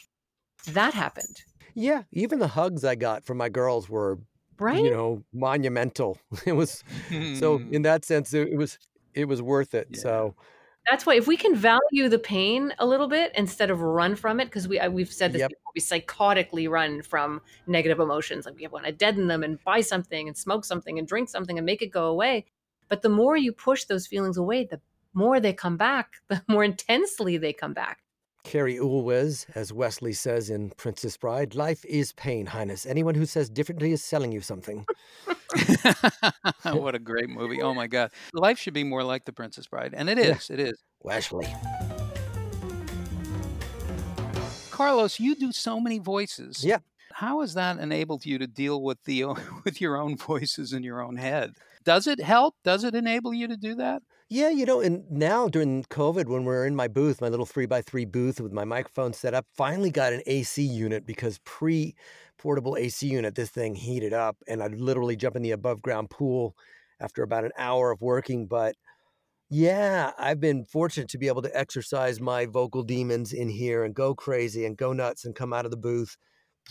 that 0.67 0.93
happened 0.93 1.43
Yeah, 1.75 2.03
even 2.11 2.39
the 2.39 2.47
hugs 2.49 2.83
I 2.83 2.95
got 2.95 3.23
from 3.25 3.37
my 3.37 3.49
girls 3.49 3.89
were, 3.89 4.19
right 4.59 4.79
you 4.79 4.89
know, 4.89 5.23
monumental. 5.33 6.17
It 6.45 6.53
was 6.53 6.83
so 7.31 7.57
Hmm. 7.57 7.71
in 7.71 7.83
that 7.83 8.05
sense, 8.05 8.33
it, 8.33 8.49
it 8.49 8.57
was 8.57 8.77
it 9.13 9.25
was 9.25 9.41
worth 9.41 9.73
it. 9.73 9.89
Yeah. 9.89 9.97
So 9.97 10.35
that's 10.89 11.05
why 11.05 11.15
if 11.15 11.27
we 11.27 11.37
can 11.37 11.55
value 11.55 12.09
the 12.09 12.19
pain 12.19 12.73
a 12.79 12.85
little 12.85 13.07
bit 13.07 13.31
instead 13.35 13.71
of 13.71 13.81
run 13.81 14.15
from 14.15 14.39
it 14.39 14.45
because 14.45 14.67
we 14.67 14.79
we've 14.89 15.11
said 15.13 15.33
this 15.33 15.41
Yep. 15.41 15.49
before 15.49 15.71
we 15.75 15.81
psychotically 15.81 16.69
run 16.69 17.03
from 17.03 17.41
negative 17.67 17.99
emotions 17.99 18.45
like 18.45 18.57
we 18.57 18.67
want 18.67 18.85
to 18.85 18.91
deaden 18.91 19.27
them 19.27 19.43
and 19.43 19.63
buy 19.63 19.81
something 19.81 20.27
and 20.27 20.37
smoke 20.37 20.65
something 20.65 20.99
and 20.99 21.07
drink 21.07 21.29
something 21.29 21.57
and 21.57 21.65
make 21.65 21.81
it 21.81 21.87
go 21.91 22.07
away 22.07 22.45
but 22.89 23.01
the 23.03 23.09
more 23.09 23.37
you 23.37 23.53
push 23.53 23.85
those 23.85 24.07
feelings 24.07 24.37
away 24.37 24.65
the 24.65 24.81
more 25.13 25.39
they 25.39 25.53
come 25.53 25.77
back 25.77 26.15
the 26.29 26.43
more 26.47 26.63
intensely 26.63 27.37
they 27.37 27.53
come 27.53 27.73
back 27.73 27.99
Cary 28.43 28.77
Elwes, 28.77 29.45
as 29.55 29.71
Wesley 29.71 30.13
says 30.13 30.49
in 30.49 30.71
Princess 30.71 31.15
Bride, 31.15 31.55
life 31.55 31.85
is 31.85 32.11
pain, 32.13 32.47
Highness. 32.47 32.85
Anyone 32.85 33.15
who 33.15 33.25
says 33.25 33.49
differently 33.49 33.91
is 33.91 34.03
selling 34.03 34.31
you 34.31 34.41
something. 34.41 34.85
what 36.63 36.95
a 36.95 36.99
great 36.99 37.29
movie. 37.29 37.61
Oh 37.61 37.73
my 37.73 37.87
God. 37.87 38.11
Life 38.33 38.57
should 38.57 38.73
be 38.73 38.83
more 38.83 39.03
like 39.03 39.25
The 39.25 39.33
Princess 39.33 39.67
Bride. 39.67 39.93
And 39.95 40.09
it 40.09 40.17
is. 40.17 40.49
Yeah. 40.49 40.55
It 40.55 40.59
is. 40.59 40.83
Wesley. 41.01 41.47
Carlos, 44.71 45.19
you 45.19 45.35
do 45.35 45.51
so 45.51 45.79
many 45.79 45.99
voices. 45.99 46.63
Yeah. 46.65 46.79
How 47.13 47.41
has 47.41 47.53
that 47.53 47.77
enabled 47.77 48.25
you 48.25 48.39
to 48.39 48.47
deal 48.47 48.81
with 48.81 49.03
the 49.03 49.25
with 49.65 49.79
your 49.79 49.97
own 49.97 50.17
voices 50.17 50.73
in 50.73 50.83
your 50.83 51.01
own 51.01 51.17
head? 51.17 51.53
Does 51.83 52.07
it 52.07 52.19
help? 52.19 52.55
Does 52.63 52.83
it 52.83 52.95
enable 52.95 53.33
you 53.33 53.47
to 53.47 53.57
do 53.57 53.75
that? 53.75 54.01
Yeah, 54.33 54.47
you 54.49 54.65
know, 54.65 54.79
and 54.79 55.03
now 55.11 55.49
during 55.49 55.83
COVID, 55.83 56.27
when 56.27 56.45
we're 56.45 56.65
in 56.65 56.73
my 56.73 56.87
booth, 56.87 57.19
my 57.19 57.27
little 57.27 57.45
three 57.45 57.65
by 57.65 57.81
three 57.81 58.05
booth 58.05 58.39
with 58.39 58.53
my 58.53 58.63
microphone 58.63 59.11
set 59.11 59.33
up, 59.33 59.45
finally 59.57 59.91
got 59.91 60.13
an 60.13 60.21
AC 60.25 60.63
unit 60.63 61.05
because 61.05 61.37
pre 61.43 61.95
portable 62.37 62.77
AC 62.77 63.07
unit, 63.07 63.35
this 63.35 63.49
thing 63.49 63.75
heated 63.75 64.13
up 64.13 64.37
and 64.47 64.63
I'd 64.63 64.75
literally 64.79 65.17
jump 65.17 65.35
in 65.35 65.41
the 65.41 65.51
above 65.51 65.81
ground 65.81 66.09
pool 66.11 66.55
after 67.01 67.23
about 67.23 67.43
an 67.43 67.51
hour 67.57 67.91
of 67.91 68.01
working. 68.01 68.47
But 68.47 68.75
yeah, 69.49 70.11
I've 70.17 70.39
been 70.39 70.65
fortunate 70.65 71.09
to 71.09 71.17
be 71.17 71.27
able 71.27 71.41
to 71.43 71.57
exercise 71.57 72.21
my 72.21 72.45
vocal 72.45 72.83
demons 72.83 73.33
in 73.33 73.49
here 73.49 73.83
and 73.83 73.93
go 73.95 74.15
crazy 74.15 74.65
and 74.65 74.77
go 74.77 74.93
nuts 74.93 75.25
and 75.25 75.35
come 75.35 75.53
out 75.53 75.65
of 75.65 75.71
the 75.71 75.77
booth. 75.77 76.17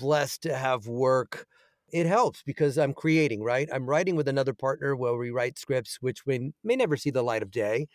Blessed 0.01 0.43
to 0.45 0.57
have 0.57 0.87
work 0.87 1.47
it 1.93 2.07
helps 2.07 2.43
because 2.43 2.79
I'm 2.79 2.95
creating, 2.95 3.43
right? 3.43 3.69
I'm 3.73 3.87
writing 3.89 4.17
with 4.17 4.29
another 4.29 4.55
partner 4.55 4.97
where 4.97 5.17
we 5.17 5.31
write 5.31 5.59
scripts 5.59 5.99
which 6.01 6.27
we 6.27 6.53
may 6.65 6.77
never 6.77 6.97
see 6.97 7.11
the 7.11 7.23
light 7.23 7.43
of 7.43 7.51
day. 7.51 7.87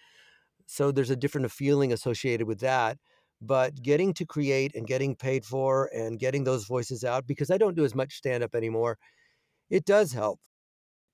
So 0.67 0.91
there's 0.91 1.09
a 1.09 1.15
different 1.15 1.51
feeling 1.51 1.93
associated 1.93 2.47
with 2.47 2.59
that. 2.61 2.97
But 3.41 3.81
getting 3.81 4.13
to 4.15 4.25
create 4.25 4.75
and 4.75 4.87
getting 4.87 5.15
paid 5.15 5.45
for 5.45 5.89
and 5.93 6.17
getting 6.17 6.43
those 6.45 6.65
voices 6.65 7.03
out, 7.03 7.27
because 7.27 7.51
I 7.51 7.57
don't 7.57 7.75
do 7.75 7.85
as 7.85 7.93
much 7.93 8.15
stand 8.15 8.43
up 8.43 8.55
anymore, 8.55 8.97
it 9.69 9.85
does 9.85 10.13
help. 10.13 10.39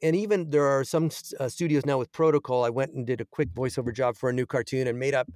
And 0.02 0.16
even 0.16 0.50
there 0.50 0.66
are 0.66 0.84
some 0.84 1.10
uh, 1.40 1.50
studios 1.50 1.86
now 1.86 1.98
with 2.00 2.12
protocol. 2.12 2.64
I 2.64 2.70
went 2.70 2.94
and 2.94 3.06
did 3.06 3.22
a 3.22 3.26
quick 3.26 3.50
voiceover 3.54 3.94
job 3.94 4.16
for 4.16 4.30
a 4.30 4.34
new 4.34 4.46
cartoon 4.46 4.88
and 4.88 4.98
made 5.00 5.14
up 5.14 5.30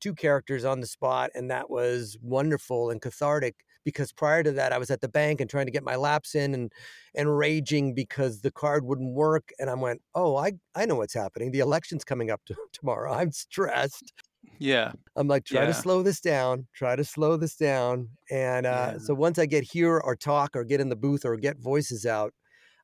two 0.00 0.14
characters 0.14 0.64
on 0.64 0.80
the 0.80 0.86
spot. 0.86 1.30
And 1.34 1.50
that 1.50 1.70
was 1.70 2.18
wonderful 2.22 2.90
and 2.90 3.00
cathartic 3.00 3.56
because 3.84 4.12
prior 4.12 4.42
to 4.42 4.52
that, 4.52 4.72
I 4.72 4.78
was 4.78 4.90
at 4.90 5.00
the 5.00 5.08
bank 5.08 5.40
and 5.40 5.48
trying 5.50 5.66
to 5.66 5.72
get 5.72 5.82
my 5.84 5.96
laps 5.96 6.34
in 6.34 6.54
and 6.54 6.72
and 7.14 7.36
raging 7.36 7.94
because 7.94 8.40
the 8.40 8.50
card 8.50 8.84
wouldn't 8.84 9.12
work. 9.14 9.50
And 9.58 9.68
I 9.70 9.74
went, 9.74 10.02
oh, 10.14 10.36
I, 10.36 10.52
I 10.74 10.86
know 10.86 10.96
what's 10.96 11.14
happening. 11.14 11.50
The 11.52 11.60
election's 11.60 12.04
coming 12.04 12.30
up 12.30 12.42
to, 12.46 12.56
tomorrow. 12.72 13.12
I'm 13.12 13.32
stressed. 13.32 14.12
Yeah. 14.58 14.92
I'm 15.16 15.28
like, 15.28 15.44
try 15.44 15.62
Yeah. 15.62 15.66
to 15.68 15.74
slow 15.74 16.02
this 16.02 16.20
down, 16.20 16.66
try 16.74 16.96
to 16.96 17.04
slow 17.04 17.36
this 17.36 17.56
down. 17.56 18.08
And 18.30 18.66
uh, 18.66 18.92
Yeah. 18.94 18.98
so 18.98 19.14
once 19.14 19.38
I 19.38 19.46
get 19.46 19.64
here 19.64 19.98
or 19.98 20.16
talk 20.16 20.56
or 20.56 20.64
get 20.64 20.80
in 20.80 20.88
the 20.88 20.96
booth 20.96 21.24
or 21.24 21.36
get 21.36 21.58
voices 21.58 22.06
out, 22.06 22.32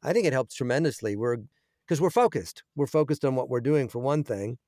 I 0.03 0.13
think 0.13 0.27
it 0.27 0.33
helps 0.33 0.55
tremendously. 0.55 1.17
We're 1.17 1.39
because 1.87 2.01
we're 2.01 2.11
focused. 2.11 2.63
We're 2.77 2.87
focused 2.87 3.25
on 3.25 3.35
what 3.35 3.49
we're 3.49 3.61
doing 3.63 3.89
for 3.89 3.99
one 4.01 4.23
thing. 4.25 4.59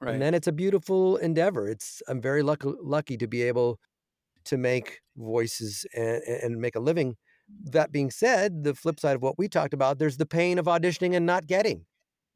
Right. 0.00 0.12
And 0.14 0.22
then 0.22 0.32
it's 0.34 0.46
a 0.46 0.52
beautiful 0.52 1.16
endeavor. 1.16 1.68
It's 1.68 2.02
I'm 2.08 2.20
very 2.20 2.42
lucky 2.42 2.68
lucky 2.82 3.16
to 3.18 3.26
be 3.26 3.42
able 3.42 3.80
to 4.44 4.56
make 4.58 5.00
voices 5.16 5.86
and, 5.94 6.22
and 6.22 6.60
make 6.60 6.76
a 6.76 6.80
living. 6.80 7.16
That 7.64 7.92
being 7.92 8.10
said, 8.10 8.64
the 8.64 8.74
flip 8.74 9.00
side 9.00 9.16
of 9.16 9.22
what 9.22 9.38
we 9.38 9.48
talked 9.48 9.74
about, 9.74 9.98
there's 9.98 10.16
the 10.18 10.26
pain 10.26 10.58
of 10.58 10.66
auditioning 10.66 11.14
and 11.16 11.26
not 11.26 11.46
getting. 11.46 11.86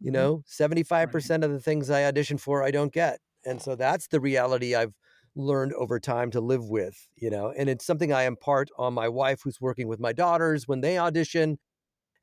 You 0.03 0.11
Mhm. 0.11 0.13
know, 0.13 0.43
75% 0.47 1.45
of 1.45 1.53
the 1.53 1.61
things 1.61 1.89
I 1.91 2.05
audition 2.05 2.39
for, 2.39 2.63
I 2.63 2.71
don't 2.71 2.93
get. 2.93 3.21
And 3.45 3.63
so 3.63 3.77
that's 3.77 4.09
the 4.09 4.21
reality 4.21 4.75
I've 4.75 4.95
learned 5.35 5.73
over 5.75 6.01
time 6.01 6.31
to 6.33 6.41
live 6.41 6.69
with, 6.69 7.09
you 7.17 7.31
know, 7.31 7.53
and 7.57 7.69
it's 7.69 7.85
something 7.87 8.13
I 8.13 8.25
impart 8.25 8.69
on 8.79 8.95
my 8.95 9.09
wife 9.09 9.41
who's 9.45 9.61
working 9.61 9.89
with 9.89 10.01
my 10.01 10.13
daughters 10.13 10.67
when 10.69 10.81
they 10.81 10.99
audition. 10.99 11.59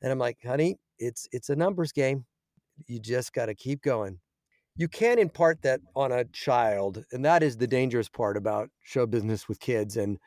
And 0.02 0.12
I'm 0.12 0.20
like, 0.20 0.40
honey, 0.44 0.78
it's 1.00 1.28
it's 1.32 1.50
a 1.50 1.56
numbers 1.56 1.92
game. 1.92 2.26
You 2.88 3.00
just 3.00 3.34
got 3.34 3.48
to 3.48 3.56
keep 3.56 3.82
going. 3.84 4.22
You 4.76 4.88
can 4.88 5.20
impart 5.20 5.62
that 5.64 5.82
on 5.96 6.12
a 6.12 6.26
child, 6.26 7.04
and 7.12 7.26
that 7.26 7.44
is 7.44 7.58
the 7.58 7.68
dangerous 7.68 8.10
part 8.10 8.38
about 8.38 8.70
show 8.82 9.06
business 9.06 9.48
with 9.48 9.60
kids. 9.60 9.98
And 9.98 10.18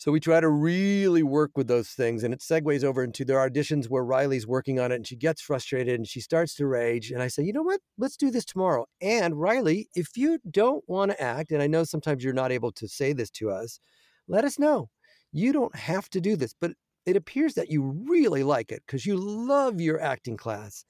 so 0.00 0.10
we 0.10 0.18
try 0.18 0.40
to 0.40 0.48
really 0.48 1.22
work 1.22 1.50
with 1.56 1.68
those 1.68 1.90
things. 1.90 2.24
And 2.24 2.32
it 2.32 2.40
segues 2.40 2.84
over 2.84 3.04
into 3.04 3.22
their 3.22 3.36
auditions 3.36 3.90
where 3.90 4.02
Riley's 4.02 4.46
working 4.46 4.80
on 4.80 4.92
it 4.92 4.94
and 4.94 5.06
she 5.06 5.14
gets 5.14 5.42
frustrated 5.42 5.94
and 5.94 6.08
she 6.08 6.22
starts 6.22 6.54
to 6.54 6.66
rage. 6.66 7.10
And 7.10 7.22
I 7.22 7.28
say, 7.28 7.42
you 7.42 7.52
know 7.52 7.62
what? 7.62 7.80
Let's 7.98 8.16
do 8.16 8.30
this 8.30 8.46
tomorrow. 8.46 8.86
And 9.02 9.38
Riley, 9.38 9.90
if 9.94 10.16
you 10.16 10.38
don't 10.50 10.82
want 10.86 11.10
to 11.10 11.22
act, 11.22 11.52
and 11.52 11.62
I 11.62 11.66
know 11.66 11.84
sometimes 11.84 12.24
you're 12.24 12.32
not 12.32 12.50
able 12.50 12.72
to 12.72 12.88
say 12.88 13.12
this 13.12 13.28
to 13.32 13.50
us, 13.50 13.78
let 14.26 14.46
us 14.46 14.58
know. 14.58 14.88
You 15.32 15.52
don't 15.52 15.76
have 15.76 16.08
to 16.10 16.20
do 16.22 16.34
this, 16.34 16.54
but 16.58 16.72
it 17.04 17.14
appears 17.16 17.52
that 17.54 17.70
you 17.70 17.82
really 18.08 18.42
like 18.42 18.72
it 18.72 18.82
because 18.86 19.04
you 19.04 19.16
love 19.16 19.82
your 19.82 20.00
acting 20.00 20.38
class 20.38 20.86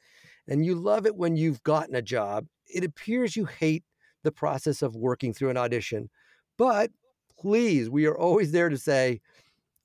and 0.51 0.67
you 0.67 0.75
love 0.75 1.07
it 1.07 1.17
when 1.17 1.37
you've 1.37 1.63
gotten 1.63 1.95
a 1.95 2.03
job. 2.03 2.47
It 2.67 2.85
appears 2.85 3.37
you 3.37 3.47
hate 3.47 3.85
the 4.23 4.33
process 4.33 4.83
of 4.83 4.95
working 4.95 5.33
through 5.33 5.49
an 5.49 5.57
audition, 5.57 6.11
but 6.59 6.91
please, 7.39 7.89
we 7.89 8.05
are 8.05 8.19
always 8.19 8.53
there 8.53 8.69
to 8.69 8.77
say, 8.77 9.21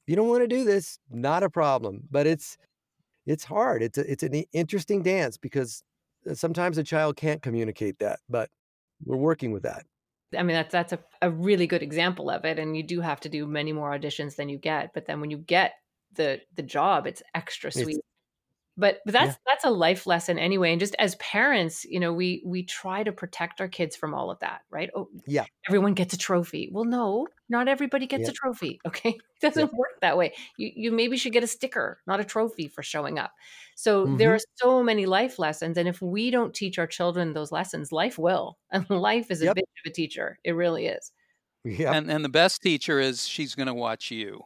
you 0.07 0.16
don't 0.16 0.28
want 0.28 0.41
to 0.41 0.47
do 0.47 0.63
this, 0.66 0.99
not 1.09 1.43
a 1.43 1.49
problem. 1.49 2.01
But 2.11 2.28
it's 2.28 2.57
it's 3.26 3.43
hard. 3.43 3.82
It's 3.82 3.97
a, 3.97 4.11
it's 4.11 4.24
an 4.24 4.43
interesting 4.53 5.01
dance 5.01 5.38
because 5.38 5.84
uh, 6.30 6.34
sometimes 6.36 6.78
a 6.78 6.84
child 6.84 7.16
can't 7.16 7.41
communicate 7.41 7.97
that, 7.99 8.20
but 8.30 8.49
we're 9.03 9.18
working 9.18 9.51
with 9.51 9.63
that. 9.63 9.84
I 10.38 10.43
mean, 10.43 10.55
that's 10.55 10.72
that's 10.72 10.93
a, 10.93 10.99
a 11.22 11.32
really 11.32 11.66
good 11.66 11.82
example 11.82 12.30
of 12.30 12.45
it. 12.45 12.59
And 12.59 12.76
you 12.76 12.84
do 12.84 13.01
have 13.01 13.20
to 13.22 13.30
do 13.30 13.47
many 13.47 13.74
more 13.74 13.91
auditions 13.97 14.36
than 14.36 14.49
you 14.49 14.57
get. 14.57 14.93
But 14.93 15.05
then 15.05 15.22
when 15.22 15.32
you 15.32 15.38
get 15.38 15.74
the 16.13 16.41
the 16.55 16.63
job, 16.63 17.07
it's 17.07 17.24
extra 17.34 17.72
sweet. 17.72 17.97
It's, 17.97 17.99
but, 18.78 19.00
but 19.06 19.14
that's 19.14 19.32
yeah. 19.32 19.36
that's 19.46 19.64
a 19.64 19.70
life 19.70 20.06
lesson 20.06 20.38
anyway 20.38 20.72
and 20.72 20.80
just 20.80 20.96
as 21.00 21.16
parents 21.16 21.86
you 21.86 22.00
know 22.00 22.12
we 22.12 22.42
we 22.46 22.64
try 22.64 23.04
to 23.04 23.12
protect 23.12 23.62
our 23.62 23.68
kids 23.68 23.96
from 23.96 24.14
all 24.14 24.30
of 24.30 24.40
that 24.40 24.62
right? 24.70 24.90
Oh 24.96 25.08
yeah. 25.26 25.46
everyone 25.68 25.94
gets 25.94 26.14
a 26.14 26.18
trophy. 26.18 26.70
Well 26.72 26.86
no 26.86 27.28
not 27.48 27.68
everybody 27.68 28.08
gets 28.08 28.24
yeah. 28.24 28.30
a 28.30 28.34
trophy 28.34 28.80
okay? 28.86 29.18
It 29.36 29.50
doesn't 29.50 29.72
yeah. 29.74 29.78
work 29.78 30.00
that 30.02 30.18
way. 30.18 30.34
You 30.58 30.72
you 30.76 30.92
maybe 30.92 31.18
should 31.18 31.34
get 31.34 31.44
a 31.44 31.48
sticker 31.48 32.00
not 32.08 32.20
a 32.20 32.24
trophy 32.24 32.68
for 32.68 32.82
showing 32.84 33.20
up. 33.20 33.32
So 33.76 34.06
mm-hmm. 34.06 34.18
there 34.18 34.34
are 34.34 34.40
so 34.56 34.82
many 34.82 35.06
life 35.06 35.38
lessons 35.40 35.78
and 35.78 35.88
if 35.88 36.02
we 36.02 36.32
don't 36.32 36.54
teach 36.54 36.80
our 36.80 36.88
children 36.88 37.34
those 37.34 37.52
lessons 37.52 37.92
life 37.92 38.18
will 38.18 38.58
and 38.72 38.90
life 38.90 39.32
is 39.32 39.42
a 39.42 39.54
bit 39.54 39.66
of 39.86 39.92
a 39.92 39.94
teacher 39.94 40.40
it 40.44 40.52
really 40.52 40.88
is. 40.88 41.12
Yeah 41.64 41.94
and 41.94 42.10
and 42.10 42.26
the 42.26 42.30
best 42.30 42.62
teacher 42.62 43.00
is 43.00 43.28
she's 43.28 43.56
going 43.56 43.68
to 43.68 43.74
watch 43.74 44.12
you 44.12 44.44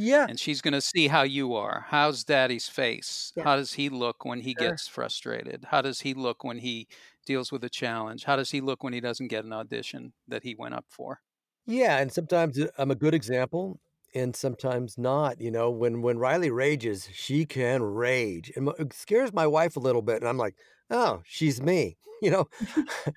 yeah. 0.00 0.26
And 0.28 0.38
she's 0.40 0.60
going 0.60 0.72
to 0.72 0.80
see 0.80 1.08
how 1.08 1.22
you 1.22 1.54
are. 1.54 1.86
How's 1.88 2.24
daddy's 2.24 2.68
face? 2.68 3.32
Yeah. 3.36 3.44
How 3.44 3.56
does 3.56 3.74
he 3.74 3.88
look 3.88 4.24
when 4.24 4.40
he 4.40 4.56
sure. 4.58 4.70
gets 4.70 4.88
frustrated? 4.88 5.66
How 5.70 5.82
does 5.82 6.00
he 6.00 6.14
look 6.14 6.42
when 6.42 6.58
he 6.58 6.88
deals 7.26 7.52
with 7.52 7.62
a 7.64 7.68
challenge? 7.68 8.24
How 8.24 8.36
does 8.36 8.50
he 8.50 8.60
look 8.60 8.82
when 8.82 8.92
he 8.92 9.00
doesn't 9.00 9.28
get 9.28 9.44
an 9.44 9.52
audition 9.52 10.12
that 10.28 10.42
he 10.42 10.54
went 10.54 10.74
up 10.74 10.86
for? 10.88 11.20
Yeah, 11.66 11.98
and 11.98 12.10
sometimes 12.10 12.58
uh, 12.58 12.68
I'm 12.78 12.90
a 12.90 12.94
good 12.94 13.14
example 13.14 13.80
and 14.14 14.34
sometimes 14.34 14.98
not, 14.98 15.40
you 15.40 15.50
know, 15.50 15.70
when 15.70 16.02
when 16.02 16.18
Riley 16.18 16.50
rages, 16.50 17.08
she 17.12 17.44
can 17.44 17.82
rage. 17.82 18.50
And 18.56 18.70
it 18.78 18.92
scares 18.92 19.32
my 19.32 19.46
wife 19.46 19.76
a 19.76 19.80
little 19.80 20.02
bit 20.02 20.16
and 20.16 20.28
I'm 20.28 20.38
like, 20.38 20.56
"Oh, 20.90 21.22
she's 21.24 21.60
me." 21.60 21.96
You 22.22 22.30
know. 22.30 22.48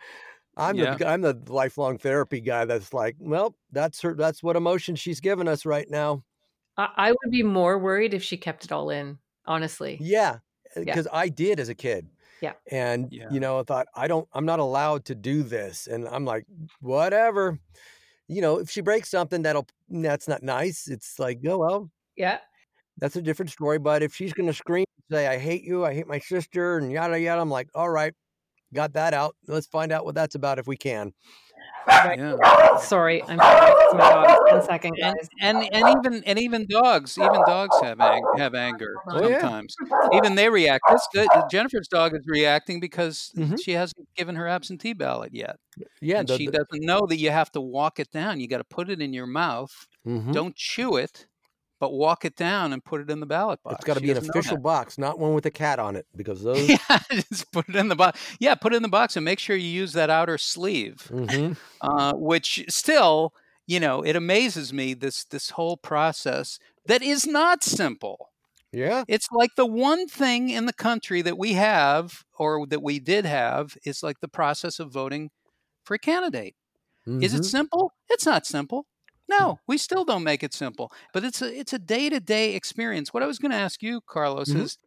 I'm 0.55 0.77
yeah. 0.77 0.95
the 0.95 1.07
I'm 1.07 1.21
the 1.21 1.41
lifelong 1.47 1.97
therapy 1.97 2.39
guy 2.39 2.63
that's 2.63 2.93
like, 2.93 3.17
well, 3.19 3.55
that's 3.71 4.01
her 4.01 4.13
that's 4.13 4.41
what 4.41 4.55
emotion 4.55 4.95
she's 4.95 5.19
giving 5.19 5.47
us 5.49 5.65
right 5.65 5.89
now. 5.89 6.23
I, 6.77 7.11
would 7.11 7.31
be 7.31 7.43
more 7.43 7.77
worried 7.77 8.13
if 8.13 8.23
she 8.23 8.37
kept 8.37 8.65
it 8.65 8.71
all 8.71 8.89
in, 8.89 9.19
honestly. 9.45 9.97
Yeah, 10.01 10.37
because 10.75 11.07
yeah. 11.11 11.17
I 11.17 11.29
did 11.29 11.59
as 11.59 11.69
a 11.69 11.75
kid. 11.75 12.07
Yeah. 12.41 12.53
And 12.71 13.07
yeah. 13.11 13.27
you 13.31 13.39
know, 13.39 13.59
I 13.59 13.63
thought 13.63 13.87
I 13.95 14.07
don't 14.07 14.27
I'm 14.33 14.45
not 14.45 14.59
allowed 14.59 15.05
to 15.05 15.15
do 15.15 15.43
this. 15.43 15.87
And 15.87 16.07
I'm 16.07 16.25
like, 16.25 16.45
whatever. 16.81 17.57
You 18.27 18.41
know, 18.41 18.57
if 18.59 18.69
she 18.69 18.81
breaks 18.81 19.09
something 19.09 19.43
that'll 19.43 19.67
that's 19.89 20.27
not 20.27 20.43
nice, 20.43 20.87
it's 20.89 21.19
like, 21.19 21.39
oh 21.47 21.59
well. 21.59 21.91
Yeah. 22.17 22.39
That's 22.97 23.15
a 23.15 23.21
different 23.21 23.51
story. 23.51 23.79
But 23.79 24.03
if 24.03 24.13
she's 24.13 24.33
gonna 24.33 24.51
scream 24.51 24.85
say, 25.11 25.27
I 25.27 25.37
hate 25.37 25.63
you, 25.63 25.85
I 25.85 25.93
hate 25.93 26.07
my 26.07 26.19
sister, 26.19 26.77
and 26.77 26.91
yada 26.91 27.19
yada, 27.19 27.41
I'm 27.41 27.49
like, 27.49 27.69
all 27.75 27.89
right, 27.89 28.13
got 28.73 28.93
that 28.93 29.13
out. 29.13 29.35
Let's 29.47 29.67
find 29.67 29.91
out 29.91 30.05
what 30.05 30.15
that's 30.15 30.35
about 30.35 30.59
if 30.59 30.67
we 30.67 30.77
can. 30.77 31.13
Yeah. 31.87 32.77
Sorry, 32.77 33.23
I'm 33.23 33.37
sorry. 33.37 33.75
It's 33.81 33.93
my 33.93 34.09
dog. 34.09 34.37
One 34.51 34.63
second, 34.63 34.95
guys. 34.99 35.29
And, 35.41 35.57
and, 35.57 35.73
and 35.73 35.97
even 35.97 36.23
and 36.25 36.39
even 36.39 36.65
dogs, 36.67 37.17
even 37.17 37.41
dogs 37.45 37.75
have 37.81 37.99
ang- 37.99 38.23
have 38.37 38.55
anger 38.55 38.95
oh, 39.09 39.19
sometimes. 39.21 39.75
Yeah. 39.89 40.17
Even 40.17 40.35
they 40.35 40.49
react. 40.49 40.83
This, 41.13 41.27
Jennifer's 41.51 41.87
dog 41.87 42.15
is 42.15 42.25
reacting 42.25 42.79
because 42.79 43.31
mm-hmm. 43.37 43.55
she 43.57 43.71
hasn't 43.71 44.07
given 44.15 44.35
her 44.35 44.47
absentee 44.47 44.93
ballot 44.93 45.33
yet. 45.33 45.57
Yeah, 46.01 46.23
the, 46.23 46.37
she 46.37 46.45
the, 46.45 46.53
doesn't 46.53 46.85
know 46.85 47.05
that 47.07 47.17
you 47.17 47.31
have 47.31 47.51
to 47.53 47.61
walk 47.61 47.99
it 47.99 48.11
down. 48.11 48.39
You 48.39 48.47
got 48.47 48.59
to 48.59 48.63
put 48.63 48.89
it 48.89 49.01
in 49.01 49.13
your 49.13 49.27
mouth. 49.27 49.87
Mm-hmm. 50.07 50.31
Don't 50.31 50.55
chew 50.55 50.97
it 50.97 51.27
but 51.83 51.91
walk 51.91 52.23
it 52.23 52.37
down 52.37 52.71
and 52.71 52.81
put 52.81 53.01
it 53.01 53.09
in 53.09 53.19
the 53.19 53.25
ballot 53.25 53.61
box. 53.61 53.75
It's 53.75 53.83
got 53.83 53.95
to 53.95 53.99
be 53.99 54.09
an 54.09 54.15
official 54.15 54.55
box, 54.55 54.97
not 54.97 55.19
one 55.19 55.33
with 55.33 55.45
a 55.45 55.51
cat 55.51 55.79
on 55.79 55.97
it, 55.97 56.05
because 56.15 56.41
those. 56.43 56.69
Yeah, 56.69 56.77
just 57.11 57.51
put 57.51 57.67
it 57.67 57.75
in 57.75 57.89
the 57.89 57.95
box. 57.97 58.21
Yeah, 58.39 58.55
put 58.55 58.71
it 58.71 58.77
in 58.77 58.83
the 58.83 58.87
box 58.87 59.17
and 59.17 59.25
make 59.25 59.37
sure 59.37 59.57
you 59.57 59.67
use 59.67 59.91
that 59.91 60.09
outer 60.09 60.37
sleeve, 60.37 61.09
mm-hmm. 61.11 61.53
uh, 61.81 62.13
which 62.13 62.63
still, 62.69 63.33
you 63.67 63.81
know, 63.81 64.01
it 64.01 64.15
amazes 64.15 64.71
me 64.71 64.93
this 64.93 65.25
this 65.25 65.49
whole 65.49 65.75
process 65.75 66.57
that 66.85 67.01
is 67.01 67.27
not 67.27 67.65
simple. 67.65 68.29
Yeah, 68.71 69.03
it's 69.09 69.27
like 69.33 69.51
the 69.57 69.65
one 69.65 70.07
thing 70.07 70.47
in 70.47 70.65
the 70.65 70.71
country 70.71 71.21
that 71.21 71.37
we 71.37 71.51
have, 71.51 72.23
or 72.37 72.65
that 72.67 72.81
we 72.81 73.01
did 73.01 73.25
have, 73.25 73.75
is 73.83 74.01
like 74.01 74.21
the 74.21 74.29
process 74.29 74.79
of 74.79 74.89
voting 74.89 75.31
for 75.83 75.95
a 75.95 75.99
candidate. 75.99 76.55
Mm-hmm. 77.05 77.23
Is 77.23 77.33
it 77.33 77.41
mm-hmm. 77.41 77.43
simple? 77.43 77.91
It's 78.07 78.25
not 78.25 78.45
simple. 78.45 78.85
No, 79.29 79.59
we 79.67 79.77
still 79.77 80.03
don't 80.05 80.23
make 80.23 80.43
it 80.43 80.53
simple, 80.53 80.91
but 81.13 81.23
it's 81.23 81.41
a 81.41 81.59
it's 81.59 81.73
a 81.73 81.79
day 81.79 82.09
to 82.09 82.19
day 82.19 82.55
experience. 82.55 83.13
What 83.13 83.23
I 83.23 83.27
was 83.27 83.39
going 83.39 83.51
to 83.51 83.57
ask 83.57 83.81
you, 83.81 84.01
Carlos, 84.01 84.49
mm-hmm. 84.49 84.61
is 84.61 84.77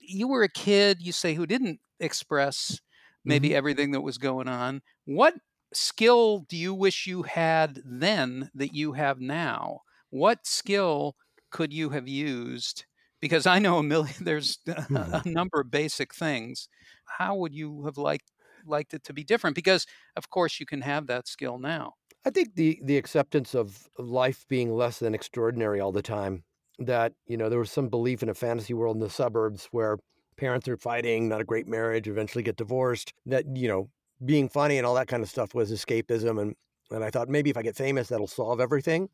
you 0.00 0.28
were 0.28 0.42
a 0.42 0.48
kid, 0.48 1.00
you 1.00 1.12
say, 1.12 1.34
who 1.34 1.46
didn't 1.46 1.80
express 2.00 2.80
maybe 3.24 3.48
mm-hmm. 3.48 3.56
everything 3.56 3.90
that 3.92 4.02
was 4.02 4.18
going 4.18 4.48
on. 4.48 4.82
What 5.04 5.34
skill 5.72 6.40
do 6.48 6.56
you 6.56 6.74
wish 6.74 7.06
you 7.06 7.22
had 7.22 7.80
then 7.84 8.50
that 8.54 8.74
you 8.74 8.92
have 8.92 9.20
now? 9.20 9.80
What 10.10 10.46
skill 10.46 11.16
could 11.50 11.72
you 11.72 11.90
have 11.90 12.08
used? 12.08 12.84
Because 13.20 13.46
I 13.46 13.58
know 13.58 13.78
a 13.78 13.82
million. 13.82 14.14
There's 14.20 14.58
mm-hmm. 14.66 14.96
a 14.96 15.22
number 15.24 15.60
of 15.60 15.70
basic 15.70 16.14
things. 16.14 16.68
How 17.04 17.34
would 17.36 17.54
you 17.54 17.84
have 17.84 17.96
liked 17.96 18.30
liked 18.66 18.94
it 18.94 19.04
to 19.04 19.12
be 19.12 19.24
different? 19.24 19.56
Because 19.56 19.86
of 20.16 20.30
course 20.30 20.60
you 20.60 20.66
can 20.66 20.80
have 20.82 21.06
that 21.06 21.28
skill 21.28 21.58
now. 21.58 21.94
I 22.26 22.30
think 22.30 22.54
the 22.54 22.80
the 22.82 22.96
acceptance 22.96 23.54
of 23.54 23.88
life 23.98 24.46
being 24.48 24.72
less 24.74 24.98
than 24.98 25.14
extraordinary 25.14 25.80
all 25.80 25.92
the 25.92 26.02
time. 26.02 26.44
That 26.78 27.12
you 27.26 27.36
know 27.36 27.48
there 27.48 27.58
was 27.58 27.70
some 27.70 27.88
belief 27.88 28.22
in 28.22 28.28
a 28.28 28.34
fantasy 28.34 28.74
world 28.74 28.96
in 28.96 29.00
the 29.00 29.10
suburbs 29.10 29.68
where 29.70 29.98
parents 30.36 30.66
are 30.68 30.76
fighting, 30.76 31.28
not 31.28 31.40
a 31.40 31.44
great 31.44 31.68
marriage, 31.68 32.08
eventually 32.08 32.42
get 32.42 32.56
divorced. 32.56 33.12
That 33.26 33.44
you 33.56 33.68
know 33.68 33.90
being 34.24 34.48
funny 34.48 34.78
and 34.78 34.86
all 34.86 34.94
that 34.94 35.08
kind 35.08 35.22
of 35.22 35.28
stuff 35.28 35.54
was 35.54 35.70
escapism, 35.70 36.40
and 36.40 36.54
and 36.90 37.04
I 37.04 37.10
thought 37.10 37.28
maybe 37.28 37.50
if 37.50 37.56
I 37.56 37.62
get 37.62 37.76
famous, 37.76 38.08
that'll 38.08 38.26
solve 38.26 38.60
everything. 38.60 39.08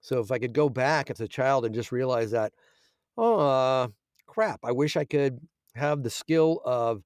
So 0.00 0.20
if 0.20 0.30
I 0.30 0.38
could 0.38 0.52
go 0.52 0.68
back 0.68 1.10
as 1.10 1.20
a 1.20 1.28
child 1.28 1.64
and 1.64 1.74
just 1.74 1.92
realize 1.92 2.32
that, 2.32 2.52
oh 3.16 3.38
uh, 3.38 3.88
crap, 4.26 4.60
I 4.64 4.72
wish 4.72 4.96
I 4.96 5.04
could 5.04 5.38
have 5.74 6.02
the 6.02 6.10
skill 6.10 6.60
of 6.64 7.02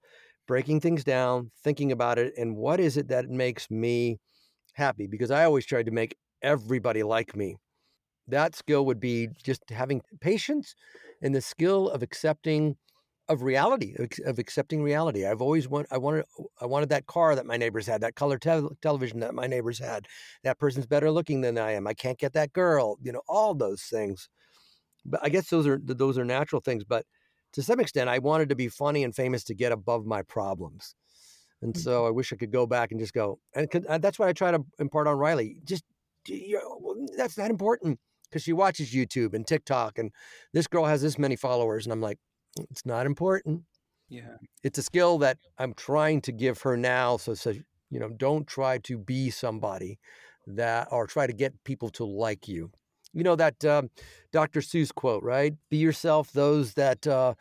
breaking 0.46 0.80
things 0.80 1.04
down, 1.04 1.50
thinking 1.62 1.92
about 1.92 2.18
it, 2.18 2.32
and 2.38 2.56
what 2.56 2.80
is 2.80 2.96
it 2.96 3.08
that 3.08 3.28
makes 3.28 3.70
me 3.70 4.18
happy 4.80 5.06
because 5.06 5.30
I 5.30 5.44
always 5.44 5.66
tried 5.66 5.86
to 5.86 5.92
make 5.92 6.16
everybody 6.42 7.02
like 7.04 7.36
me. 7.36 7.56
That 8.28 8.54
skill 8.54 8.86
would 8.86 9.00
be 9.00 9.28
just 9.42 9.62
having 9.70 10.02
patience 10.20 10.74
and 11.22 11.34
the 11.34 11.40
skill 11.40 11.88
of 11.90 12.02
accepting 12.02 12.76
of 13.28 13.42
reality 13.42 13.94
of 14.26 14.38
accepting 14.40 14.82
reality. 14.82 15.24
I've 15.26 15.42
always 15.42 15.68
want 15.68 15.86
I 15.92 15.98
wanted 15.98 16.24
I 16.60 16.66
wanted 16.66 16.90
that 16.90 17.06
car 17.06 17.36
that 17.36 17.46
my 17.46 17.56
neighbors 17.56 17.86
had, 17.86 18.00
that 18.02 18.16
color 18.16 18.38
te- 18.38 18.68
television 18.82 19.20
that 19.20 19.34
my 19.34 19.46
neighbors 19.46 19.78
had. 19.78 20.06
That 20.44 20.58
person's 20.58 20.86
better 20.86 21.10
looking 21.12 21.40
than 21.42 21.58
I 21.58 21.72
am. 21.72 21.86
I 21.86 21.94
can't 21.94 22.18
get 22.18 22.32
that 22.34 22.52
girl. 22.52 22.98
You 23.02 23.12
know, 23.12 23.22
all 23.28 23.54
those 23.54 23.82
things. 23.84 24.28
But 25.04 25.20
I 25.22 25.28
guess 25.28 25.48
those 25.50 25.66
are 25.66 25.78
those 25.82 26.18
are 26.18 26.24
natural 26.24 26.60
things. 26.62 26.84
But 26.84 27.06
to 27.54 27.62
some 27.62 27.80
extent, 27.80 28.08
I 28.10 28.18
wanted 28.18 28.48
to 28.50 28.56
be 28.56 28.68
funny 28.68 29.04
and 29.04 29.14
famous 29.14 29.44
to 29.44 29.54
get 29.54 29.72
above 29.72 30.06
my 30.06 30.22
problems. 30.22 30.94
And 31.62 31.74
mm-hmm. 31.74 31.82
so 31.82 32.06
I 32.06 32.10
wish 32.10 32.32
I 32.32 32.36
could 32.36 32.52
go 32.52 32.66
back 32.66 32.90
and 32.90 33.00
just 33.00 33.12
go. 33.12 33.38
And 33.54 33.68
that's 34.00 34.18
what 34.18 34.28
I 34.28 34.32
try 34.32 34.50
to 34.50 34.64
impart 34.78 35.06
on 35.06 35.16
Riley. 35.16 35.56
Just 35.64 35.84
you 36.26 36.58
know, 36.58 37.06
that's 37.16 37.38
not 37.38 37.50
important 37.50 37.98
because 38.28 38.42
she 38.42 38.52
watches 38.52 38.92
YouTube 38.92 39.34
and 39.34 39.46
TikTok, 39.46 39.98
and 39.98 40.12
this 40.52 40.66
girl 40.66 40.84
has 40.84 41.02
this 41.02 41.18
many 41.18 41.36
followers, 41.36 41.86
and 41.86 41.92
I'm 41.92 42.00
like, 42.00 42.18
it's 42.70 42.84
not 42.86 43.06
important. 43.06 43.62
Yeah, 44.08 44.36
it's 44.62 44.78
a 44.78 44.82
skill 44.82 45.18
that 45.18 45.38
I'm 45.58 45.74
trying 45.74 46.20
to 46.22 46.32
give 46.32 46.60
her 46.62 46.76
now. 46.76 47.16
So, 47.16 47.34
so 47.34 47.54
you 47.90 48.00
know, 48.00 48.08
don't 48.08 48.46
try 48.46 48.78
to 48.78 48.98
be 48.98 49.30
somebody. 49.30 49.98
that 50.46 50.88
or 50.90 51.06
try 51.06 51.26
to 51.26 51.32
get 51.32 51.52
people 51.64 51.90
to 51.90 52.04
like 52.04 52.48
you. 52.48 52.70
You 53.12 53.24
know 53.24 53.36
that 53.36 53.64
um, 53.64 53.90
Dr. 54.32 54.60
Seuss 54.60 54.94
quote, 54.94 55.22
right? 55.22 55.54
Be 55.68 55.78
yourself. 55.78 56.32
Those 56.32 56.74
that 56.74 57.06
uh, 57.06 57.34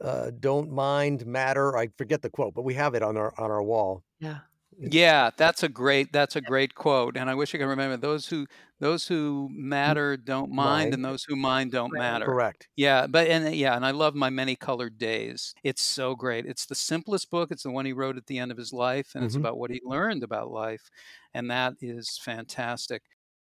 uh, 0.00 0.30
don't 0.38 0.70
mind 0.72 1.26
matter. 1.26 1.76
I 1.76 1.88
forget 1.98 2.22
the 2.22 2.30
quote, 2.30 2.54
but 2.54 2.62
we 2.62 2.74
have 2.74 2.94
it 2.94 3.02
on 3.02 3.16
our 3.16 3.38
on 3.38 3.50
our 3.50 3.62
wall. 3.62 4.04
Yeah. 4.20 4.40
Yeah, 4.78 5.30
that's 5.36 5.62
a 5.62 5.68
great 5.70 6.12
that's 6.12 6.36
a 6.36 6.40
great 6.40 6.74
quote, 6.74 7.16
and 7.16 7.30
I 7.30 7.34
wish 7.34 7.54
I 7.54 7.58
could 7.58 7.64
remember 7.66 7.96
those 7.96 8.28
who 8.28 8.46
those 8.78 9.08
who 9.08 9.48
matter 9.50 10.16
don't 10.16 10.50
mind, 10.52 10.92
Mind. 10.92 10.94
and 10.94 11.04
those 11.04 11.24
who 11.24 11.34
mind 11.34 11.72
don't 11.72 11.94
Right. 11.94 11.96
matter. 11.96 12.36
Correct. 12.36 12.68
Yeah, 12.76 13.06
but 13.06 13.26
and 13.28 13.54
yeah, 13.56 13.74
and 13.74 13.86
I 13.86 13.90
love 13.92 14.14
my 14.14 14.28
many 14.30 14.54
colored 14.54 14.98
days. 14.98 15.56
It's 15.64 15.82
so 15.82 16.14
great. 16.14 16.46
It's 16.46 16.66
the 16.66 16.74
simplest 16.74 17.30
book. 17.30 17.50
It's 17.50 17.62
the 17.64 17.70
one 17.70 17.86
he 17.86 17.92
wrote 17.94 18.16
at 18.18 18.26
the 18.26 18.38
end 18.38 18.52
of 18.52 18.58
his 18.58 18.72
life, 18.72 19.14
and 19.14 19.24
it's 19.24 19.34
Mhm. 19.34 19.36
about 19.36 19.58
what 19.58 19.70
he 19.70 19.80
learned 19.82 20.22
about 20.22 20.50
life, 20.50 20.90
and 21.34 21.50
that 21.50 21.74
is 21.80 22.18
fantastic. 22.22 23.02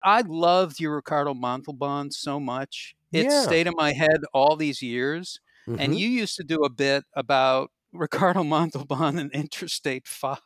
I 0.03 0.23
loved 0.27 0.79
your 0.81 0.97
Ricardo 0.97 1.35
Montalban 1.35 2.11
so 2.11 2.39
much. 2.41 2.95
It 3.13 3.27
Yeah. 3.27 3.43
stayed 3.43 3.67
in 3.67 3.75
my 3.77 3.93
head 3.93 4.21
all 4.33 4.57
these 4.57 4.83
years. 4.83 5.41
And 5.67 5.95
Mhm. 5.95 5.99
you 5.99 6.09
used 6.09 6.37
to 6.37 6.45
do 6.45 6.63
a 6.63 6.71
bit 6.71 7.05
about 7.15 7.71
Ricardo 7.93 8.45
Montalban 8.45 9.19
and 9.19 9.33
Interstate 9.33 10.07
5. 10.07 10.39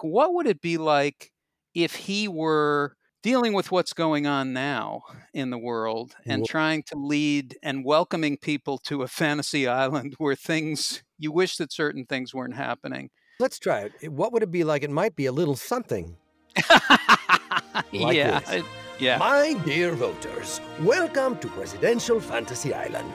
What 0.00 0.34
would 0.34 0.46
it 0.46 0.60
be 0.60 0.76
like 0.78 1.32
if 1.74 1.94
he 1.96 2.28
were 2.28 2.94
dealing 3.22 3.52
with 3.52 3.72
what's 3.72 3.92
going 3.92 4.26
on 4.26 4.52
now 4.52 5.02
in 5.34 5.50
the 5.50 5.58
world 5.58 6.14
and 6.24 6.46
trying 6.46 6.82
to 6.84 6.96
lead 6.96 7.56
and 7.64 7.84
welcoming 7.84 8.36
people 8.36 8.78
to 8.78 9.02
a 9.02 9.08
fantasy 9.08 9.66
island 9.66 10.14
where 10.18 10.36
things 10.36 11.02
you 11.18 11.32
wish 11.32 11.56
that 11.56 11.72
certain 11.72 12.06
things 12.06 12.32
weren't 12.32 12.54
happening? 12.54 13.10
Let's 13.40 13.58
try. 13.58 13.90
It- 14.00 14.12
What 14.12 14.32
would 14.32 14.42
it 14.44 14.52
be 14.52 14.62
like? 14.62 14.82
It 14.84 14.90
might 14.90 15.16
be 15.16 15.26
a 15.26 15.32
little 15.32 15.56
something. 15.56 16.16
Like 17.92 18.16
yeah. 18.16 18.40
this. 18.40 18.50
it- 18.50 18.64
yeah. 19.00 19.16
My 19.18 19.52
dear 19.64 19.92
voters, 19.94 20.60
welcome 20.82 21.38
to 21.38 21.46
Presidential 21.48 22.18
Fantasy 22.18 22.74
Island. 22.74 23.12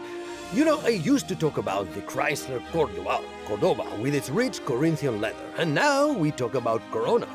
You 0.54 0.64
know, 0.64 0.80
I 0.80 0.90
used 0.90 1.28
to 1.28 1.36
talk 1.36 1.58
about 1.58 1.94
the 1.94 2.00
Chrysler 2.02 2.62
Cordoba, 2.72 3.20
Cordoba 3.46 3.84
with 4.00 4.16
its 4.16 4.30
rich 4.30 4.64
Corinthian 4.66 5.20
leather, 5.20 5.46
and 5.58 5.76
now 5.76 6.10
we 6.14 6.32
talk 6.32 6.56
about 6.56 6.82
Corona 6.90 7.28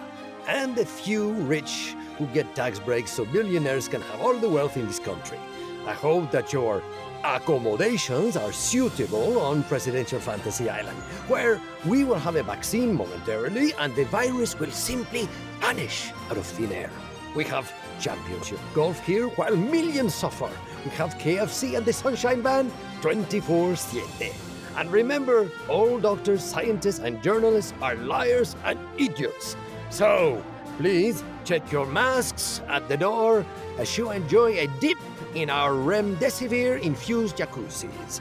and 0.47 0.74
the 0.74 0.87
few 0.87 1.33
rich 1.33 1.95
who 2.16 2.26
get 2.29 2.55
tax 2.55 2.79
breaks 2.79 3.11
so 3.11 3.26
billionaires 3.26 3.87
can 3.87 4.01
have 4.01 4.20
all 4.22 4.35
the 4.39 4.49
wealth 4.49 4.79
in 4.79 4.87
this 4.87 4.99
country. 4.99 5.39
I 5.87 5.93
hope 5.93 6.31
that 6.31 6.51
your 6.51 6.83
accommodations 7.24 8.37
are 8.37 8.53
suitable 8.53 9.41
on 9.41 9.62
Presidential 9.64 10.20
Fantasy 10.20 10.70
Island, 10.70 10.97
where 11.29 11.61
we 11.85 12.05
will 12.05 12.18
have 12.18 12.37
a 12.37 12.43
vaccine 12.43 12.95
momentarily 12.95 13.74
and 13.79 13.95
the 13.95 14.05
virus 14.05 14.59
will 14.59 14.70
simply 14.70 15.29
vanish 15.61 16.12
out 16.31 16.39
of 16.39 16.47
thin 16.47 16.72
air. 16.72 16.91
We 17.39 17.45
have 17.45 17.72
championship 18.01 18.59
golf 18.74 18.99
here 19.07 19.28
while 19.39 19.55
millions 19.55 20.12
suffer. 20.12 20.51
We 20.84 20.91
have 20.99 21.14
KFC 21.18 21.76
and 21.76 21.86
the 21.86 21.93
Sunshine 21.93 22.43
Band 22.43 22.72
24 23.01 23.76
7. 23.76 24.32
And 24.76 24.91
remember, 24.91 25.49
all 25.68 26.01
doctors, 26.01 26.43
scientists, 26.43 26.99
and 26.99 27.22
journalists 27.22 27.74
are 27.80 27.95
liars 27.95 28.57
and 28.64 28.76
idiots. 28.99 29.55
So, 29.89 30.43
please 30.78 31.22
check 31.45 31.70
your 31.70 31.86
masks 31.86 32.61
at 32.66 32.89
the 32.89 32.97
door 32.97 33.47
as 33.78 33.97
you 33.97 34.11
enjoy 34.11 34.59
a 34.59 34.66
dip 34.80 34.99
in 35.36 35.49
our 35.49 35.70
remdesivir 35.70 36.82
infused 36.82 37.36
jacuzzis. 37.36 38.20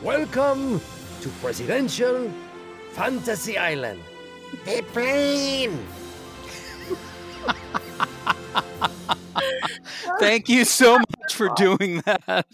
Welcome 0.00 0.80
to 1.20 1.28
Presidential 1.44 2.32
Fantasy 2.92 3.58
Island. 3.58 4.00
The 4.64 4.80
plane! 4.94 5.76
Thank 10.20 10.48
you 10.48 10.64
so 10.64 10.98
much 10.98 11.34
for 11.34 11.48
doing 11.56 12.00
that. 12.06 12.46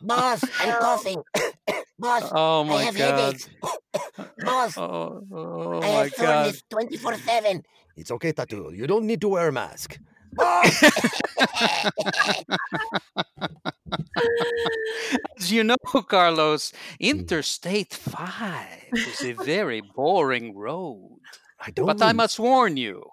Boss, 0.00 0.42
I'm 0.60 0.72
coughing. 0.80 1.22
Boss, 1.98 2.22
Oh 2.32 2.64
I 2.64 2.66
my 2.68 2.82
have 2.84 2.96
god. 2.96 3.18
headaches. 3.18 3.48
Boss, 4.44 4.76
Oh, 4.76 5.22
oh 5.32 5.80
I 5.82 5.86
my 5.86 5.92
have 6.04 6.16
god. 6.16 6.54
soreness 6.54 6.62
24 6.70 7.14
7. 7.16 7.62
It's 7.96 8.10
okay, 8.10 8.32
Tattoo. 8.32 8.72
You 8.74 8.86
don't 8.86 9.06
need 9.06 9.20
to 9.22 9.28
wear 9.28 9.48
a 9.48 9.52
mask. 9.52 9.98
As 15.38 15.50
you 15.52 15.64
know, 15.64 15.76
Carlos, 16.08 16.72
hmm. 17.00 17.06
Interstate 17.06 17.92
5 17.94 18.66
is 18.92 19.24
a 19.24 19.32
very 19.32 19.80
boring 19.80 20.54
road. 20.56 21.18
I 21.58 21.70
don't. 21.70 21.86
But 21.86 22.02
I 22.02 22.12
must 22.12 22.38
warn 22.38 22.76
you. 22.76 23.04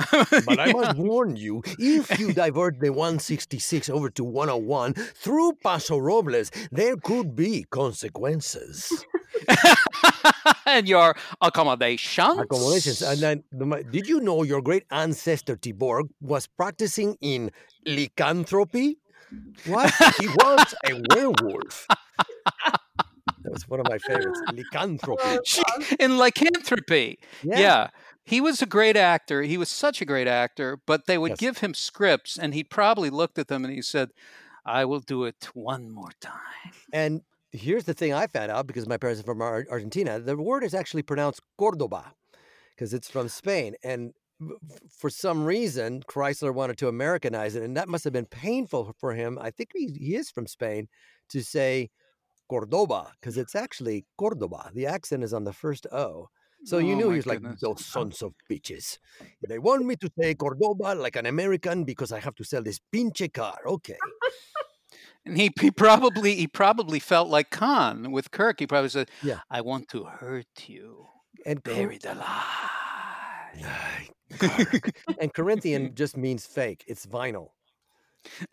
But 0.46 0.60
I 0.60 0.72
must 0.72 0.98
warn 0.98 1.36
you, 1.36 1.62
if 1.78 2.18
you 2.18 2.32
divert 2.32 2.80
the 2.80 2.90
166 2.90 3.88
over 3.90 4.10
to 4.10 4.24
101 4.24 4.94
through 4.94 5.52
Paso 5.62 5.98
Robles, 5.98 6.50
there 6.70 6.96
could 6.96 7.34
be 7.34 7.64
consequences. 7.70 9.04
and 10.66 10.88
your 10.88 11.16
accommodations. 11.40 12.38
Accommodations. 12.38 13.02
And 13.02 13.20
then, 13.20 13.44
the 13.52 13.84
did 13.90 14.08
you 14.08 14.20
know 14.20 14.42
your 14.42 14.62
great 14.62 14.84
ancestor 14.90 15.56
Tiborg 15.56 16.08
was 16.20 16.46
practicing 16.46 17.16
in 17.20 17.50
lycanthropy? 17.86 18.98
What? 19.66 19.92
he 20.18 20.26
was 20.28 20.74
a 20.86 21.00
werewolf. 21.14 21.86
That 23.42 23.52
was 23.52 23.68
one 23.68 23.80
of 23.80 23.86
my 23.88 23.98
favorites. 23.98 24.40
Lycanthropy. 24.52 25.38
In 25.98 26.18
lycanthropy. 26.18 27.18
Yeah. 27.42 27.88
He 28.24 28.40
was 28.40 28.62
a 28.62 28.66
great 28.66 28.96
actor. 28.96 29.42
He 29.42 29.56
was 29.58 29.68
such 29.68 30.00
a 30.00 30.04
great 30.04 30.28
actor, 30.28 30.78
but 30.86 31.06
they 31.06 31.18
would 31.18 31.32
Yes. 31.32 31.38
give 31.40 31.58
him 31.58 31.74
scripts 31.74 32.38
and 32.38 32.54
he 32.54 32.62
probably 32.62 33.10
looked 33.10 33.38
at 33.38 33.48
them 33.48 33.64
and 33.64 33.74
he 33.74 33.82
said, 33.82 34.10
I 34.64 34.84
will 34.84 35.00
do 35.00 35.24
it 35.24 35.48
one 35.54 35.90
more 35.90 36.12
time. 36.20 36.72
And 36.92 37.22
here's 37.50 37.84
the 37.84 37.94
thing 37.94 38.12
I 38.12 38.26
found 38.26 38.50
out 38.52 38.66
because 38.66 38.86
my 38.86 38.96
parents 38.98 39.20
are 39.20 39.24
from 39.24 39.40
Ar- 39.42 39.66
Argentina. 39.70 40.20
The 40.20 40.36
word 40.36 40.62
is 40.64 40.74
actually 40.74 41.02
pronounced 41.02 41.40
Cordoba 41.58 42.12
because 42.74 42.94
it's 42.94 43.10
from 43.10 43.28
Spain. 43.28 43.74
And 43.82 44.12
for 44.96 45.10
some 45.10 45.44
reason, 45.44 46.02
Chrysler 46.08 46.54
wanted 46.54 46.78
to 46.78 46.88
Americanize 46.88 47.56
it. 47.56 47.62
And 47.62 47.76
that 47.76 47.88
must 47.88 48.04
have 48.04 48.12
been 48.12 48.26
painful 48.26 48.94
for 48.98 49.14
him. 49.14 49.38
I 49.40 49.50
think 49.50 49.70
he, 49.74 49.86
he 49.98 50.14
is 50.14 50.30
from 50.30 50.46
Spain 50.46 50.88
to 51.30 51.42
say 51.42 51.90
Cordoba 52.48 53.12
because 53.20 53.36
it's 53.36 53.54
actually 53.54 54.06
Cordoba. 54.18 54.70
The 54.74 54.86
accent 54.86 55.24
is 55.24 55.32
on 55.32 55.44
the 55.44 55.52
first 55.52 55.86
O. 55.92 56.28
So 56.64 56.78
you 56.78 56.94
Oh 56.94 56.96
knew 56.96 57.10
he 57.10 57.16
was 57.16 57.26
like, 57.26 57.40
those 57.60 57.84
sons 57.84 58.22
of 58.22 58.34
bitches. 58.50 58.98
They 59.48 59.58
want 59.58 59.84
me 59.84 59.96
to 59.96 60.10
say 60.18 60.34
Cordoba 60.34 60.94
like 60.94 61.16
an 61.16 61.26
American 61.26 61.84
because 61.84 62.12
I 62.12 62.20
have 62.20 62.34
to 62.36 62.44
sell 62.44 62.62
this 62.62 62.78
pinche 62.92 63.32
car. 63.32 63.58
Okay. 63.66 63.96
And 65.24 65.36
he, 65.36 65.50
he 65.60 65.70
probably 65.70 66.34
he 66.34 66.46
probably 66.46 66.98
felt 66.98 67.28
like 67.28 67.50
Khan 67.50 68.10
with 68.10 68.30
Kirk. 68.30 68.60
He 68.60 68.66
probably 68.66 68.88
said, 68.88 69.10
Yeah. 69.22 69.40
I 69.50 69.60
want 69.60 69.88
to 69.88 70.04
hurt 70.04 70.46
you. 70.68 71.06
And 71.46 71.62
Buried 71.62 72.04
alive. 72.04 72.70
And 75.20 75.32
Corinthian 75.34 75.94
just 75.94 76.16
means 76.16 76.46
fake. 76.46 76.84
It's 76.86 77.06
vinyl. 77.06 77.48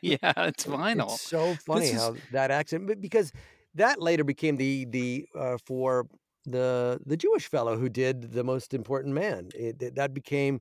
yeah, 0.00 0.32
it's 0.48 0.64
vinyl. 0.64 1.12
It's 1.12 1.20
so 1.20 1.54
funny 1.66 1.90
how 1.90 2.16
that 2.32 2.50
accent, 2.50 2.86
but 2.86 3.00
because 3.00 3.32
that 3.74 4.00
later 4.00 4.24
became 4.24 4.56
the 4.56 4.86
the 4.86 5.26
uh, 5.38 5.58
for 5.64 6.06
the 6.46 7.00
the 7.06 7.16
Jewish 7.16 7.48
fellow 7.48 7.76
who 7.78 7.88
did 7.88 8.32
the 8.32 8.44
most 8.44 8.74
important 8.74 9.14
man. 9.14 9.50
It, 9.54 9.82
it- 9.82 9.94
that 9.96 10.14
became 10.14 10.60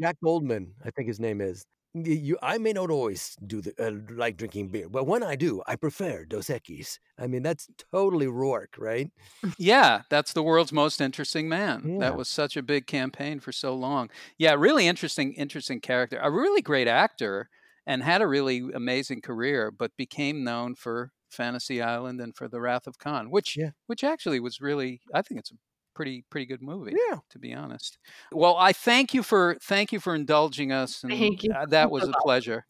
Jack 0.00 0.16
Goldman, 0.24 0.74
I 0.84 0.90
think 0.90 1.08
his 1.08 1.20
name 1.20 1.40
is. 1.40 1.64
You, 1.94 2.38
I 2.42 2.58
may 2.58 2.72
not 2.74 2.90
always 2.90 3.36
do 3.46 3.62
the 3.62 3.72
uh, 3.78 4.14
like 4.14 4.36
drinking 4.36 4.68
beer, 4.70 4.88
but 4.90 5.06
when 5.06 5.22
I 5.22 5.36
do, 5.36 5.62
I 5.66 5.76
prefer 5.76 6.26
Dos 6.26 6.48
Equis. 6.48 6.98
I 7.18 7.26
mean, 7.26 7.42
that's 7.42 7.68
totally 7.92 8.26
Roarke, 8.26 8.78
right? 8.78 9.10
Yeah, 9.58 10.02
that's 10.10 10.32
the 10.32 10.42
world's 10.42 10.72
most 10.72 11.00
interesting 11.00 11.48
man. 11.48 11.88
Yeah. 11.88 11.98
That 11.98 12.16
was 12.16 12.28
such 12.28 12.56
a 12.56 12.62
big 12.62 12.86
campaign 12.86 13.40
for 13.40 13.52
so 13.52 13.74
long. 13.74 14.10
Yeah, 14.38 14.54
really 14.54 14.86
interesting, 14.86 15.32
interesting 15.34 15.80
character. 15.80 16.18
A 16.20 16.30
really 16.30 16.62
great 16.62 16.88
actor 16.88 17.48
and 17.86 18.02
had 18.02 18.20
a 18.20 18.26
really 18.26 18.58
amazing 18.74 19.20
career, 19.22 19.70
but 19.70 19.96
became 19.96 20.44
known 20.44 20.74
for 20.74 21.12
Fantasy 21.36 21.80
Island 21.82 22.20
and 22.20 22.34
for 22.34 22.48
The 22.48 22.60
Wrath 22.60 22.86
of 22.86 22.98
Khan, 22.98 23.30
which 23.30 23.56
Yeah. 23.56 23.70
which 23.86 24.02
actually 24.02 24.40
was 24.40 24.60
really 24.60 25.00
I 25.14 25.22
think 25.22 25.38
it's 25.40 25.52
a 25.52 25.56
pretty 25.94 26.24
pretty 26.30 26.46
good 26.46 26.62
movie. 26.62 26.94
Yeah. 27.08 27.18
To 27.30 27.38
be 27.38 27.54
honest. 27.54 27.98
Well, 28.32 28.56
I 28.56 28.72
thank 28.72 29.14
you 29.14 29.22
for 29.22 29.56
thank 29.62 29.92
you 29.92 30.00
for 30.00 30.14
indulging 30.14 30.72
us 30.72 31.02
and 31.04 31.12
Thank 31.12 31.42
you 31.44 31.52
uh, 31.52 31.66
that 31.66 31.90
was 31.90 32.08
a 32.08 32.12
pleasure. 32.22 32.66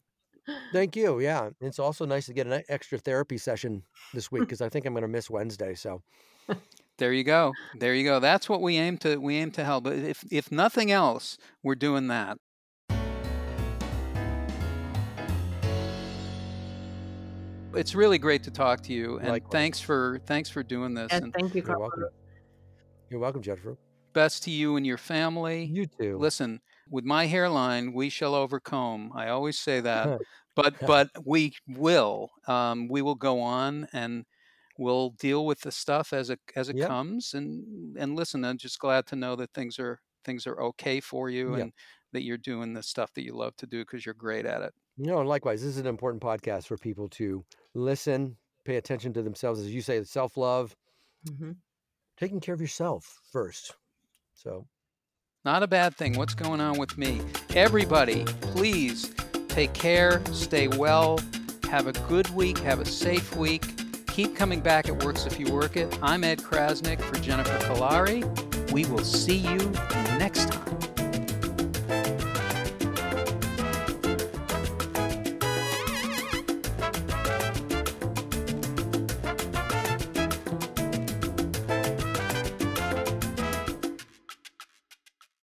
Thank 0.71 0.95
you. 0.95 1.19
Yeah, 1.19 1.49
it's 1.59 1.77
also 1.79 2.05
nice 2.05 2.25
to 2.27 2.33
get 2.33 2.47
an 2.47 2.63
extra 2.69 2.97
therapy 2.97 3.37
session 3.37 3.83
this 4.13 4.31
week 4.31 4.43
because 4.43 4.61
I 4.61 4.69
think 4.69 4.85
I'm 4.85 4.93
going 4.93 5.01
to 5.01 5.07
miss 5.09 5.29
Wednesday. 5.29 5.75
So 5.75 6.01
There 6.97 7.11
you 7.13 7.23
go. 7.25 7.51
There 7.77 7.93
you 7.93 8.03
go. 8.05 8.19
That's 8.21 8.47
what 8.49 8.61
we 8.61 8.77
aim 8.77 8.97
to 8.99 9.17
we 9.17 9.35
aim 9.35 9.51
to 9.51 9.63
help. 9.65 9.83
But 9.83 9.97
if 9.97 10.23
if 10.31 10.51
nothing 10.51 10.89
else, 10.91 11.37
we're 11.63 11.75
doing 11.75 12.07
that. 12.07 12.37
It's 17.77 17.95
really 17.95 18.17
great 18.17 18.43
to 18.43 18.51
talk 18.51 18.81
to 18.83 18.93
you, 18.93 19.19
and 19.19 19.41
Likewise. 19.41 19.49
thanks 19.49 19.79
for 19.79 20.19
thanks 20.25 20.49
for 20.49 20.63
doing 20.63 20.93
this. 20.95 21.21
And 21.21 21.21
And 21.21 21.35
thank 21.35 21.53
you, 21.55 21.61
you're 21.63 21.75
Carlos. 21.75 21.77
welcome. 21.77 22.09
You're 23.09 23.19
welcome, 23.19 23.41
Jennifer. 23.41 23.77
best 24.13 24.43
to 24.43 24.51
you 24.51 24.75
and 24.75 24.85
your 24.85 24.97
family. 24.97 25.65
You 25.65 25.85
too. 25.99 26.17
Listen, 26.17 26.61
With 26.89 27.03
my 27.05 27.25
hairline, 27.25 27.91
we 27.93 28.09
shall 28.09 28.33
overcome. 28.33 29.11
I 29.13 29.27
always 29.29 29.59
say 29.59 29.81
that, 29.81 30.13
but 30.55 30.75
but 30.85 31.09
we 31.25 31.53
will. 31.67 32.29
Um, 32.47 32.87
we 32.87 33.01
will 33.01 33.15
go 33.15 33.41
on 33.41 33.87
and 33.93 34.25
we'll 34.77 35.09
deal 35.11 35.45
with 35.45 35.61
the 35.61 35.71
stuff 35.71 36.13
as 36.13 36.29
it 36.29 36.39
as 36.55 36.69
it 36.69 36.79
Yep. 36.79 36.93
comes. 36.93 37.33
And 37.33 37.97
and 37.97 38.15
listen, 38.15 38.45
I'm 38.45 38.57
just 38.57 38.79
glad 38.79 39.05
to 39.07 39.15
know 39.17 39.35
that 39.35 39.53
things 39.53 39.79
are 39.79 39.99
things 40.23 40.47
are 40.47 40.61
okay 40.61 40.99
for 41.01 41.29
you 41.29 41.55
Yep. 41.55 41.69
and 41.69 41.73
that 42.17 42.23
you're 42.23 42.37
doing 42.37 42.73
the 42.73 42.81
stuff 42.83 43.13
that 43.13 43.23
you 43.23 43.33
love 43.33 43.55
to 43.57 43.67
do 43.67 43.83
because 43.85 44.05
you're 44.05 44.15
great 44.15 44.45
at 44.45 44.63
it. 44.63 44.73
No, 44.97 45.21
likewise, 45.21 45.61
this 45.61 45.69
is 45.69 45.77
an 45.77 45.85
important 45.85 46.21
podcast 46.21 46.65
for 46.65 46.75
people 46.77 47.07
to 47.09 47.45
listen, 47.75 48.35
pay 48.65 48.77
attention 48.77 49.13
to 49.13 49.21
themselves, 49.21 49.59
as 49.59 49.71
you 49.71 49.81
say, 49.81 50.03
self 50.03 50.35
love, 50.37 50.75
hmm 51.37 51.51
taking 52.19 52.39
care 52.39 52.55
of 52.55 52.59
yourself 52.61 53.19
first. 53.31 53.75
So, 54.33 54.65
Not 55.45 55.61
a 55.61 55.67
bad 55.67 55.95
thing. 55.95 56.17
What's 56.17 56.33
going 56.33 56.59
on 56.59 56.79
with 56.79 56.97
me? 56.97 57.21
Everybody, 57.55 58.25
please 58.41 59.13
take 59.49 59.73
care, 59.73 60.23
stay 60.33 60.67
well, 60.67 61.19
have 61.69 61.85
a 61.85 61.93
good 62.07 62.27
week, 62.31 62.57
have 62.59 62.79
a 62.79 62.85
safe 62.85 63.35
week. 63.35 63.63
Keep 64.07 64.35
coming 64.35 64.61
back. 64.61 64.87
It 64.87 65.03
works 65.03 65.27
if 65.27 65.39
you 65.39 65.53
work 65.53 65.77
it. 65.77 65.95
I'm 66.01 66.23
Ed 66.23 66.39
Crasnick 66.39 66.99
for 66.99 67.19
Jennifer 67.19 67.55
Kolari. 67.71 68.23
We 68.71 68.85
will 68.85 69.03
see 69.03 69.37
you 69.37 69.57
next 70.17 70.49
time. 70.51 70.96